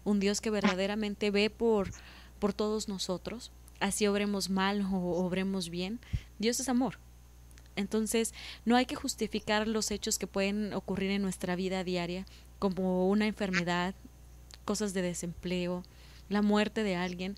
un 0.03 0.19
Dios 0.19 0.41
que 0.41 0.49
verdaderamente 0.49 1.31
ve 1.31 1.51
por, 1.51 1.91
por 2.39 2.55
todos 2.55 2.89
nosotros, 2.89 3.53
así 3.81 4.07
obremos 4.07 4.49
mal 4.49 4.81
o 4.91 5.23
obremos 5.27 5.69
bien. 5.69 6.01
Dios 6.39 6.59
es 6.59 6.71
amor. 6.71 7.04
Entonces, 7.77 8.35
no 8.65 8.77
hay 8.77 8.87
que 8.87 8.95
justificar 8.95 9.67
los 9.67 9.91
hechos 9.91 10.19
que 10.19 10.27
pueden 10.27 10.73
ocurrir 10.75 11.11
en 11.11 11.23
nuestra 11.23 11.57
vida 11.57 11.85
diaria, 11.85 12.27
como 12.59 13.09
una 13.09 13.27
enfermedad, 13.27 13.95
cosas 14.65 14.95
de 14.95 15.03
desempleo, 15.03 15.83
la 16.29 16.43
muerte 16.43 16.83
de 16.83 16.97
alguien, 16.97 17.37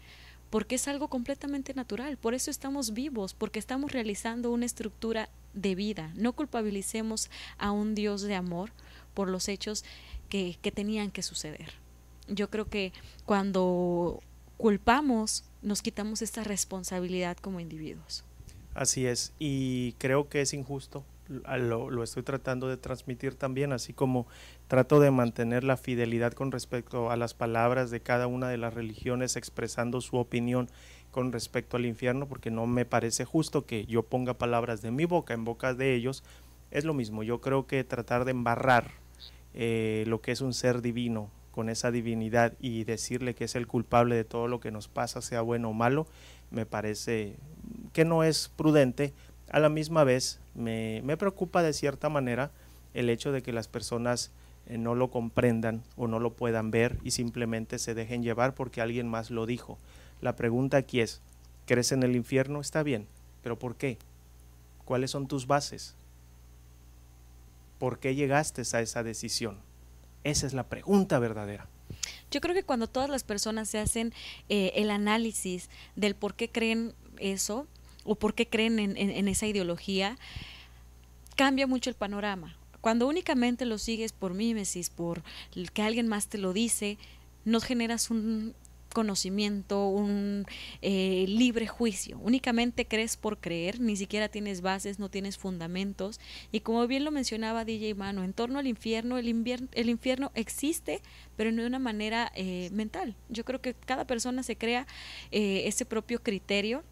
porque 0.51 0.76
es 0.76 0.89
algo 0.89 1.09
completamente 1.09 1.74
natural. 1.74 2.16
Por 2.16 2.34
eso 2.34 2.51
estamos 2.51 2.93
vivos, 2.93 3.34
porque 3.34 3.59
estamos 3.59 3.93
realizando 3.93 4.51
una 4.51 4.66
estructura 4.66 5.28
de 5.55 5.74
vida. 5.74 6.12
No 6.14 6.34
culpabilicemos 6.34 7.30
a 7.59 7.72
un 7.72 7.95
Dios 7.95 8.22
de 8.22 8.34
amor 8.34 8.70
por 9.14 9.28
los 9.28 9.49
hechos 9.49 9.84
que, 10.28 10.59
que 10.62 10.70
tenían 10.70 11.11
que 11.11 11.22
suceder. 11.22 11.72
Yo 12.28 12.51
creo 12.51 12.68
que 12.68 12.93
cuando 13.24 14.22
culpamos, 14.57 15.45
nos 15.62 15.82
quitamos 15.82 16.22
esta 16.22 16.45
responsabilidad 16.45 17.37
como 17.39 17.61
individuos. 17.61 18.24
Así 18.77 19.07
es, 19.07 19.33
y 19.39 19.93
creo 19.93 20.29
que 20.29 20.43
es 20.43 20.53
injusto, 20.53 21.03
lo, 21.31 22.03
estoy 22.03 22.22
tratando 22.22 22.68
de 22.68 22.77
transmitir 22.77 23.35
también, 23.35 23.72
así 23.72 23.95
como 23.95 24.27
trato 24.68 25.01
de 25.01 25.11
mantener 25.11 25.64
la 25.64 25.79
fidelidad 25.79 26.35
con 26.35 26.53
respecto 26.53 27.11
a 27.11 27.16
las 27.16 27.33
palabras 27.33 27.91
de 27.91 28.01
cada 28.01 28.27
una 28.27 28.51
de 28.51 28.59
las 28.59 28.74
religiones 28.74 29.37
expresando 29.37 30.03
su 30.03 30.18
opinión 30.18 30.68
con 31.11 31.33
respecto 31.33 31.79
al 31.79 31.87
infierno, 31.87 32.29
porque 32.29 32.51
no 32.51 32.66
me 32.66 32.85
parece 32.85 33.24
justo 33.24 33.64
que 33.64 33.87
yo 33.87 34.03
ponga 34.03 34.35
palabras 34.35 34.83
de 34.83 34.91
mi 34.91 35.07
boca 35.07 35.33
en 35.33 35.47
boca 35.47 35.72
de 35.72 35.95
ellos, 35.95 36.22
es 36.70 36.85
lo 36.85 36.93
mismo, 36.93 37.22
yo 37.22 37.41
creo 37.41 37.66
que 37.66 37.83
tratar 37.83 38.27
de 38.27 38.33
embarrar 38.33 38.91
eh, 39.55 40.05
lo 40.07 40.20
que 40.20 40.33
es 40.33 40.43
un 40.43 40.53
ser 40.53 40.83
divino 40.83 41.31
con 41.51 41.70
esa 41.70 41.91
divinidad 41.91 42.53
y 42.61 42.85
decirle 42.85 43.35
que 43.35 43.45
es 43.45 43.55
el 43.55 43.66
culpable 43.66 44.14
de 44.14 44.24
todo 44.24 44.47
lo 44.47 44.61
que 44.61 44.70
nos 44.70 44.89
pasa, 44.89 45.22
sea 45.22 45.41
bueno 45.41 45.70
o 45.70 45.72
malo, 45.72 46.07
me 46.51 46.66
parece 46.66 47.36
que 47.92 48.05
no 48.05 48.22
es 48.22 48.51
prudente. 48.57 49.12
A 49.51 49.61
la 49.61 49.68
misma 49.68 50.05
vez 50.05 50.40
me, 50.55 51.03
me 51.05 51.16
preocupa 51.16 51.62
de 51.62 51.72
cierta 51.72 52.09
manera 52.09 52.51
el 52.94 53.11
hecho 53.11 53.32
de 53.32 53.42
que 53.42 53.53
las 53.53 53.68
personas 53.68 54.32
eh, 54.66 54.78
no 54.78 54.94
lo 54.94 55.11
comprendan 55.11 55.82
o 55.97 56.09
no 56.09 56.18
lo 56.18 56.32
puedan 56.32 56.70
ver 56.70 56.99
y 57.05 57.12
simplemente 57.12 57.78
se 57.78 57.94
dejen 57.94 58.22
llevar 58.22 58.55
porque 58.55 58.80
alguien 58.80 59.09
más 59.09 59.30
lo 59.30 59.47
dijo. 59.47 59.78
La 60.20 60.34
pregunta 60.34 60.78
aquí 60.78 61.01
es, 61.01 61.20
¿crees 61.66 61.92
en 61.92 62.03
el 62.03 62.16
infierno? 62.16 62.61
Está 62.61 62.82
bien, 62.82 63.07
pero 63.42 63.59
¿por 63.59 63.76
qué? 63.76 63.99
¿Cuáles 64.84 65.11
son 65.11 65.28
tus 65.28 65.47
bases? 65.47 65.94
¿Por 67.78 67.99
qué 67.99 68.14
llegaste 68.14 68.62
a 68.72 68.80
esa 68.80 69.03
decisión? 69.03 69.59
Esa 70.24 70.47
es 70.47 70.55
la 70.55 70.64
pregunta 70.64 71.18
verdadera. 71.18 71.68
Yo 72.31 72.41
creo 72.41 72.55
que 72.55 72.63
cuando 72.63 72.87
todas 72.87 73.11
las 73.11 73.25
personas 73.25 73.69
se 73.69 73.79
hacen 73.79 74.13
eh, 74.49 74.73
el 74.77 74.91
análisis 74.91 75.71
del 75.95 76.15
por 76.15 76.35
qué 76.35 76.49
creen 76.49 76.95
eso 77.19 77.67
o 78.05 78.15
por 78.15 78.35
qué 78.35 78.47
creen 78.49 78.79
en, 78.79 78.97
en, 78.97 79.29
esa 79.29 79.47
ideología, 79.47 80.17
cambia 81.35 81.67
mucho 81.67 81.91
el 81.91 81.97
panorama. 81.97 82.57
Cuando 82.81 83.09
únicamente 83.09 83.65
lo 83.65 83.79
sigues 83.79 84.13
por 84.13 84.35
mímesis, 84.35 84.91
por 84.91 85.23
que 85.73 85.83
alguien 85.83 86.07
más 86.07 86.29
te 86.29 86.39
lo 86.39 86.53
dice, 86.53 86.99
no 87.45 87.61
generas 87.61 88.11
un 88.11 88.55
conocimiento, 88.97 89.88
un 89.88 90.47
eh, 90.80 91.26
libre 91.28 91.66
juicio. 91.66 92.18
Únicamente 92.18 92.86
crees 92.86 93.18
por 93.18 93.36
creer, 93.36 93.78
ni 93.78 93.94
siquiera 93.94 94.30
tienes 94.30 94.62
bases, 94.62 94.99
no 94.99 95.11
tienes 95.11 95.36
fundamentos. 95.36 96.18
Y 96.51 96.61
como 96.61 96.86
bien 96.86 97.05
lo 97.05 97.11
mencionaba 97.11 97.66
DJ 97.66 97.94
Mano, 97.94 98.24
en 98.24 98.32
torno 98.32 98.59
al 98.59 98.66
infierno, 98.66 99.18
el, 99.18 99.68
el 99.74 99.88
infierno 99.90 100.32
existe, 100.34 101.03
pero 101.36 101.53
no 101.53 101.61
de 101.61 101.68
una 101.68 101.78
manera 101.78 102.32
eh, 102.34 102.70
mental. 102.72 103.16
Yo 103.28 103.44
creo 103.44 103.61
que 103.61 103.74
cada 103.74 104.07
persona 104.07 104.42
se 104.42 104.57
crea 104.57 104.86
eh, 105.30 105.64
ese 105.66 105.84
propio 105.84 106.22
criterio 106.22 106.82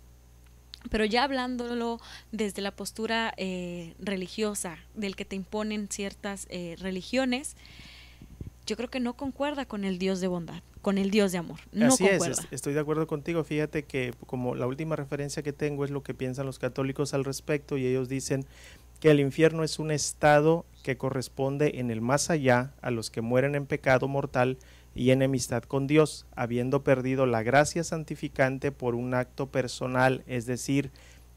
pero 0.91 1.07
ya 1.07 1.25
hablándolo 1.25 1.99
desde 2.31 2.61
la 2.61 2.71
postura 2.71 3.33
eh, 3.39 3.95
religiosa, 3.99 4.77
del 4.95 5.17
que 5.17 5.25
te 5.25 5.35
imponen 5.35 5.89
ciertas 5.89 6.47
religiones, 6.79 7.57
yo 8.67 8.77
creo 8.77 8.89
que 8.89 9.01
no 9.01 9.15
concuerda 9.15 9.67
con 9.67 9.85
el 9.85 9.99
Dios 9.99 10.21
de 10.21 10.29
bondad, 10.29 10.63
con 10.81 10.99
el 10.99 11.11
Dios 11.11 11.33
de 11.33 11.39
amor. 11.39 11.61
No 11.73 11.87
Así 11.87 12.09
concuerda. 12.09 12.43
es, 12.43 12.49
estoy 12.51 12.73
de 12.73 12.81
acuerdo 12.81 13.07
contigo. 13.07 13.45
Fíjate 13.45 13.85
que 13.85 14.15
como 14.27 14.55
la 14.55 14.67
última 14.67 14.97
referencia 14.97 15.43
que 15.43 15.53
tengo 15.53 15.85
es 15.85 15.91
lo 15.91 16.03
que 16.03 16.15
piensan 16.15 16.47
los 16.47 16.59
católicos 16.59 17.15
al 17.15 17.25
respecto 17.25 17.77
y 17.77 17.87
ellos 17.87 18.09
dicen 18.09 18.47
que 19.01 19.11
el 19.11 19.21
infierno 19.21 19.65
es 19.65 19.79
un 19.79 19.91
estado 19.91 20.65
que 20.83 20.97
corresponde 20.97 21.79
en 21.79 21.91
el 21.91 22.01
más 22.01 22.31
allá 22.31 22.73
a 22.81 22.91
los 22.91 23.11
que 23.11 23.21
mueren 23.21 23.55
en 23.55 23.67
pecado 23.67 24.09
mortal 24.09 24.59
y 24.95 25.11
enemistad 25.11 25.65
con 25.65 25.87
Dios, 25.87 26.27
habiendo 26.37 26.85
perdido 26.85 27.27
la 27.27 27.43
gracia 27.43 27.85
santificante 27.85 28.73
por 28.73 28.95
un 28.95 29.13
acto 29.13 29.49
personal, 29.49 30.23
es 30.27 30.47
decir, 30.47 30.91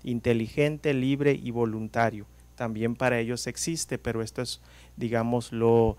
inteligente, 0.04 0.94
libre 0.94 1.34
y 1.34 1.52
voluntario. 1.52 2.28
También 2.58 2.96
para 2.96 3.20
ellos 3.20 3.46
existe, 3.46 4.00
pero 4.00 4.24
esto 4.24 4.42
es, 4.42 4.62
digámoslo, 4.96 5.96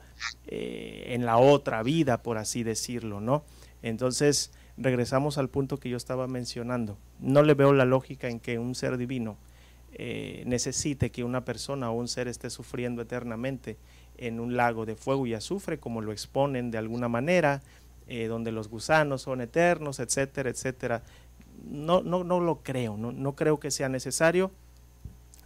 eh, 0.49 1.05
en 1.11 1.25
la 1.25 1.39
otra 1.39 1.85
vida, 1.85 2.21
por 2.25 2.37
así 2.37 2.65
decirlo, 2.65 3.21
¿no? 3.21 3.45
Entonces, 3.81 4.51
regresamos 4.77 5.39
al 5.39 5.51
punto 5.51 5.79
que 5.79 5.89
yo 5.89 5.97
estaba 5.97 6.27
mencionando. 6.27 6.99
No 7.21 7.45
le 7.45 7.55
veo 7.55 7.73
la 7.73 7.85
lógica 7.85 8.29
en 8.29 8.41
que 8.41 8.59
un 8.59 8.75
ser 8.75 8.97
divino 8.97 9.39
eh, 9.93 10.43
necesite 10.47 11.13
que 11.13 11.23
una 11.23 11.45
persona 11.45 11.93
o 11.93 11.95
un 11.95 12.09
ser 12.09 12.27
esté 12.27 12.51
sufriendo 12.51 13.03
eternamente 13.03 13.77
en 14.17 14.41
un 14.41 14.57
lago 14.57 14.85
de 14.85 14.97
fuego 14.97 15.29
y 15.29 15.35
azufre, 15.35 15.79
como 15.79 16.01
lo 16.01 16.11
exponen 16.11 16.73
de 16.73 16.79
alguna 16.79 17.09
manera, 17.09 17.63
eh, 18.09 18.27
donde 18.27 18.51
los 18.51 18.69
gusanos 18.69 19.23
son 19.23 19.43
eternos, 19.43 20.01
etcétera, 20.01 20.51
etcétera. 20.51 21.05
No, 21.65 22.03
no, 22.03 22.25
no 22.25 22.41
lo 22.41 22.65
creo, 22.65 22.97
no, 22.97 23.13
no 23.13 23.37
creo 23.37 23.61
que 23.61 23.71
sea 23.71 23.89
necesario. 23.89 24.51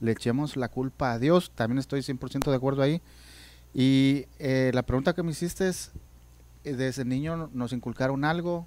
le 0.00 0.12
echemos 0.12 0.56
la 0.56 0.68
culpa 0.68 1.12
a 1.12 1.18
Dios. 1.18 1.52
También 1.54 1.78
estoy 1.78 2.00
100% 2.00 2.50
de 2.50 2.56
acuerdo 2.56 2.82
ahí. 2.82 3.00
Y 3.72 4.26
eh, 4.38 4.70
la 4.74 4.82
pregunta 4.82 5.14
que 5.14 5.22
me 5.22 5.30
hiciste 5.30 5.68
es, 5.68 5.92
eh, 6.64 6.74
desde 6.74 7.04
niño 7.04 7.50
nos 7.52 7.72
inculcaron 7.72 8.24
algo, 8.24 8.66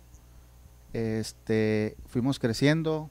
este, 0.93 1.97
fuimos 2.07 2.39
creciendo, 2.39 3.09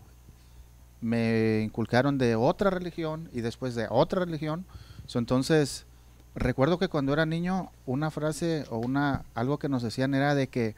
me 1.06 1.62
inculcaron 1.62 2.18
de 2.18 2.34
otra 2.34 2.68
religión 2.68 3.30
y 3.32 3.40
después 3.40 3.76
de 3.76 3.86
otra 3.88 4.24
religión. 4.24 4.66
entonces, 5.14 5.86
recuerdo 6.34 6.78
que 6.80 6.88
cuando 6.88 7.12
era 7.12 7.24
niño, 7.26 7.70
una 7.86 8.10
frase 8.10 8.64
o 8.70 8.78
una 8.78 9.24
algo 9.34 9.58
que 9.58 9.68
nos 9.68 9.82
decían 9.82 10.14
era 10.14 10.34
de 10.34 10.48
que 10.48 10.74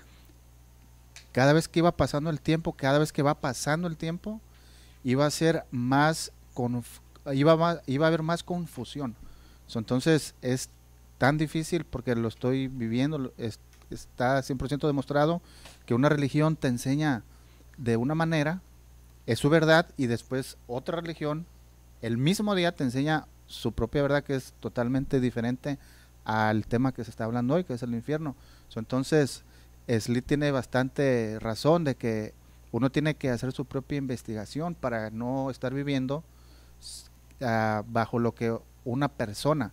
cada 1.32 1.54
vez 1.54 1.66
que 1.66 1.78
iba 1.78 1.92
pasando 1.92 2.28
el 2.28 2.42
tiempo, 2.42 2.74
cada 2.74 2.98
vez 2.98 3.10
que 3.10 3.22
va 3.22 3.34
pasando 3.34 3.88
el 3.88 3.96
tiempo, 3.96 4.40
iba 5.02 5.24
a 5.24 5.30
ser 5.30 5.64
más, 5.70 6.30
iba, 7.32 7.80
iba 7.86 8.06
a 8.06 8.08
haber 8.08 8.22
más 8.22 8.42
confusión. 8.42 9.16
entonces 9.74 10.34
es 10.42 10.68
tan 11.16 11.38
difícil 11.38 11.84
porque 11.84 12.14
lo 12.16 12.28
estoy 12.28 12.68
viviendo, 12.68 13.32
está 13.38 14.40
100% 14.40 14.86
demostrado 14.86 15.40
que 15.86 15.94
una 15.94 16.10
religión 16.10 16.54
te 16.54 16.68
enseña 16.68 17.22
de 17.78 17.96
una 17.96 18.14
manera, 18.14 18.60
es 19.28 19.38
su 19.40 19.50
verdad, 19.50 19.86
y 19.98 20.06
después 20.06 20.56
otra 20.66 21.02
religión, 21.02 21.44
el 22.00 22.16
mismo 22.16 22.54
día 22.54 22.74
te 22.74 22.82
enseña 22.82 23.26
su 23.46 23.72
propia 23.72 24.00
verdad 24.00 24.24
que 24.24 24.34
es 24.34 24.54
totalmente 24.58 25.20
diferente 25.20 25.78
al 26.24 26.66
tema 26.66 26.92
que 26.92 27.04
se 27.04 27.10
está 27.10 27.24
hablando 27.24 27.52
hoy, 27.52 27.64
que 27.64 27.74
es 27.74 27.82
el 27.82 27.92
infierno. 27.92 28.36
entonces, 28.74 29.44
Slit 29.86 30.24
tiene 30.24 30.50
bastante 30.50 31.36
razón 31.40 31.84
de 31.84 31.94
que 31.94 32.32
uno 32.72 32.88
tiene 32.88 33.16
que 33.16 33.28
hacer 33.28 33.52
su 33.52 33.66
propia 33.66 33.98
investigación 33.98 34.74
para 34.74 35.10
no 35.10 35.50
estar 35.50 35.74
viviendo 35.74 36.24
ah, 37.42 37.82
bajo 37.86 38.18
lo 38.18 38.34
que 38.34 38.58
una 38.86 39.08
persona, 39.08 39.72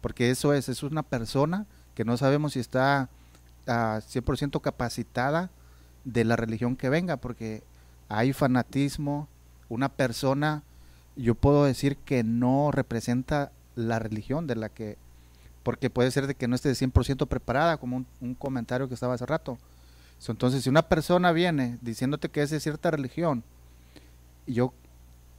porque 0.00 0.30
eso 0.30 0.52
es, 0.52 0.68
es 0.68 0.84
una 0.84 1.02
persona 1.02 1.66
que 1.96 2.04
no 2.04 2.16
sabemos 2.16 2.52
si 2.52 2.60
está 2.60 3.08
100% 3.66 4.56
ah, 4.56 4.60
capacitada 4.62 5.50
de 6.04 6.24
la 6.24 6.36
religión 6.36 6.76
que 6.76 6.88
venga, 6.88 7.16
porque 7.16 7.64
hay 8.12 8.34
fanatismo, 8.34 9.26
una 9.70 9.88
persona, 9.88 10.62
yo 11.16 11.34
puedo 11.34 11.64
decir 11.64 11.96
que 11.96 12.22
no 12.22 12.70
representa 12.70 13.52
la 13.74 13.98
religión 13.98 14.46
de 14.46 14.56
la 14.56 14.68
que 14.68 14.98
porque 15.62 15.90
puede 15.90 16.10
ser 16.10 16.26
de 16.26 16.34
que 16.34 16.48
no 16.48 16.56
esté 16.56 16.70
100% 16.72 17.26
preparada, 17.26 17.76
como 17.76 18.04
un, 18.20 18.34
comentario 18.34 18.88
que 18.88 18.94
estaba 18.94 19.14
hace 19.14 19.26
rato. 19.26 19.58
Entonces, 20.28 20.64
si 20.64 20.68
una 20.68 20.82
persona 20.82 21.32
viene 21.32 21.78
diciéndote 21.82 22.28
que 22.28 22.42
es 22.42 22.50
de 22.50 22.60
cierta 22.60 22.90
religión, 22.90 23.44
yo 24.46 24.72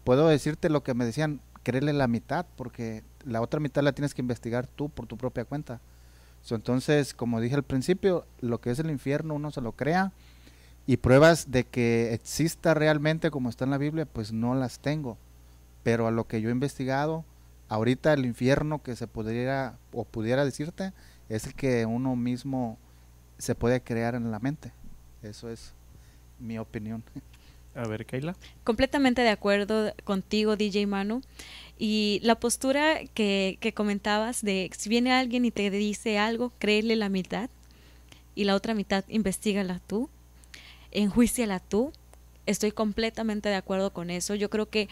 puedo 0.06 0.28
decirte 0.30 0.70
lo 0.70 0.82
que 0.82 0.94
me 0.94 1.06
decían, 1.06 1.42
créele 1.62 1.92
la 1.92 2.08
mitad, 2.08 2.46
porque 2.56 3.04
la 3.26 3.42
otra 3.42 3.60
mitad 3.60 3.84
la 3.84 3.92
tienes 3.92 4.14
que 4.14 4.22
investigar 4.22 4.66
tú 4.66 4.90
por 4.90 5.06
tu 5.06 5.18
propia 5.18 5.46
cuenta. 5.46 5.82
entonces, 6.50 7.14
como 7.14 7.42
dije 7.42 7.56
al 7.56 7.64
principio, 7.64 8.26
lo 8.40 8.62
que 8.62 8.72
es 8.72 8.80
el 8.80 8.90
infierno 8.90 9.36
uno 9.36 9.52
se 9.52 9.62
lo 9.62 9.74
crea 9.74 10.14
y 10.86 10.98
pruebas 10.98 11.52
de 11.52 11.66
que 11.66 12.14
exista 12.14 12.74
realmente 12.74 13.32
como 13.32 13.50
está 13.50 13.66
en 13.66 13.72
la 13.72 13.78
Biblia, 13.78 14.06
pues 14.06 14.34
no 14.34 14.54
las 14.56 14.80
tengo. 14.80 15.18
Pero 15.84 16.08
a 16.08 16.12
lo 16.12 16.28
que 16.28 16.42
yo 16.42 16.50
he 16.50 16.52
investigado, 16.52 17.26
ahorita 17.70 18.14
el 18.14 18.26
infierno 18.26 18.82
que 18.82 18.96
se 18.96 19.08
pudiera 19.08 19.78
o 19.92 20.04
pudiera 20.04 20.46
decirte 20.46 20.94
es 21.30 21.48
el 21.48 21.54
que 21.54 21.86
uno 21.86 22.16
mismo 22.16 22.78
se 23.38 23.56
puede 23.56 23.82
crear 23.82 24.16
en 24.16 24.32
la 24.32 24.40
mente. 24.40 24.72
Eso 25.22 25.50
es 25.50 25.74
mi 26.40 26.58
opinión. 26.58 27.04
A 27.76 27.88
ver, 27.88 28.06
Keila. 28.06 28.36
Completamente 28.64 29.22
de 29.22 29.30
acuerdo 29.30 29.94
contigo, 30.04 30.56
DJ 30.56 30.86
Manu. 30.86 31.22
Y 31.80 32.20
la 32.24 32.40
postura 32.40 33.00
que, 33.14 33.58
que 33.60 33.74
comentabas 33.74 34.44
de 34.44 34.70
si 34.78 34.90
viene 34.90 35.12
alguien 35.12 35.44
y 35.44 35.52
te 35.52 35.72
dice 35.72 36.20
algo, 36.20 36.52
créele 36.60 36.96
la 36.96 37.10
mitad 37.10 37.50
y 38.36 38.44
la 38.44 38.56
otra 38.56 38.74
mitad 38.74 39.04
investigala 39.08 39.82
tú, 39.88 40.10
enjuiciala 40.94 41.60
tú. 41.60 41.92
Estoy 42.46 42.72
completamente 42.72 43.50
de 43.50 43.56
acuerdo 43.56 43.94
con 43.94 44.10
eso. 44.10 44.36
Yo 44.36 44.50
creo 44.50 44.70
que 44.70 44.90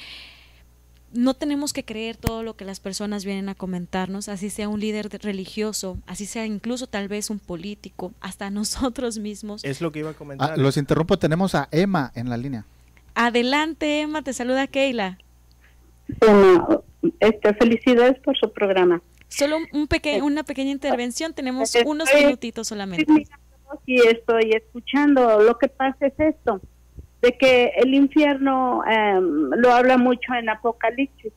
no 1.14 1.34
tenemos 1.34 1.74
que 1.74 1.84
creer 1.84 2.16
todo 2.16 2.44
lo 2.44 2.56
que 2.56 2.66
las 2.66 2.80
personas 2.80 3.26
vienen 3.26 3.50
a 3.50 3.56
comentarnos, 3.56 4.30
así 4.30 4.50
sea 4.50 4.70
un 4.70 4.80
líder 4.80 5.10
religioso, 5.22 5.98
así 6.08 6.26
sea 6.26 6.46
incluso 6.46 6.88
tal 6.88 7.08
vez 7.08 7.30
un 7.30 7.40
político, 7.40 8.14
hasta 8.22 8.50
nosotros 8.52 9.20
mismos. 9.20 9.64
Es 9.64 9.82
lo 9.82 9.92
que 9.92 10.00
iba 10.00 10.12
a 10.12 10.14
comentar. 10.14 10.54
Ah, 10.54 10.58
los 10.58 10.78
interrumpo, 10.78 11.18
tenemos 11.18 11.56
a 11.56 11.68
Emma 11.72 12.12
en 12.16 12.30
la 12.30 12.38
línea. 12.38 12.66
Adelante, 13.14 14.02
Emma, 14.02 14.22
te 14.22 14.34
saluda 14.34 14.68
Keila. 14.68 15.18
este, 17.20 17.54
felicidades 17.56 18.20
por 18.20 18.38
su 18.38 18.52
programa. 18.54 19.02
Solo 19.28 19.58
un 19.72 19.88
peque 19.88 20.22
una 20.22 20.44
pequeña 20.44 20.72
intervención, 20.72 21.34
tenemos 21.34 21.74
unos 21.86 22.10
minutitos 22.14 22.68
solamente. 22.68 23.06
Sí, 23.14 23.28
estoy 23.86 24.52
escuchando. 24.52 25.42
Lo 25.42 25.58
que 25.58 25.68
pasa 25.68 26.08
es 26.08 26.14
esto 26.20 26.62
de 27.22 27.38
que 27.38 27.72
el 27.78 27.94
infierno 27.94 28.84
em, 28.86 29.50
lo 29.52 29.72
habla 29.72 29.98
mucho 29.98 30.34
en 30.34 30.50
Apocalipsis. 30.50 31.34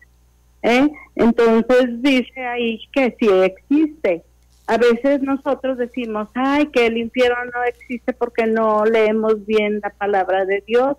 ¿eh? 0.62 0.89
Entonces 1.14 2.03
dice 2.03 2.41
ahí 2.45 2.80
que 2.93 3.14
sí 3.18 3.28
existe. 3.28 4.22
A 4.66 4.78
veces 4.78 5.20
nosotros 5.20 5.76
decimos, 5.76 6.28
ay, 6.35 6.66
que 6.66 6.87
el 6.87 6.97
infierno 6.97 7.37
no 7.55 7.62
existe 7.64 8.14
porque 8.14 8.47
no 8.47 8.87
leemos 8.87 9.45
bien 9.45 9.80
la 9.82 9.91
palabra 9.91 10.47
de 10.47 10.64
Dios, 10.66 10.97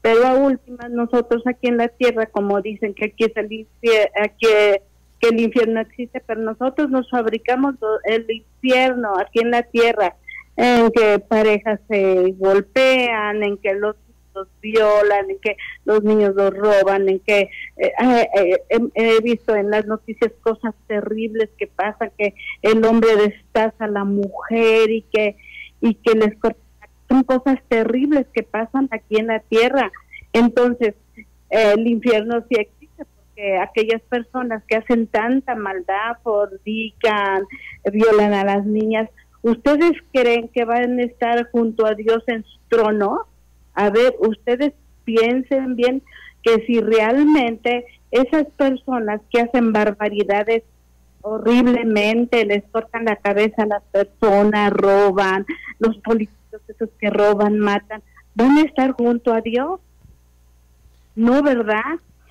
pero 0.00 0.26
a 0.26 0.34
últimas 0.34 0.90
nosotros 0.90 1.42
aquí 1.46 1.68
en 1.68 1.76
la 1.76 1.88
tierra, 1.88 2.24
como 2.26 2.62
dicen 2.62 2.94
que 2.94 3.06
aquí 3.06 3.24
es 3.24 3.36
el 3.36 3.52
infierno, 3.52 4.10
que 4.40 5.28
el 5.28 5.40
infierno 5.40 5.80
existe, 5.80 6.20
pero 6.26 6.40
nosotros 6.40 6.90
nos 6.90 7.08
fabricamos 7.10 7.74
el 8.04 8.26
infierno 8.28 9.12
aquí 9.18 9.40
en 9.40 9.52
la 9.52 9.62
tierra, 9.62 10.16
en 10.56 10.90
que 10.90 11.18
parejas 11.18 11.80
se 11.88 12.34
golpean, 12.38 13.42
en 13.42 13.56
que 13.58 13.74
los 13.74 13.96
los 14.34 14.48
violan, 14.60 15.30
en 15.30 15.38
que 15.40 15.56
los 15.84 16.02
niños 16.02 16.34
los 16.34 16.54
roban, 16.56 17.08
en 17.08 17.20
que 17.20 17.50
eh, 17.76 17.92
eh, 18.00 18.58
eh, 18.68 18.78
he 18.94 19.20
visto 19.20 19.54
en 19.54 19.70
las 19.70 19.86
noticias 19.86 20.32
cosas 20.42 20.74
terribles 20.86 21.50
que 21.58 21.66
pasan, 21.66 22.10
que 22.16 22.34
el 22.62 22.84
hombre 22.84 23.14
destaza 23.16 23.84
a 23.84 23.88
la 23.88 24.04
mujer 24.04 24.90
y 24.90 25.02
que 25.12 25.36
y 25.80 25.94
que 25.94 26.14
les 26.14 26.34
son 27.08 27.24
cosas 27.24 27.58
terribles 27.68 28.26
que 28.32 28.42
pasan 28.42 28.88
aquí 28.90 29.18
en 29.18 29.26
la 29.26 29.40
tierra. 29.40 29.90
Entonces, 30.32 30.94
el 31.50 31.86
infierno 31.86 32.42
sí 32.48 32.56
existe 32.58 33.04
porque 33.04 33.58
aquellas 33.58 34.00
personas 34.02 34.62
que 34.66 34.76
hacen 34.76 35.08
tanta 35.08 35.54
maldad, 35.56 36.16
fornican, 36.22 37.44
violan 37.92 38.32
a 38.32 38.44
las 38.44 38.64
niñas, 38.64 39.10
¿ustedes 39.42 39.92
creen 40.12 40.48
que 40.48 40.64
van 40.64 40.98
a 40.98 41.02
estar 41.02 41.50
junto 41.50 41.86
a 41.86 41.94
Dios 41.94 42.22
en 42.26 42.44
su 42.44 42.58
trono? 42.68 43.26
A 43.74 43.90
ver, 43.90 44.14
ustedes 44.20 44.72
piensen 45.04 45.76
bien 45.76 46.02
que 46.42 46.64
si 46.66 46.80
realmente 46.80 47.86
esas 48.10 48.46
personas 48.56 49.20
que 49.30 49.40
hacen 49.40 49.72
barbaridades 49.72 50.64
horriblemente, 51.22 52.44
les 52.44 52.64
cortan 52.70 53.04
la 53.04 53.16
cabeza 53.16 53.62
a 53.62 53.66
las 53.66 53.82
personas, 53.84 54.72
roban, 54.72 55.46
los 55.78 55.96
políticos 55.98 56.60
esos 56.68 56.90
que 57.00 57.10
roban, 57.10 57.58
matan, 57.58 58.02
van 58.34 58.58
a 58.58 58.62
estar 58.62 58.92
junto 58.92 59.32
a 59.32 59.40
Dios. 59.40 59.80
No, 61.14 61.42
¿verdad? 61.42 61.82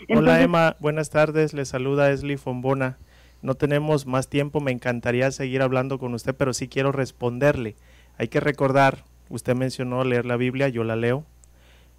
Hola 0.09 0.41
Emma, 0.41 0.75
buenas 0.79 1.09
tardes, 1.09 1.53
le 1.53 1.65
saluda 1.65 2.11
Esli 2.11 2.37
Fombona. 2.37 2.97
No 3.41 3.55
tenemos 3.55 4.05
más 4.05 4.27
tiempo, 4.27 4.59
me 4.59 4.71
encantaría 4.71 5.31
seguir 5.31 5.61
hablando 5.61 5.97
con 5.97 6.13
usted, 6.13 6.35
pero 6.35 6.53
sí 6.53 6.67
quiero 6.67 6.91
responderle. 6.91 7.75
Hay 8.17 8.27
que 8.27 8.39
recordar, 8.39 9.03
usted 9.29 9.55
mencionó 9.55 10.03
leer 10.03 10.25
la 10.25 10.37
Biblia, 10.37 10.69
yo 10.69 10.83
la 10.83 10.95
leo. 10.95 11.25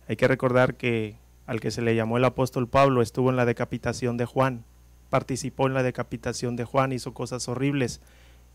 Hay 0.09 0.17
que 0.17 0.29
recordar 0.29 0.75
que 0.75 1.17
al 1.47 1.61
que 1.61 1.71
se 1.71 1.83
le 1.83 1.97
llamó 1.97 2.17
el 2.17 2.25
apóstol 2.25 2.69
Pablo 2.69 3.03
estuvo 3.03 3.31
en 3.31 3.37
la 3.37 3.45
decapitación 3.45 4.17
de 4.17 4.25
Juan, 4.25 4.65
participó 5.11 5.67
en 5.67 5.75
la 5.75 5.83
decapitación 5.83 6.55
de 6.57 6.65
Juan, 6.65 6.93
hizo 6.93 7.13
cosas 7.13 7.49
horribles 7.49 8.01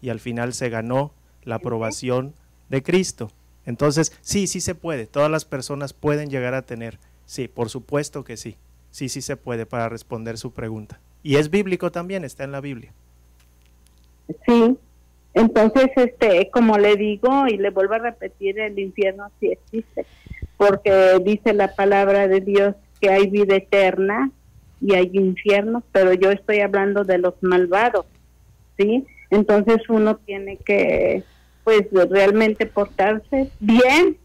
y 0.01 0.09
al 0.09 0.19
final 0.19 0.53
se 0.53 0.69
ganó 0.69 1.11
la 1.43 1.55
aprobación 1.55 2.33
de 2.69 2.83
Cristo. 2.83 3.31
Entonces, 3.65 4.13
sí, 4.21 4.47
sí 4.47 4.61
se 4.61 4.75
puede, 4.75 5.07
todas 5.07 5.29
las 5.29 5.43
personas 5.43 5.91
pueden 5.91 6.29
llegar 6.29 6.53
a 6.53 6.61
tener, 6.61 6.99
sí, 7.25 7.49
por 7.49 7.69
supuesto 7.69 8.23
que 8.23 8.37
sí, 8.37 8.55
sí, 8.91 9.09
sí 9.09 9.21
se 9.21 9.35
puede 9.35 9.65
para 9.65 9.89
responder 9.89 10.37
su 10.37 10.51
pregunta. 10.51 10.99
Y 11.27 11.35
es 11.35 11.49
bíblico 11.49 11.91
también, 11.91 12.23
está 12.23 12.45
en 12.45 12.53
la 12.53 12.61
Biblia. 12.61 12.93
Sí, 14.45 14.77
entonces, 15.33 15.87
este, 15.97 16.49
como 16.51 16.77
le 16.77 16.95
digo 16.95 17.47
y 17.49 17.57
le 17.57 17.69
vuelvo 17.69 17.95
a 17.95 17.99
repetir, 17.99 18.57
el 18.61 18.79
infierno 18.79 19.29
sí 19.41 19.47
existe 19.51 20.05
porque 20.55 21.19
dice 21.25 21.51
la 21.51 21.75
palabra 21.75 22.29
de 22.29 22.39
Dios 22.39 22.75
que 23.01 23.09
hay 23.09 23.27
vida 23.27 23.57
eterna 23.57 24.31
y 24.79 24.95
hay 24.95 25.09
infierno, 25.11 25.83
pero 25.91 26.13
yo 26.13 26.31
estoy 26.31 26.61
hablando 26.61 27.03
de 27.03 27.17
los 27.17 27.33
malvados, 27.41 28.05
¿sí? 28.77 29.05
Entonces 29.29 29.79
uno 29.89 30.15
tiene 30.15 30.55
que, 30.55 31.23
pues, 31.65 31.87
realmente 32.09 32.67
portarse 32.67 33.51
bien 33.59 34.15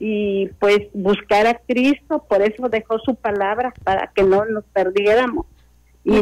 y, 0.00 0.48
pues, 0.58 0.80
buscar 0.94 1.46
a 1.46 1.60
Cristo, 1.60 2.24
por 2.28 2.42
eso 2.42 2.68
dejó 2.68 2.98
su 2.98 3.14
palabra, 3.14 3.72
para 3.84 4.08
que 4.08 4.24
no 4.24 4.44
nos 4.46 4.64
perdiéramos. 4.64 5.46
Y, 6.04 6.12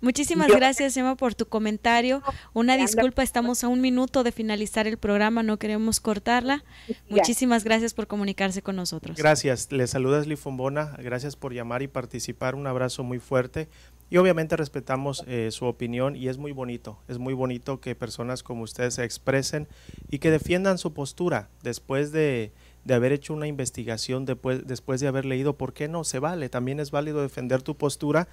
Muchísimas 0.00 0.48
gracias, 0.48 0.96
Emma, 0.96 1.16
por 1.16 1.34
tu 1.34 1.46
comentario. 1.46 2.22
Una 2.54 2.76
disculpa, 2.76 3.22
estamos 3.22 3.62
a 3.62 3.68
un 3.68 3.80
minuto 3.80 4.24
de 4.24 4.32
finalizar 4.32 4.86
el 4.86 4.96
programa, 4.96 5.42
no 5.42 5.58
queremos 5.58 6.00
cortarla. 6.00 6.64
Muchísimas 7.08 7.64
gracias 7.64 7.92
por 7.94 8.06
comunicarse 8.06 8.62
con 8.62 8.76
nosotros. 8.76 9.16
Gracias, 9.16 9.70
le 9.70 9.86
saludas 9.86 10.26
Lifombona, 10.26 10.96
gracias 10.98 11.36
por 11.36 11.52
llamar 11.52 11.82
y 11.82 11.88
participar, 11.88 12.54
un 12.54 12.66
abrazo 12.66 13.04
muy 13.04 13.18
fuerte. 13.18 13.68
Y 14.10 14.18
obviamente 14.18 14.56
respetamos 14.56 15.24
eh, 15.26 15.48
su 15.52 15.64
opinión 15.64 16.16
y 16.16 16.28
es 16.28 16.36
muy 16.36 16.52
bonito, 16.52 16.98
es 17.08 17.18
muy 17.18 17.32
bonito 17.32 17.80
que 17.80 17.94
personas 17.94 18.42
como 18.42 18.62
ustedes 18.62 18.94
se 18.94 19.04
expresen 19.04 19.68
y 20.10 20.18
que 20.18 20.30
defiendan 20.30 20.76
su 20.76 20.92
postura 20.92 21.48
después 21.62 22.12
de, 22.12 22.52
de 22.84 22.94
haber 22.94 23.12
hecho 23.12 23.32
una 23.32 23.46
investigación, 23.46 24.26
después, 24.26 24.66
después 24.66 25.00
de 25.00 25.08
haber 25.08 25.24
leído, 25.24 25.56
¿por 25.56 25.72
qué 25.72 25.88
no? 25.88 26.04
Se 26.04 26.18
vale, 26.18 26.50
también 26.50 26.78
es 26.78 26.90
válido 26.90 27.22
defender 27.22 27.62
tu 27.62 27.76
postura 27.76 28.28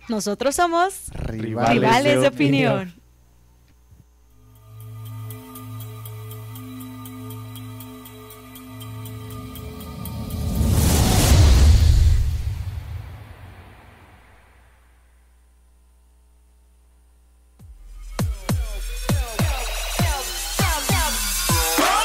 Nosotros 0.08 0.56
somos 0.56 1.10
rivales, 1.12 2.20
de, 2.20 2.28
opinión. 2.28 2.94